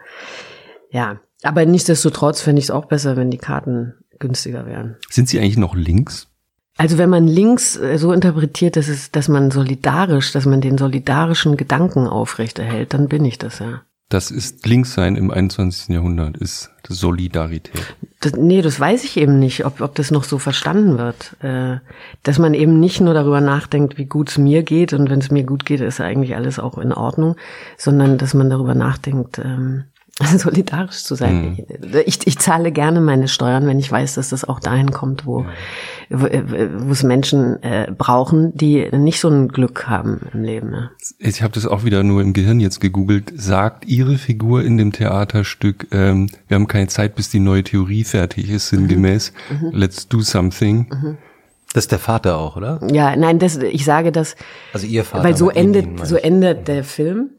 [0.91, 4.97] Ja, aber nichtsdestotrotz fände ich es auch besser, wenn die Karten günstiger wären.
[5.09, 6.29] Sind sie eigentlich noch links?
[6.77, 10.77] Also wenn man links äh, so interpretiert, dass es, dass man solidarisch, dass man den
[10.77, 13.81] solidarischen Gedanken aufrechterhält, dann bin ich das ja.
[14.13, 15.89] Das ist Linkssein im 21.
[15.89, 17.97] Jahrhundert, ist Solidarität.
[18.21, 21.35] Das, nee, das weiß ich eben nicht, ob, ob das noch so verstanden wird.
[21.43, 21.79] Äh,
[22.23, 25.31] dass man eben nicht nur darüber nachdenkt, wie gut es mir geht und wenn es
[25.31, 27.37] mir gut geht, ist eigentlich alles auch in Ordnung,
[27.79, 29.85] sondern dass man darüber nachdenkt, ähm,
[30.37, 31.57] solidarisch zu sein.
[31.81, 32.03] Mhm.
[32.05, 35.47] Ich, ich zahle gerne meine Steuern, wenn ich weiß, dass das auch dahin kommt, wo,
[36.11, 40.71] wo, wo es Menschen äh, brauchen, die nicht so ein Glück haben im Leben.
[40.71, 40.91] Ne?
[41.19, 43.33] Ich habe das auch wieder nur im Gehirn jetzt gegoogelt.
[43.35, 48.05] Sagt Ihre Figur in dem Theaterstück, ähm, wir haben keine Zeit, bis die neue Theorie
[48.05, 49.69] fertig ist, sinngemäß, mhm.
[49.69, 49.73] mhm.
[49.75, 50.87] let's do something.
[50.91, 51.19] Mhm.
[51.73, 52.81] Das ist der Vater auch, oder?
[52.93, 54.37] Ja, nein, das, ich sage das.
[54.75, 55.25] Also ihr Vater.
[55.25, 57.31] Weil so endet, so endet der Film.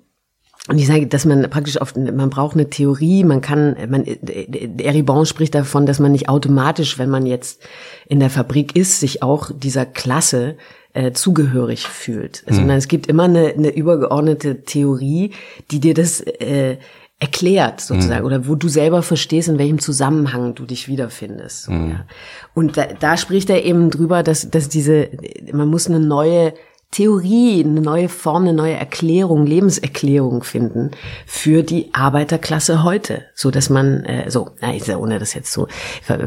[0.69, 5.26] Und ich sage, dass man praktisch auf, man braucht eine Theorie, man kann, man, Eribon
[5.26, 7.61] spricht davon, dass man nicht automatisch, wenn man jetzt
[8.07, 10.56] in der Fabrik ist, sich auch dieser Klasse
[10.94, 12.53] äh, zugehörig fühlt, mhm.
[12.53, 15.31] sondern es gibt immer eine, eine übergeordnete Theorie,
[15.69, 16.77] die dir das äh,
[17.19, 18.26] erklärt sozusagen mhm.
[18.26, 21.69] oder wo du selber verstehst, in welchem Zusammenhang du dich wiederfindest.
[21.69, 21.90] Mhm.
[21.90, 22.06] Ja.
[22.53, 25.10] Und da, da spricht er eben drüber, dass, dass diese,
[25.52, 26.53] man muss eine neue
[26.94, 30.91] Theorie, eine neue Form, eine neue Erklärung, Lebenserklärung finden
[31.26, 35.68] für die Arbeiterklasse heute, so dass man äh, so, na, ohne das jetzt zu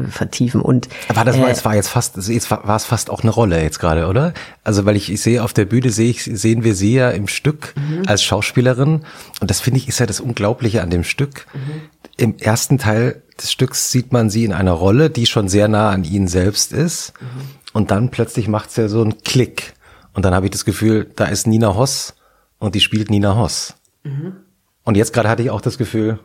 [0.09, 3.21] vertiefen und war das äh, es war jetzt fast jetzt war, war es fast auch
[3.21, 4.33] eine Rolle jetzt gerade, oder?
[4.65, 7.29] Also weil ich, ich sehe auf der Bühne sehe ich sehen wir sie ja im
[7.29, 8.03] Stück mhm.
[8.05, 9.05] als Schauspielerin
[9.39, 11.47] und das finde ich ist ja das Unglaubliche an dem Stück.
[11.53, 11.81] Mhm.
[12.17, 15.91] Im ersten Teil des Stücks sieht man sie in einer Rolle, die schon sehr nah
[15.91, 17.13] an ihnen selbst ist.
[17.21, 17.25] Mhm.
[17.73, 19.76] Und dann plötzlich macht sie ja so einen Klick.
[20.17, 22.15] Und dann habe ich das Gefühl, da ist Nina Hoss
[22.57, 23.75] und die spielt Nina Hoss.
[24.03, 24.33] Mhm.
[24.83, 26.17] Und jetzt gerade hatte ich auch das Gefühl,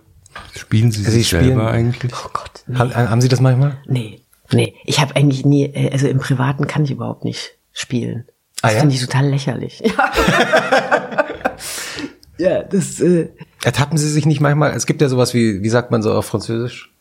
[0.57, 2.11] spielen Sie, Sie spielen, selber eigentlich?
[2.15, 2.65] Oh Gott.
[2.67, 2.79] Nee.
[2.79, 3.77] Haben, haben Sie das manchmal?
[3.87, 4.75] Nee, nee.
[4.87, 8.25] Ich habe eigentlich nie, äh, also im Privaten kann ich überhaupt nicht spielen.
[8.63, 8.81] Das ah, ja?
[8.81, 9.83] finde ich total lächerlich.
[9.85, 10.13] Ja.
[12.39, 12.99] ja, das.
[12.99, 13.29] Äh
[13.63, 14.75] Ertappen Sie sich nicht manchmal?
[14.75, 16.95] Es gibt ja sowas wie, wie sagt man so auf Französisch?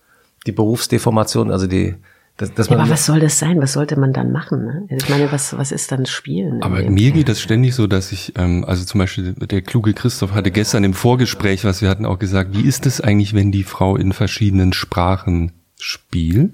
[0.46, 1.96] Die Berufsdeformation, also die
[2.42, 3.62] das, das ja, aber was soll das sein?
[3.62, 4.66] Was sollte man dann machen?
[4.66, 4.88] Ne?
[4.90, 6.64] Ich meine, was, was ist dann Spielen?
[6.64, 10.32] Aber mir geht das ständig so, dass ich, ähm, also zum Beispiel der kluge Christoph
[10.34, 13.64] hatte gestern im Vorgespräch, was wir hatten, auch gesagt, wie ist es eigentlich, wenn die
[13.64, 16.54] Frau in verschiedenen Sprachen spielt?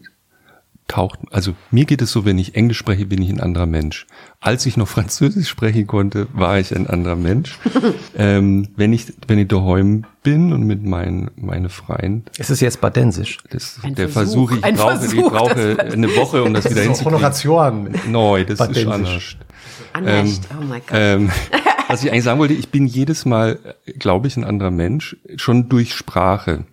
[0.88, 4.07] Taucht, also mir geht es so, wenn ich Englisch spreche, bin ich ein anderer Mensch.
[4.39, 7.57] Als ich noch Französisch sprechen konnte, war ich ein anderer Mensch.
[8.18, 12.23] ähm, wenn ich, wenn ich daheim bin und mit meinen, meine Freien.
[12.38, 13.39] Ist es jetzt Badensisch?
[13.49, 17.14] Das, der Versuch, ich brauche, Versuch, ich brauche eine Woche, um das, das wieder hinzukriegen.
[17.15, 17.89] Honoration.
[18.09, 18.84] Neu, das Badensisch.
[18.84, 19.47] ist
[19.95, 20.39] anders.
[20.39, 20.91] Ähm, oh mein Gott.
[20.93, 21.31] Ähm,
[21.88, 23.59] was ich eigentlich sagen wollte, ich bin jedes Mal,
[23.97, 26.65] glaube ich, ein anderer Mensch, schon durch Sprache.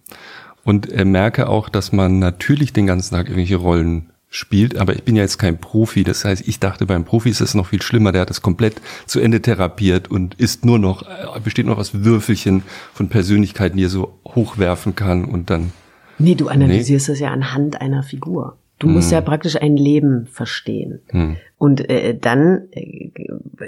[0.64, 5.04] Und äh, merke auch, dass man natürlich den ganzen Tag irgendwelche Rollen spielt, aber ich
[5.04, 6.02] bin ja jetzt kein Profi.
[6.02, 8.10] Das heißt, ich dachte, beim Profi ist es noch viel schlimmer.
[8.10, 12.04] Der hat das komplett zu Ende therapiert und ist nur noch, äh, besteht noch aus
[12.04, 15.72] Würfelchen von Persönlichkeiten, die er so hochwerfen kann und dann.
[16.18, 17.12] Nee, du analysierst nee.
[17.12, 18.56] das ja anhand einer Figur.
[18.80, 19.14] Du musst hm.
[19.14, 21.00] ja praktisch ein Leben verstehen.
[21.10, 21.36] Hm.
[21.58, 23.10] Und äh, dann, äh,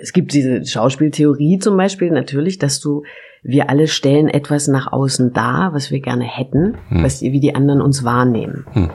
[0.02, 3.04] es gibt diese Schauspieltheorie zum Beispiel natürlich, dass du
[3.48, 7.04] wir alle stellen etwas nach außen dar, was wir gerne hätten, hm.
[7.04, 8.66] was, wie die anderen uns wahrnehmen.
[8.72, 8.90] Hm.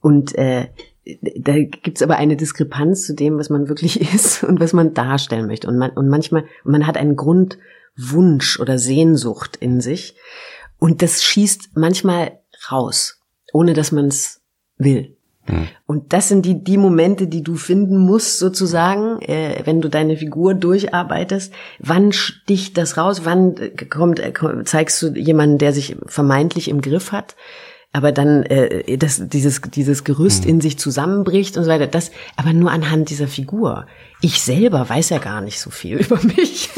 [0.00, 0.68] Und äh,
[1.38, 5.48] da gibt's aber eine Diskrepanz zu dem, was man wirklich ist und was man darstellen
[5.48, 5.66] möchte.
[5.66, 10.14] Und, man, und manchmal, man hat einen Grundwunsch oder Sehnsucht in sich.
[10.78, 12.38] Und das schießt manchmal
[12.70, 13.20] raus,
[13.52, 14.40] ohne dass man es
[14.76, 15.16] will.
[15.50, 15.68] Hm.
[15.86, 20.16] Und das sind die, die Momente, die du finden musst, sozusagen, äh, wenn du deine
[20.16, 21.52] Figur durcharbeitest.
[21.80, 23.22] Wann sticht das raus?
[23.24, 24.32] Wann äh, kommt, äh,
[24.64, 27.34] zeigst du jemanden, der sich vermeintlich im Griff hat?
[27.92, 30.50] Aber dann äh, das, dieses, dieses Gerüst hm.
[30.50, 31.88] in sich zusammenbricht und so weiter.
[31.88, 33.86] Das, aber nur anhand dieser Figur.
[34.20, 36.70] Ich selber weiß ja gar nicht so viel über mich.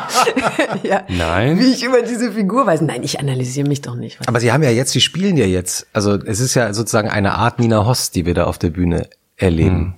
[0.84, 1.58] ja, Nein.
[1.58, 2.82] Wie ich über diese Figur weiß.
[2.82, 4.18] Nein, ich analysiere mich doch nicht.
[4.26, 5.88] Aber Sie haben ja jetzt, Sie spielen ja jetzt.
[5.92, 9.08] Also es ist ja sozusagen eine Art Nina Host, die wir da auf der Bühne
[9.36, 9.76] erleben.
[9.76, 9.94] Hm.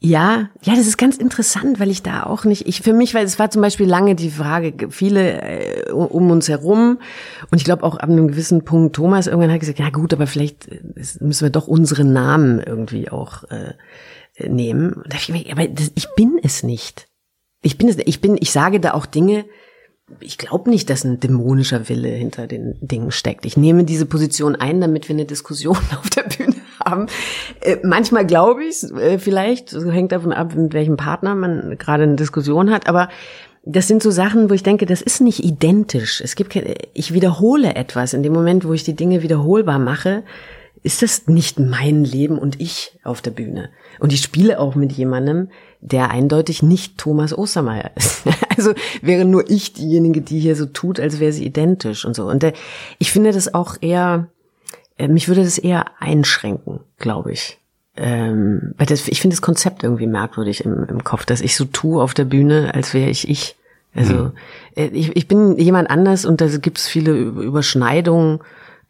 [0.00, 3.24] Ja, ja, das ist ganz interessant, weil ich da auch nicht, ich für mich, weil
[3.24, 6.98] es war zum Beispiel lange die Frage, viele äh, um uns herum
[7.50, 10.26] und ich glaube auch ab einem gewissen Punkt Thomas irgendwann hat gesagt, ja gut, aber
[10.26, 10.80] vielleicht äh,
[11.20, 13.74] müssen wir doch unsere Namen irgendwie auch äh,
[14.48, 14.92] nehmen.
[14.92, 17.08] Und da ich mir, aber das, ich bin es nicht.
[17.62, 19.44] Ich bin es, ich bin, ich sage da auch Dinge,
[20.20, 23.44] ich glaube nicht, dass ein dämonischer Wille hinter den Dingen steckt.
[23.44, 27.06] Ich nehme diese Position ein, damit wir eine Diskussion auf der Bühne haben.
[27.60, 31.76] Äh, manchmal glaube ich es äh, vielleicht, so hängt davon ab, mit welchem Partner man
[31.78, 33.08] gerade eine Diskussion hat, aber
[33.64, 36.22] das sind so Sachen, wo ich denke, das ist nicht identisch.
[36.22, 38.14] Es gibt, keine, ich wiederhole etwas.
[38.14, 40.22] In dem Moment, wo ich die Dinge wiederholbar mache,
[40.82, 43.70] ist das nicht mein Leben und ich auf der Bühne.
[44.00, 45.50] Und ich spiele auch mit jemandem,
[45.80, 48.24] der eindeutig nicht Thomas Ostermeier ist.
[48.58, 48.72] Also
[49.02, 52.26] wäre nur ich diejenige, die hier so tut, als wäre sie identisch und so.
[52.26, 52.54] Und der,
[52.98, 54.37] ich finde das auch eher, äh,
[55.06, 57.58] mich würde das eher einschränken, glaube ich.
[57.96, 61.64] Ähm, weil das, ich finde das Konzept irgendwie merkwürdig im, im Kopf, dass ich so
[61.64, 63.56] tue auf der Bühne, als wäre ich ich.
[63.94, 64.32] Also mhm.
[64.74, 68.40] ich, ich bin jemand anders und da gibt es viele Überschneidungen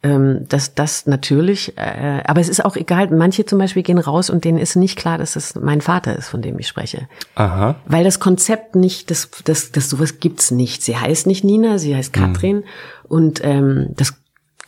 [0.01, 3.09] ähm, das, das natürlich, äh, aber es ist auch egal.
[3.09, 6.29] Manche zum Beispiel gehen raus und denen ist nicht klar, dass das mein Vater ist,
[6.29, 7.09] von dem ich spreche.
[7.35, 7.75] Aha.
[7.85, 10.83] Weil das Konzept nicht, das, das, das sowas gibt's nicht.
[10.83, 12.19] Sie heißt nicht Nina, sie heißt mhm.
[12.21, 12.63] Katrin mhm.
[13.09, 14.13] und ähm, das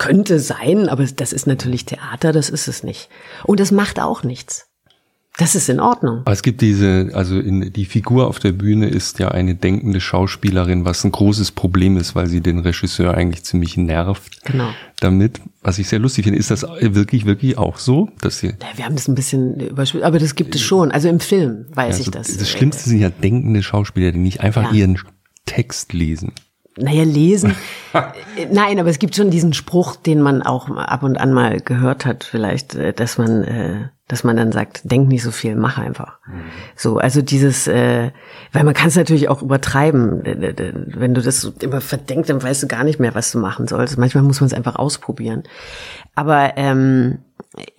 [0.02, 3.08] könnte sein, aber das ist natürlich Theater, das ist es nicht.
[3.44, 4.66] Und das macht auch nichts.
[5.38, 6.22] Das ist in Ordnung.
[6.22, 10.02] Aber es gibt diese, also in, die Figur auf der Bühne ist ja eine denkende
[10.02, 14.44] Schauspielerin, was ein großes Problem ist, weil sie den Regisseur eigentlich ziemlich nervt.
[14.44, 14.70] Genau.
[15.00, 18.48] Damit, was ich sehr lustig finde, ist das wirklich, wirklich auch so, dass sie.
[18.48, 20.92] Ja, wir haben das ein bisschen überspielt, aber das gibt es schon.
[20.92, 22.36] Also im Film weiß ja, ich das.
[22.38, 24.80] Das Schlimmste sind ja denkende Schauspieler, die nicht einfach ja.
[24.80, 25.00] ihren
[25.46, 26.34] Text lesen.
[26.78, 27.56] Naja, lesen.
[28.52, 32.06] Nein, aber es gibt schon diesen Spruch, den man auch ab und an mal gehört
[32.06, 35.78] hat, vielleicht, äh, dass man, äh, dass man dann sagt, denk nicht so viel, mach
[35.78, 36.20] einfach.
[36.26, 36.44] Mhm.
[36.78, 38.12] So, also dieses, äh,
[38.54, 40.22] weil man kann es natürlich auch übertreiben.
[40.24, 43.98] Wenn du das immer verdenkst, dann weißt du gar nicht mehr, was du machen sollst.
[43.98, 45.44] Manchmal muss man es einfach ausprobieren.
[46.16, 47.20] Aber ähm,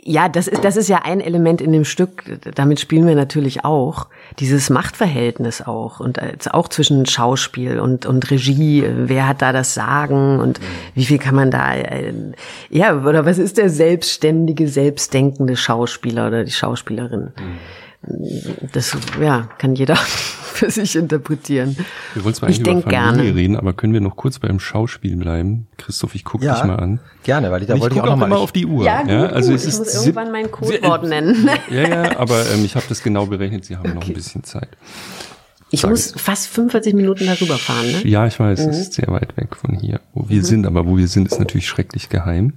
[0.02, 2.24] ja, das ist, das ist ja ein Element in dem Stück.
[2.54, 4.08] Damit spielen wir natürlich auch
[4.38, 6.20] dieses Machtverhältnis auch und
[6.52, 8.84] auch zwischen Schauspiel und, und Regie.
[8.86, 10.60] Wer hat da das Sagen und
[10.94, 12.12] wie viel kann man da, äh,
[12.68, 17.32] ja, oder was ist der selbstständige, selbstdenkende Schauspieler oder die Schauspielerin?
[17.38, 17.58] Mhm
[18.72, 19.96] das ja, kann jeder
[20.52, 21.76] für sich interpretieren.
[22.14, 23.22] Wir wollen zwar ich über Familie gerne.
[23.22, 25.66] reden, aber können wir noch kurz beim Schauspiel bleiben?
[25.78, 27.00] Christoph, ich gucke ja, dich mal an.
[27.22, 28.84] Gerne, weil ich da ich wollte ich auch noch mal immer auf die Uhr.
[28.84, 31.48] Ja, gut, ja also es ich muss irgendwann mein Codewort nennen.
[31.70, 33.64] Ja, ja, aber ähm, ich habe das genau berechnet.
[33.64, 33.94] Sie haben okay.
[33.94, 34.68] noch ein bisschen Zeit.
[35.70, 38.06] Ich Sag muss fast 45 Minuten darüber fahren, ne?
[38.06, 38.70] Ja, ich weiß, mhm.
[38.70, 40.44] es ist sehr weit weg von hier, wo wir mhm.
[40.44, 42.52] sind, aber wo wir sind, ist natürlich schrecklich geheim.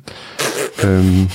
[0.84, 1.30] ähm,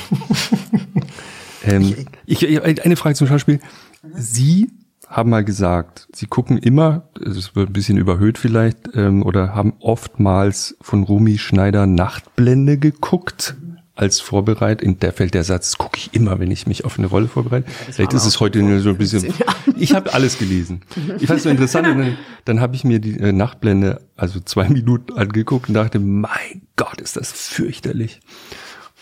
[1.65, 3.61] ähm, ich, eine Frage zum Schauspiel.
[4.03, 4.71] Sie
[5.07, 9.75] haben mal gesagt, Sie gucken immer, es wird ein bisschen überhöht vielleicht, ähm, oder haben
[9.81, 13.57] oftmals von Rumi Schneider Nachtblende geguckt.
[13.97, 14.89] als Vorbereitung.
[14.89, 17.71] In der fällt der Satz, gucke ich immer, wenn ich mich auf eine Rolle vorbereite.
[17.91, 19.35] Vielleicht ist es heute nur so ein bisschen.
[19.77, 20.81] Ich habe alles gelesen.
[21.19, 21.87] Ich fand es so interessant.
[21.87, 22.17] Und dann,
[22.47, 26.99] dann habe ich mir die äh, Nachtblende, also zwei Minuten angeguckt und dachte, mein Gott,
[27.01, 28.21] ist das fürchterlich.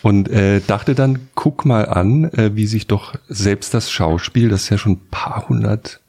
[0.01, 4.69] Und äh, dachte dann, guck mal an, äh, wie sich doch selbst das Schauspiel, das
[4.69, 5.99] ja schon ein paar hundert,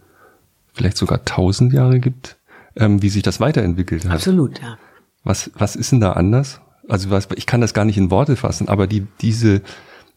[0.72, 2.36] vielleicht sogar tausend Jahre gibt,
[2.76, 4.12] ähm, wie sich das weiterentwickelt hat.
[4.12, 4.78] Absolut, ja.
[5.24, 6.60] Was, was ist denn da anders?
[6.88, 9.60] Also was, ich kann das gar nicht in Worte fassen, aber die, diese,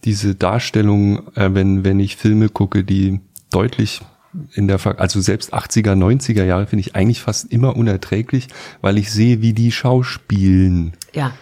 [0.05, 3.21] diese Darstellung, äh, wenn, wenn ich Filme gucke, die
[3.51, 4.01] deutlich
[4.53, 8.47] in der, also selbst 80er, 90er Jahre finde ich eigentlich fast immer unerträglich,
[8.81, 10.93] weil ich sehe, wie die schauspielen.
[11.13, 11.33] Ja.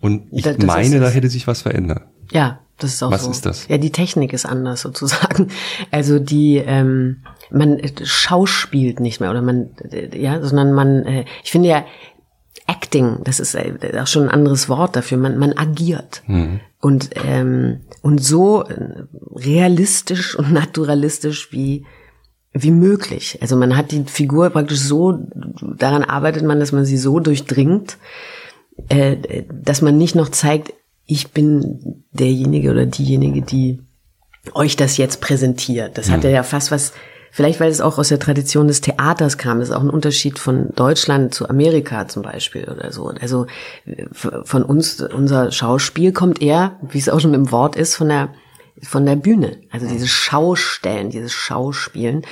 [0.00, 2.02] Und ich Da- meine, da hätte sich was verändert.
[2.30, 3.30] Ja, das ist auch Was so.
[3.30, 3.66] ist das?
[3.68, 5.48] Ja, die Technik ist anders sozusagen.
[5.90, 11.24] Also die, ähm, man äh, schauspielt nicht mehr oder man, äh, ja, sondern man, äh,
[11.42, 11.84] ich finde ja,
[12.66, 15.16] Acting, das ist äh, auch schon ein anderes Wort dafür.
[15.18, 16.22] Man, man agiert
[16.80, 18.64] und ähm, und so
[19.34, 21.86] realistisch und naturalistisch wie
[22.52, 23.38] wie möglich.
[23.40, 25.18] Also man hat die Figur praktisch so,
[25.76, 27.98] daran arbeitet man, dass man sie so durchdringt,
[28.88, 30.72] äh, dass man nicht noch zeigt,
[31.06, 33.80] ich bin derjenige oder diejenige, die
[34.54, 35.98] euch das jetzt präsentiert.
[35.98, 36.92] Das hat ja fast was,
[37.30, 40.38] vielleicht weil es auch aus der Tradition des Theaters kam, das ist auch ein Unterschied
[40.38, 43.08] von Deutschland zu Amerika zum Beispiel oder so.
[43.20, 43.46] Also
[44.44, 48.30] von uns, unser Schauspiel kommt eher, wie es auch schon im Wort ist, von der
[48.82, 52.22] von der Bühne, also dieses Schaustellen, dieses Schauspielen.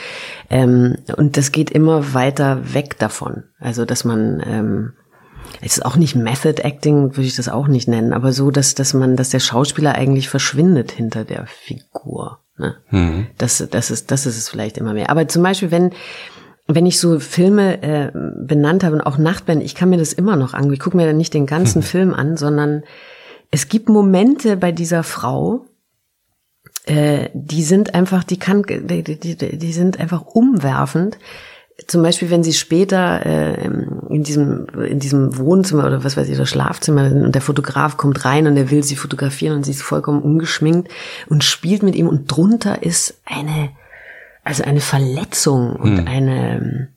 [0.48, 3.42] Ähm, und das geht immer weiter weg davon.
[3.58, 4.92] Also dass man ähm,
[5.60, 8.74] es ist auch nicht Method Acting, würde ich das auch nicht nennen, aber so, dass,
[8.74, 12.40] dass man, dass der Schauspieler eigentlich verschwindet hinter der Figur.
[12.58, 12.76] Ne?
[13.38, 15.10] Das, das ist, das ist es vielleicht immer mehr.
[15.10, 15.90] Aber zum Beispiel, wenn,
[16.66, 20.36] wenn ich so Filme äh, benannt habe und auch Nachtband, ich kann mir das immer
[20.36, 20.74] noch angucken.
[20.74, 22.82] Ich gucke mir dann nicht den ganzen Film an, sondern
[23.50, 25.66] es gibt Momente bei dieser Frau,
[26.86, 31.18] äh, die sind einfach, die kann, die, die, die sind einfach umwerfend.
[31.86, 33.66] Zum Beispiel, wenn sie später äh,
[34.08, 37.98] in diesem in diesem Wohnzimmer oder was weiß ich oder Schlafzimmer sind und der Fotograf
[37.98, 40.90] kommt rein und er will sie fotografieren und sie ist vollkommen ungeschminkt
[41.28, 43.70] und spielt mit ihm und drunter ist eine
[44.42, 46.88] also eine Verletzung und eine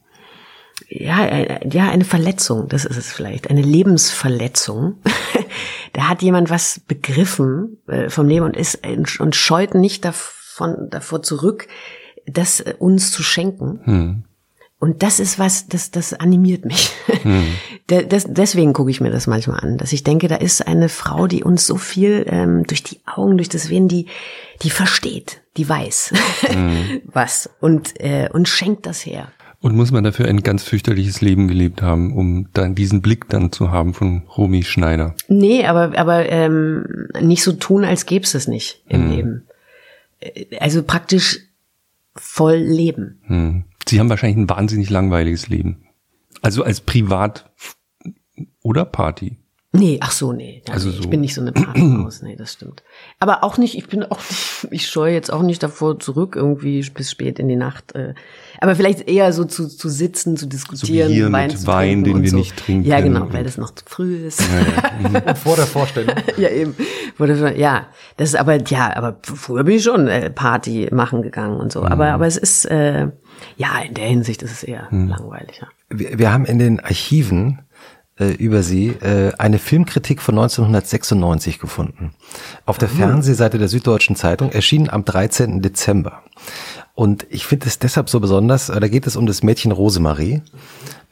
[0.88, 4.96] ja, äh, ja, eine Verletzung, das ist es vielleicht, eine Lebensverletzung.
[5.92, 8.80] da hat jemand was begriffen äh, vom Leben und ist
[9.20, 11.68] und scheut nicht davon davor zurück,
[12.26, 14.24] das äh, uns zu schenken.
[14.80, 16.90] Und das ist was, das, das animiert mich.
[17.86, 20.88] Da- das, deswegen gucke ich mir das manchmal an, dass ich denke, da ist eine
[20.88, 24.06] Frau, die uns so viel ähm, durch die Augen, durch das Venen, die,
[24.62, 26.12] die versteht, die weiß
[27.06, 29.32] was und, äh, und schenkt das her.
[29.60, 33.50] Und muss man dafür ein ganz fürchterliches Leben gelebt haben, um dann diesen Blick dann
[33.52, 35.14] zu haben von Romy Schneider.
[35.28, 39.42] Nee, aber, aber ähm, nicht so tun, als gäbe es es nicht im Leben.
[40.20, 41.40] Äh, Also praktisch
[42.14, 43.64] voll leben.
[43.90, 45.88] Sie haben wahrscheinlich ein wahnsinnig langweiliges Leben.
[46.42, 47.50] Also als Privat
[48.62, 49.39] oder Party.
[49.72, 50.62] Nee, ach so, nee.
[50.66, 51.00] Ja, Also nee, so.
[51.02, 52.82] Ich bin nicht so eine Partymaus, nee, das stimmt.
[53.20, 56.80] Aber auch nicht, ich bin auch nicht, ich scheue jetzt auch nicht davor zurück, irgendwie
[56.92, 57.94] bis spät in die Nacht.
[57.94, 58.14] Äh,
[58.60, 62.04] aber vielleicht eher so zu, zu sitzen, zu diskutieren, hier Wein mit zu Wein, trinken
[62.04, 62.36] den und wir so.
[62.38, 64.42] nicht trinken Ja, genau, weil das noch zu früh ist.
[65.44, 66.16] Vor der Vorstellung.
[66.36, 66.74] ja, eben.
[67.16, 67.86] Wurde schon, ja,
[68.16, 71.84] das ist aber, ja, aber früher bin ich schon äh, Party machen gegangen und so.
[71.84, 73.08] Aber, aber es ist, äh,
[73.56, 75.68] ja, in der Hinsicht ist es eher langweiliger.
[75.90, 77.60] Wir, wir haben in den Archiven
[78.20, 82.12] äh, über sie äh, eine Filmkritik von 1996 gefunden.
[82.66, 85.62] Auf der Fernsehseite der Süddeutschen Zeitung, erschienen am 13.
[85.62, 86.22] Dezember.
[86.94, 90.42] Und ich finde es deshalb so besonders, äh, da geht es um das Mädchen Rosemarie.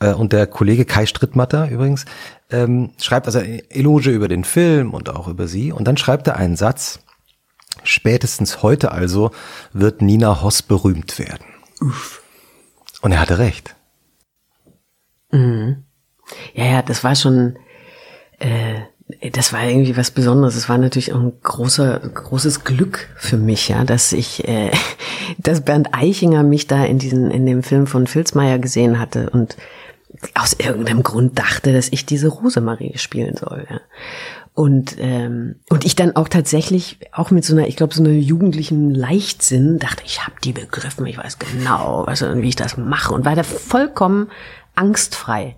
[0.00, 2.04] Äh, und der Kollege Kai Strittmatter übrigens
[2.50, 5.72] ähm, schreibt also eine Eloge über den Film und auch über sie.
[5.72, 7.00] Und dann schreibt er einen Satz,
[7.84, 9.30] spätestens heute also
[9.72, 11.44] wird Nina Hoss berühmt werden.
[13.00, 13.74] Und er hatte recht.
[16.54, 17.56] Ja, ja, das war schon,
[18.38, 20.56] äh, das war irgendwie was Besonderes.
[20.56, 24.70] Es war natürlich auch ein großer, großes Glück für mich, ja, dass ich, äh,
[25.38, 29.56] dass Bernd Eichinger mich da in diesen, in dem Film von Filzmeier gesehen hatte und
[30.34, 33.66] aus irgendeinem Grund dachte, dass ich diese Rosemarie spielen soll.
[33.70, 33.80] Ja.
[34.54, 38.10] Und, ähm, und ich dann auch tatsächlich, auch mit so einer, ich glaube, so einer
[38.10, 42.76] jugendlichen Leichtsinn, dachte, ich habe die begriffen, ich weiß genau, was, und wie ich das
[42.76, 44.28] mache und war da vollkommen
[44.74, 45.56] angstfrei.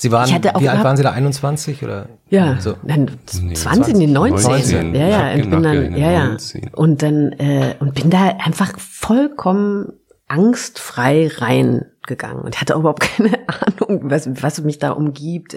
[0.00, 1.10] Sie waren, auch wie alt waren Sie da?
[1.10, 2.08] 21 oder?
[2.30, 2.74] Ja, So.
[2.82, 4.50] dann Nee, 20, nee, 19.
[4.50, 4.94] 19.
[4.94, 6.26] Ja, ja, und bin dann, ja, ja.
[6.28, 6.70] 19.
[6.74, 9.92] Und dann, äh, und bin da einfach vollkommen
[10.26, 15.54] angstfrei rein gegangen und hatte überhaupt keine Ahnung, was, was mich da umgibt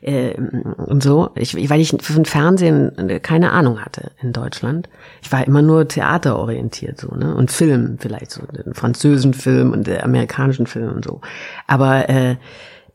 [0.00, 1.30] äh, und so.
[1.36, 4.88] Ich, weil ich von Fernsehen keine Ahnung hatte in Deutschland.
[5.22, 7.36] Ich war immer nur theaterorientiert so, ne?
[7.36, 11.20] Und Film vielleicht so, den französischen Film und den amerikanischen Film und so.
[11.68, 12.36] Aber äh,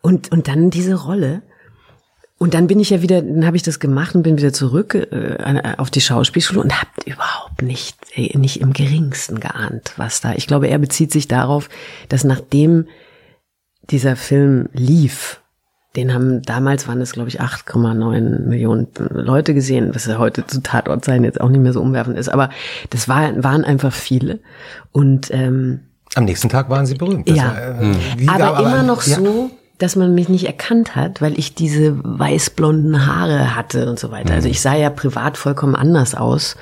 [0.02, 1.42] und und dann diese Rolle
[2.42, 4.96] und dann bin ich ja wieder, dann habe ich das gemacht und bin wieder zurück
[4.96, 10.34] äh, auf die Schauspielschule und habe überhaupt nicht, äh, nicht im geringsten geahnt, was da.
[10.34, 11.70] Ich glaube, er bezieht sich darauf,
[12.10, 12.88] dass nachdem
[13.92, 15.40] dieser Film lief,
[15.96, 20.64] den haben damals waren es glaube ich 8,9 Millionen Leute gesehen, was ja heute zu
[20.64, 22.50] Tatort sein jetzt auch nicht mehr so umwerfend ist, aber
[22.90, 24.40] das war, waren einfach viele
[24.92, 25.82] und ähm,
[26.16, 27.30] am nächsten Tag waren sie berühmt.
[27.30, 29.18] Das ja, war, äh, aber, aber, immer noch ja.
[29.18, 29.52] so
[29.82, 34.34] dass man mich nicht erkannt hat, weil ich diese weißblonden Haare hatte und so weiter.
[34.36, 34.52] Also mhm.
[34.52, 36.56] ich sah ja privat vollkommen anders aus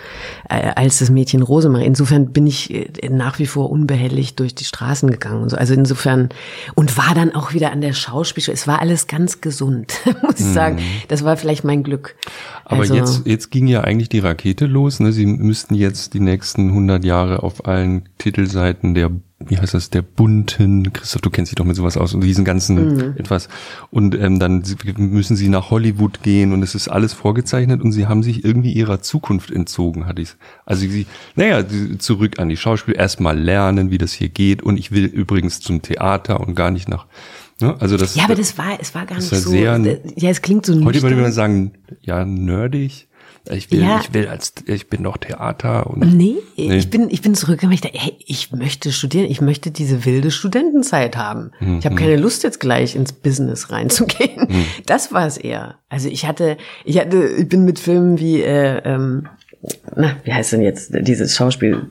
[0.50, 1.86] äh, als das Mädchen Rosemarie.
[1.86, 5.58] Insofern bin ich äh, nach wie vor unbehelligt durch die Straßen gegangen und so.
[5.58, 6.30] Also insofern
[6.76, 8.56] und war dann auch wieder an der Schauspielschule.
[8.56, 10.54] Es war alles ganz gesund, muss ich mhm.
[10.54, 10.80] sagen.
[11.10, 12.16] Das war vielleicht mein Glück.
[12.64, 15.02] Aber also, jetzt jetzt ging ja eigentlich die Rakete los.
[15.02, 15.12] Ne?
[15.12, 19.12] Sie müssten jetzt die nächsten 100 Jahre auf allen Titelseiten der
[19.46, 22.44] wie heißt das, der bunten, Christoph, du kennst dich doch mit sowas aus und diesen
[22.44, 23.14] ganzen mhm.
[23.18, 23.48] etwas.
[23.90, 24.64] Und ähm, dann
[24.98, 28.74] müssen sie nach Hollywood gehen und es ist alles vorgezeichnet und sie haben sich irgendwie
[28.74, 30.36] ihrer Zukunft entzogen, hatte ich.
[30.66, 31.64] Also sie, naja,
[32.00, 35.82] zurück an die Schauspiel, erstmal lernen, wie das hier geht und ich will übrigens zum
[35.82, 37.08] Theater und gar nicht nach
[37.62, 37.76] Ne?
[37.80, 39.50] Also das, ja, aber das war, es war gar nicht so.
[39.50, 39.78] Sehr,
[40.16, 43.09] ja, es klingt so Heute würde man sagen, ja, nerdig.
[43.50, 44.00] Ich will, ja.
[44.00, 46.00] ich will als, ich bin doch Theater und.
[46.00, 46.78] Nee, nee.
[46.78, 47.74] ich bin, ich bin zurückgekommen.
[47.74, 49.26] Ich dachte, hey, ich möchte studieren.
[49.26, 51.52] Ich möchte diese wilde Studentenzeit haben.
[51.60, 51.80] Mhm.
[51.80, 54.48] Ich habe keine Lust jetzt gleich ins Business reinzugehen.
[54.48, 54.66] Mhm.
[54.86, 55.76] Das war es eher.
[55.90, 59.28] Also ich hatte, ich hatte, ich bin mit Filmen wie, äh, ähm,
[59.96, 61.90] na, wie heißt denn jetzt dieses Schauspiel?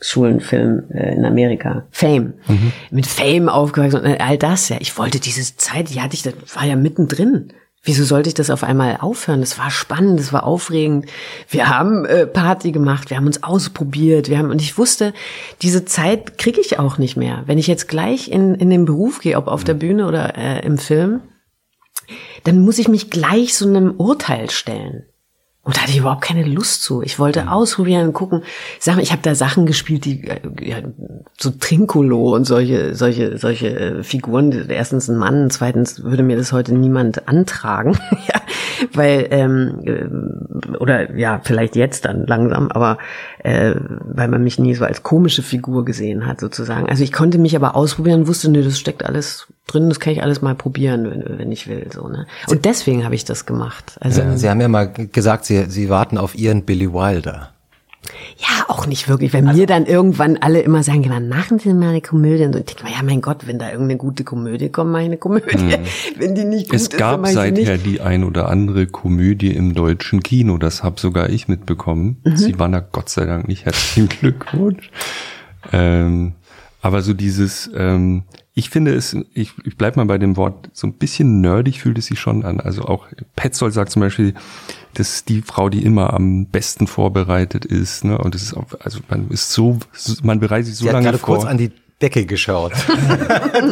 [0.00, 2.72] Schulenfilm äh, in Amerika, Fame, mhm.
[2.90, 4.76] mit Fame aufgewachsen und all das, ja.
[4.80, 7.52] Ich wollte diese Zeit, die hatte ich, das war ja mittendrin.
[7.88, 9.40] Wieso sollte ich das auf einmal aufhören?
[9.40, 11.06] Das war spannend, das war aufregend.
[11.48, 15.14] Wir haben äh, Party gemacht, wir haben uns ausprobiert, wir haben und ich wusste,
[15.62, 17.44] diese Zeit kriege ich auch nicht mehr.
[17.46, 20.66] Wenn ich jetzt gleich in in den Beruf gehe, ob auf der Bühne oder äh,
[20.66, 21.22] im Film,
[22.44, 25.06] dann muss ich mich gleich so einem Urteil stellen.
[25.68, 27.02] Und da hatte ich überhaupt keine Lust zu.
[27.02, 27.48] Ich wollte mhm.
[27.48, 28.42] ausprobieren und gucken.
[28.78, 30.78] Sachen, ich habe da Sachen gespielt, die äh, ja,
[31.38, 34.70] so Trinkolo und solche, solche, solche äh, Figuren.
[34.70, 37.98] Erstens ein Mann, zweitens würde mir das heute niemand antragen.
[38.28, 38.40] ja,
[38.94, 42.96] weil, ähm, äh, oder ja, vielleicht jetzt dann langsam, aber
[43.40, 46.88] äh, weil man mich nie so als komische Figur gesehen hat, sozusagen.
[46.88, 50.12] Also ich konnte mich aber ausprobieren und wusste, nee, das steckt alles drin, das kann
[50.12, 51.86] ich alles mal probieren, wenn, wenn ich will.
[51.92, 52.26] So, ne?
[52.48, 53.96] Und deswegen habe ich das gemacht.
[54.00, 57.50] Also, Sie haben ja mal gesagt, Sie, Sie warten auf Ihren Billy Wilder.
[58.38, 59.32] Ja, auch nicht wirklich.
[59.32, 62.44] Wenn also, mir dann irgendwann alle immer sagen, wann machen Sie mal eine Komödie?
[62.44, 65.08] Und ich denke mal, ja, mein Gott, wenn da irgendeine gute Komödie kommt, mache ich
[65.08, 65.56] eine Komödie.
[65.56, 65.84] Mhm.
[66.18, 69.74] Wenn die nicht gut es ist, Es gab seither die ein oder andere Komödie im
[69.74, 70.58] deutschen Kino.
[70.58, 72.18] Das habe sogar ich mitbekommen.
[72.24, 72.36] Mhm.
[72.36, 73.64] Sie waren da Gott sei Dank nicht.
[73.64, 74.90] Herzlichen Glückwunsch.
[75.72, 76.34] Ähm,
[76.80, 78.22] aber so dieses, ähm,
[78.54, 81.98] ich finde es, ich, ich bleib mal bei dem Wort, so ein bisschen nerdig fühlt
[81.98, 82.60] es sich schon an.
[82.60, 83.06] Also auch
[83.36, 84.34] Petzold sagt zum Beispiel,
[84.94, 88.04] das ist die Frau, die immer am besten vorbereitet ist.
[88.04, 88.18] Ne?
[88.18, 89.78] Und es ist auch, also man ist so,
[90.22, 91.36] man bereitet sich so Sie lange hat gerade vor.
[91.36, 91.70] kurz an die
[92.00, 92.72] Decke geschaut.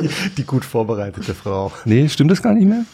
[0.03, 1.73] die, die gut vorbereitete Frau.
[1.85, 2.85] Nee, stimmt das gar nicht mehr?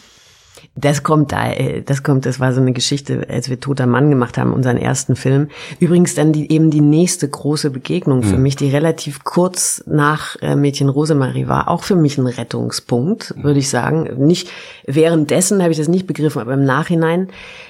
[0.75, 4.09] Das kommt da, äh, das kommt, das war so eine Geschichte, als wir Toter Mann
[4.09, 5.49] gemacht haben, unseren ersten Film.
[5.79, 8.43] Übrigens dann die, eben die nächste große Begegnung für mhm.
[8.43, 13.59] mich, die relativ kurz nach äh, Mädchen Rosemarie war, auch für mich ein Rettungspunkt, würde
[13.59, 14.25] ich sagen.
[14.25, 14.49] Nicht
[14.87, 17.27] währenddessen habe ich das nicht begriffen, aber im Nachhinein,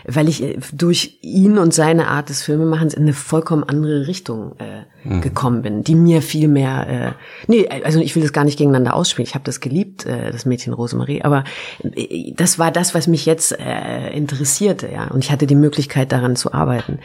[0.08, 4.54] weil ich äh, durch ihn und seine Art des Filmemachens in eine vollkommen andere Richtung
[4.60, 5.22] äh, mhm.
[5.22, 7.12] gekommen bin, die mir viel mehr, äh,
[7.48, 9.28] nee, also ich will das gar nicht gegeneinander ausspielen.
[9.28, 11.44] Ich habe das geliebt, äh, das Mädchen Rosemarie, aber
[11.84, 15.08] äh, das war das, was mich jetzt äh, interessierte, ja.
[15.08, 17.00] Und ich hatte die Möglichkeit, daran zu arbeiten.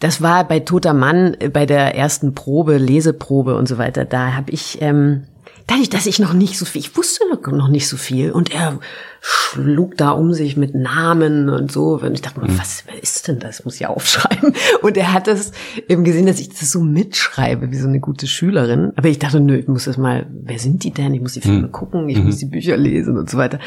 [0.00, 4.34] Das war bei Toter Mann, äh, bei der ersten Probe, Leseprobe und so weiter, da
[4.34, 5.24] habe ich, ähm,
[5.66, 8.78] dadurch, dass ich noch nicht so viel, ich wusste noch nicht so viel und er
[9.20, 12.58] schlug da um sich mit Namen und so und ich dachte mir, mhm.
[12.58, 13.64] was ist denn das?
[13.64, 14.54] Muss ich aufschreiben.
[14.82, 15.52] Und er hat das
[15.88, 18.92] eben gesehen, dass ich das so mitschreibe, wie so eine gute Schülerin.
[18.96, 21.14] Aber ich dachte, nö, ich muss das mal, wer sind die denn?
[21.14, 21.72] Ich muss die Filme mhm.
[21.72, 22.24] gucken, ich mhm.
[22.24, 23.58] muss die Bücher lesen und so weiter.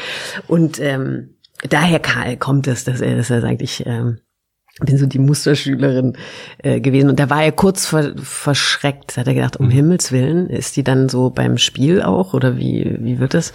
[0.46, 1.35] Und ähm,
[1.68, 2.00] daher
[2.36, 4.18] kommt es, dass er, dass er sagt, ich ähm,
[4.80, 6.16] bin so die Musterschülerin
[6.58, 7.08] äh, gewesen.
[7.08, 9.16] Und da war er kurz ver verschreckt.
[9.16, 9.70] Da hat er gedacht, um mhm.
[9.70, 13.52] Himmels Willen, ist die dann so beim Spiel auch oder wie, wie wird das?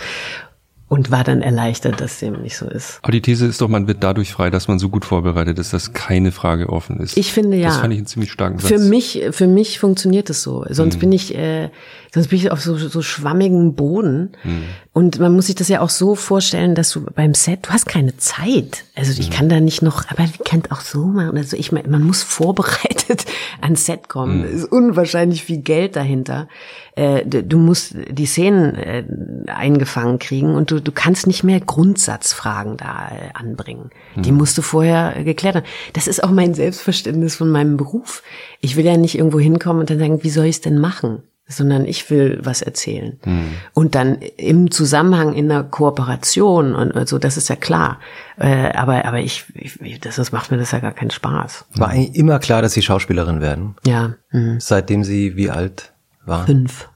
[0.91, 2.99] Und war dann erleichtert, dass dem nicht so ist.
[3.01, 5.71] Aber die These ist doch, man wird dadurch frei, dass man so gut vorbereitet ist,
[5.71, 7.15] dass keine Frage offen ist.
[7.17, 7.69] Ich finde ja.
[7.69, 8.67] Das fand ich einen ziemlich starken Satz.
[8.67, 10.65] Für mich, für mich funktioniert es so.
[10.69, 10.99] Sonst mhm.
[10.99, 11.69] bin ich, äh,
[12.13, 14.31] sonst bin ich auf so, so schwammigen Boden.
[14.43, 14.63] Mhm.
[14.91, 17.85] Und man muss sich das ja auch so vorstellen, dass du beim Set, du hast
[17.85, 18.83] keine Zeit.
[18.93, 19.33] Also ich mhm.
[19.33, 21.37] kann da nicht noch, aber ich kann auch so machen.
[21.37, 23.23] Also ich, man muss vorbereitet
[23.61, 24.39] ans Set kommen.
[24.39, 24.43] Mhm.
[24.43, 26.49] Es ist unwahrscheinlich viel Geld dahinter.
[26.95, 29.03] Äh, du musst die Szenen äh,
[29.47, 33.91] eingefangen kriegen und du, du kannst nicht mehr Grundsatzfragen da äh, anbringen.
[34.15, 34.21] Mhm.
[34.23, 35.65] Die musst du vorher geklärt haben.
[35.93, 38.23] Das ist auch mein Selbstverständnis von meinem Beruf.
[38.59, 41.23] Ich will ja nicht irgendwo hinkommen und dann sagen, wie soll ich es denn machen?
[41.51, 43.19] sondern ich will was erzählen.
[43.25, 43.53] Mhm.
[43.73, 47.99] Und dann im Zusammenhang in einer Kooperation und so, also das ist ja klar.
[48.37, 51.65] Äh, aber aber ich, ich das, das macht mir das ja gar keinen Spaß.
[51.75, 53.75] War eigentlich immer klar, dass Sie Schauspielerin werden?
[53.85, 54.13] Ja.
[54.31, 54.59] Mhm.
[54.59, 55.93] Seitdem Sie wie alt
[56.31, 56.47] waren?
[56.47, 56.89] Fünf.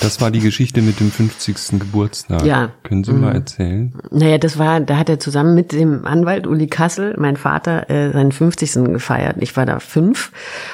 [0.00, 1.78] Das war die Geschichte mit dem 50.
[1.78, 2.44] Geburtstag.
[2.44, 2.72] Ja.
[2.82, 3.20] Können Sie mhm.
[3.20, 3.94] mal erzählen?
[4.10, 8.10] Naja, das war, da hat er zusammen mit dem Anwalt Uli Kassel, mein Vater, äh,
[8.10, 8.92] seinen 50.
[8.92, 9.36] gefeiert.
[9.38, 10.32] Ich war da fünf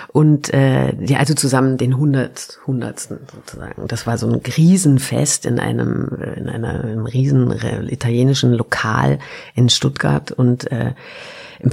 [0.08, 2.60] und äh, ja, also zusammen den 100.
[2.62, 3.00] 100.
[3.00, 3.86] sozusagen.
[3.86, 7.52] Das war so ein Riesenfest in einem, in einer, einem riesen
[7.88, 9.18] italienischen Lokal
[9.54, 10.94] in Stuttgart und äh,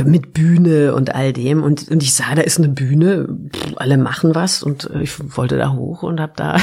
[0.06, 1.64] mit Bühne und all dem.
[1.64, 3.28] Und, und ich sah, da ist eine Bühne,
[3.76, 6.58] alle machen was und ich wollte da hoch und habe da,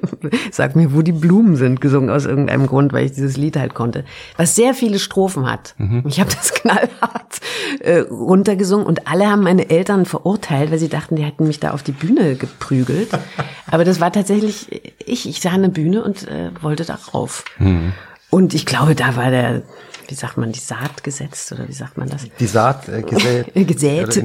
[0.52, 3.74] sag mir, wo die Blumen sind, gesungen aus irgendeinem Grund, weil ich dieses Lied halt
[3.74, 4.04] konnte.
[4.36, 5.74] Was sehr viele Strophen hat.
[5.78, 6.04] Mhm.
[6.06, 7.40] Ich habe das knallhart
[7.80, 11.72] äh, runtergesungen und alle haben meine Eltern verurteilt, weil sie dachten, die hätten mich da
[11.72, 13.10] auf die Bühne geprügelt.
[13.70, 14.68] Aber das war tatsächlich
[15.04, 15.28] ich.
[15.28, 17.44] Ich sah eine Bühne und äh, wollte da rauf.
[17.58, 17.92] Mhm.
[18.30, 19.62] Und ich glaube, da war der
[20.08, 22.22] wie sagt man, die Saat gesetzt oder wie sagt man das?
[22.38, 23.54] Die Saat äh, gesät.
[23.54, 24.22] gesät.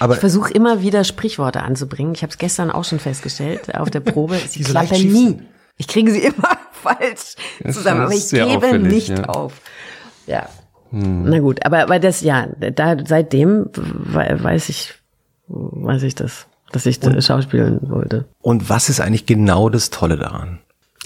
[0.00, 2.14] Aber ich versuche immer wieder Sprichworte anzubringen.
[2.14, 4.36] Ich habe es gestern auch schon festgestellt auf der Probe.
[4.48, 5.38] Sie klappen nie.
[5.78, 7.36] Ich kriege sie immer falsch
[7.70, 9.24] zusammen, aber ich gebe nicht ja.
[9.24, 9.60] auf.
[10.26, 10.48] Ja.
[10.90, 11.24] Hm.
[11.28, 14.94] Na gut, aber, aber das, ja, da, seitdem weiß ich,
[15.48, 18.24] weiß ich das, dass ich und, schauspielen wollte.
[18.40, 20.60] Und was ist eigentlich genau das Tolle daran?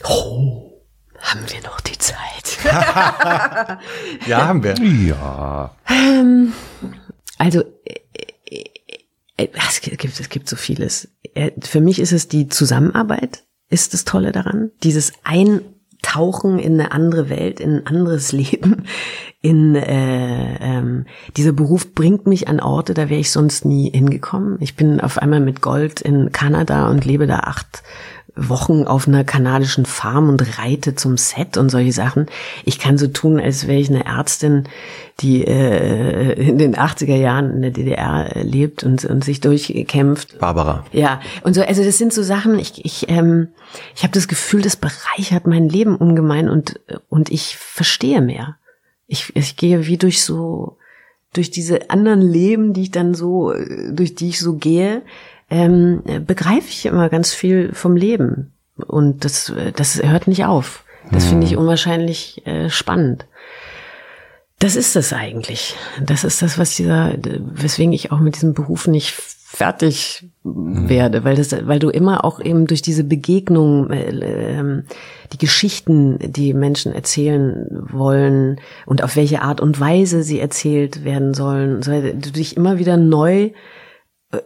[0.08, 0.70] Oh.
[1.18, 2.29] Haben wir noch die Zeit?
[4.26, 4.74] ja, haben wir.
[4.78, 5.74] Ja.
[5.88, 6.52] Ähm,
[7.38, 8.64] also, äh,
[9.36, 11.08] äh, es gibt, es gibt so vieles.
[11.34, 14.70] Äh, für mich ist es die Zusammenarbeit, ist das Tolle daran.
[14.82, 18.84] Dieses Eintauchen in eine andere Welt, in ein anderes Leben.
[19.40, 21.06] In äh, ähm,
[21.36, 24.58] dieser Beruf bringt mich an Orte, da wäre ich sonst nie hingekommen.
[24.60, 27.82] Ich bin auf einmal mit Gold in Kanada und lebe da acht
[28.36, 32.26] Wochen auf einer kanadischen Farm und reite zum Set und solche Sachen.
[32.64, 34.64] Ich kann so tun, als wäre ich eine Ärztin,
[35.20, 40.38] die äh, in den 80er Jahren in der DDR lebt und, und sich durchkämpft.
[40.38, 40.84] Barbara.
[40.92, 43.48] Ja, und so, also das sind so Sachen, ich, ich, ähm,
[43.94, 48.56] ich habe das Gefühl, das bereichert mein Leben ungemein und, und ich verstehe mehr.
[49.06, 50.78] Ich, ich gehe wie durch so,
[51.32, 53.52] durch diese anderen Leben, die ich dann so,
[53.90, 55.02] durch die ich so gehe,
[55.50, 58.52] ähm, begreife ich immer ganz viel vom Leben.
[58.86, 60.84] Und das, das hört nicht auf.
[61.10, 61.58] Das finde ich mhm.
[61.58, 63.26] unwahrscheinlich äh, spannend.
[64.58, 65.74] Das ist es eigentlich.
[66.04, 67.14] Das ist das, was dieser,
[67.54, 70.88] weswegen ich auch mit diesem Beruf nicht fertig mhm.
[70.88, 74.82] werde, weil das, weil du immer auch eben durch diese Begegnung, äh, äh,
[75.32, 81.34] die Geschichten, die Menschen erzählen wollen und auf welche Art und Weise sie erzählt werden
[81.34, 83.50] sollen, so, du dich immer wieder neu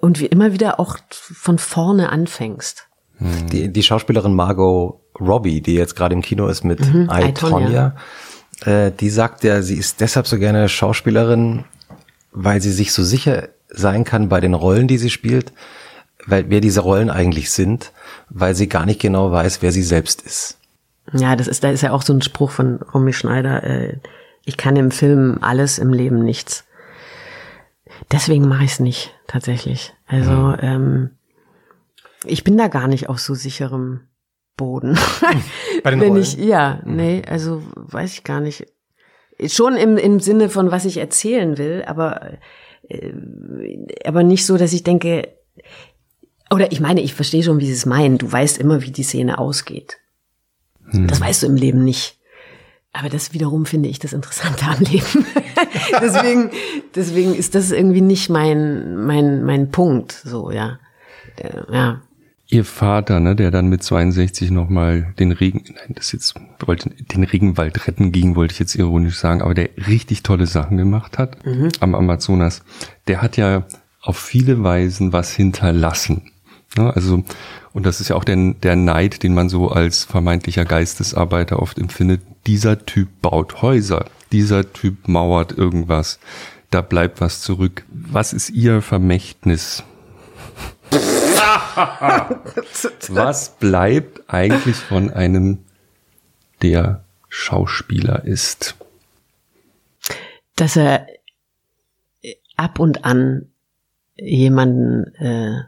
[0.00, 2.86] und wie immer wieder auch von vorne anfängst.
[3.18, 3.48] Hm.
[3.50, 7.94] Die, die Schauspielerin Margot Robbie, die jetzt gerade im Kino ist mit mhm, I, Tonya,
[8.64, 11.64] äh, die sagt ja, sie ist deshalb so gerne Schauspielerin,
[12.32, 15.52] weil sie sich so sicher sein kann bei den Rollen, die sie spielt,
[16.26, 17.92] weil wer diese Rollen eigentlich sind,
[18.28, 20.58] weil sie gar nicht genau weiß, wer sie selbst ist.
[21.12, 23.98] Ja, das ist, da ist ja auch so ein Spruch von Romy Schneider, äh,
[24.44, 26.64] ich kann im Film alles, im Leben nichts.
[28.10, 29.92] Deswegen mache ich es nicht, tatsächlich.
[30.06, 30.56] Also mhm.
[30.60, 31.10] ähm,
[32.24, 34.00] ich bin da gar nicht auf so sicherem
[34.56, 34.98] Boden.
[35.82, 36.22] Bei den Wenn Rollen?
[36.22, 36.96] ich, ja, mhm.
[36.96, 38.66] nee, also weiß ich gar nicht.
[39.46, 42.38] Schon im, im Sinne von, was ich erzählen will, aber,
[42.88, 43.12] äh,
[44.04, 45.28] aber nicht so, dass ich denke,
[46.50, 48.18] oder ich meine, ich verstehe schon, wie sie es meinen.
[48.18, 49.98] Du weißt immer, wie die Szene ausgeht.
[50.84, 51.08] Mhm.
[51.08, 52.18] Das weißt du im Leben nicht.
[52.94, 55.26] Aber das wiederum finde ich das Interessante am Leben.
[56.00, 56.50] deswegen,
[56.94, 60.78] deswegen ist das irgendwie nicht mein, mein, mein Punkt, so, ja.
[61.72, 62.00] Ja.
[62.46, 66.34] Ihr Vater, ne, der dann mit 62 nochmal den Regen, nein, das jetzt,
[66.64, 70.76] wollte, den Regenwald retten ging, wollte ich jetzt ironisch sagen, aber der richtig tolle Sachen
[70.76, 71.70] gemacht hat mhm.
[71.80, 72.62] am Amazonas,
[73.08, 73.66] der hat ja
[74.02, 76.30] auf viele Weisen was hinterlassen.
[76.76, 76.94] Ne?
[76.94, 77.24] Also,
[77.72, 81.78] und das ist ja auch der, der Neid, den man so als vermeintlicher Geistesarbeiter oft
[81.78, 86.18] empfindet, dieser Typ baut Häuser, dieser Typ mauert irgendwas,
[86.70, 87.84] da bleibt was zurück.
[87.88, 89.84] Was ist Ihr Vermächtnis?
[93.08, 95.58] was bleibt eigentlich von einem,
[96.62, 98.76] der Schauspieler ist?
[100.56, 101.06] Dass er
[102.56, 103.48] ab und an
[104.16, 105.62] jemanden äh,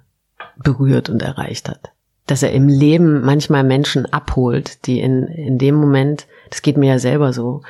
[0.57, 1.93] berührt und erreicht hat.
[2.27, 6.93] Dass er im Leben manchmal Menschen abholt, die in, in dem Moment, das geht mir
[6.93, 7.62] ja selber so,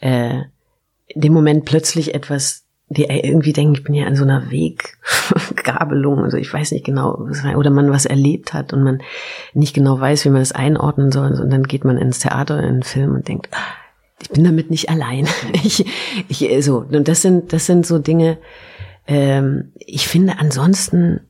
[0.00, 0.40] äh,
[1.06, 6.24] in dem Moment plötzlich etwas, die irgendwie denken, ich bin ja an so einer Weggabelung,
[6.24, 9.02] also ich weiß nicht genau, oder man was erlebt hat und man
[9.52, 12.76] nicht genau weiß, wie man das einordnen soll, und dann geht man ins Theater, in
[12.76, 13.84] den Film und denkt, ah,
[14.22, 15.26] ich bin damit nicht allein.
[15.64, 15.84] Ich,
[16.28, 18.38] ich, so, und das sind, das sind so Dinge,
[19.06, 21.20] ähm, ich finde, ansonsten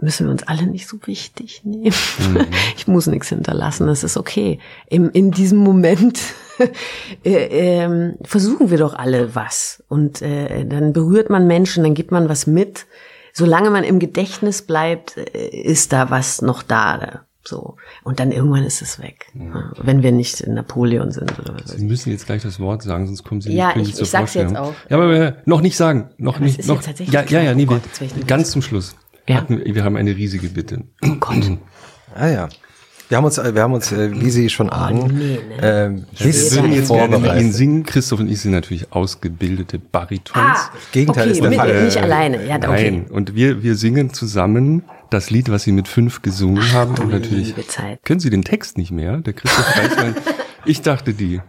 [0.00, 1.94] müssen wir uns alle nicht so wichtig nehmen.
[2.18, 2.46] Mhm.
[2.76, 4.58] Ich muss nichts hinterlassen, das ist okay.
[4.88, 6.20] Im, in diesem Moment
[7.24, 9.82] äh, äh, versuchen wir doch alle was.
[9.88, 12.86] Und äh, dann berührt man Menschen, dann gibt man was mit.
[13.32, 17.24] Solange man im Gedächtnis bleibt, äh, ist da was noch da.
[17.44, 17.76] So.
[18.04, 19.26] Und dann irgendwann ist es weg.
[19.34, 19.72] Ja.
[19.82, 21.72] Wenn wir nicht in Napoleon sind oder was.
[21.72, 24.10] Sie müssen jetzt gleich das Wort sagen, sonst kommen Sie ja, nicht ich, zur ich
[24.10, 24.74] sag's jetzt auch.
[24.88, 26.10] Ja, aber noch nicht sagen.
[26.18, 26.66] Noch aber nicht.
[26.66, 28.94] Noch, ja, ja, ja, nee, oh wir, ganz zum Schluss.
[29.28, 29.44] Ja.
[29.48, 30.84] Wir, wir haben eine riesige Bitte.
[31.02, 31.58] Oh Gott.
[32.14, 32.48] ah ja.
[33.12, 35.58] Wir haben uns, wir haben uns, äh, wie Sie schon ahnen, oh, nee, ne?
[35.60, 37.42] ähm, bisschen jetzt vorbereitet.
[37.42, 37.82] Ihn singen.
[37.84, 40.34] Christoph und ich sind natürlich ausgebildete Baritons.
[40.34, 41.84] Ah, Gegenteil okay, ist der mit, Fall.
[41.84, 42.46] Nicht alleine.
[42.46, 42.90] Ja, okay.
[42.90, 46.94] Nein, und wir, wir singen zusammen das Lied, was Sie mit fünf gesungen Ach, haben.
[46.96, 47.54] Und natürlich
[48.02, 49.18] können Sie den Text nicht mehr.
[49.18, 50.16] Der Christoph Reismann.
[50.64, 51.42] ich dachte die.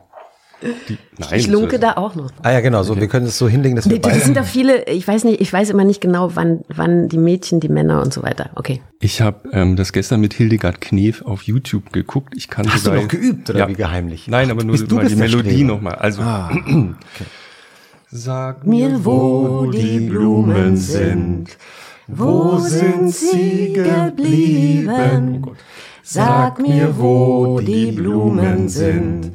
[0.90, 2.32] Die, nein, ich lunke da auch noch.
[2.42, 4.16] Ah ja, genau, so, wir können es so hinlegen, dass wir beide...
[4.16, 7.18] Das sind da viele, ich weiß nicht, ich weiß immer nicht genau, wann, wann die
[7.18, 8.52] Mädchen, die Männer und so weiter.
[8.56, 8.82] Okay.
[9.00, 12.34] Ich habe ähm, das gestern mit Hildegard Knef auf YouTube geguckt.
[12.36, 14.28] Ich kann Hast sogar, du noch geübt oder ja, wie geheimlich?
[14.28, 15.96] Nein, aber nur mal die Melodie nochmal.
[15.96, 16.96] Also, ah, okay.
[18.16, 21.58] Sag mir, wo die Blumen sind,
[22.08, 25.44] wo sind sie geblieben?
[26.04, 29.32] Sag mir, wo die Blumen sind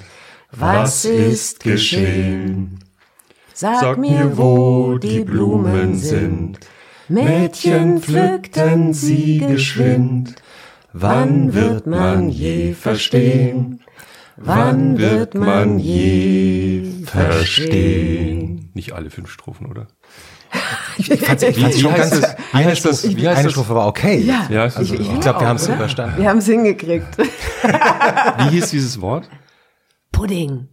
[0.50, 2.78] was ist geschehen?
[3.54, 6.58] Sag mir, wo die Blumen sind.
[7.08, 10.36] Mädchen pflückten sie geschwind.
[10.92, 13.80] Wann wird man je verstehen?
[14.36, 18.70] Wann wird man je verstehen?
[18.74, 19.88] Nicht alle fünf Strophen, oder?
[20.98, 23.86] ich fand's, ich fand's schon ganz, das, wie heißt das, wie heißt eine Strophe war
[23.86, 24.18] okay.
[24.20, 26.22] Ja, ja also, ich, ich, ich glaube, wir haben es überstanden.
[26.22, 27.18] Wir haben es hingekriegt.
[27.18, 29.28] wie hieß dieses Wort?
[30.18, 30.66] Pudding.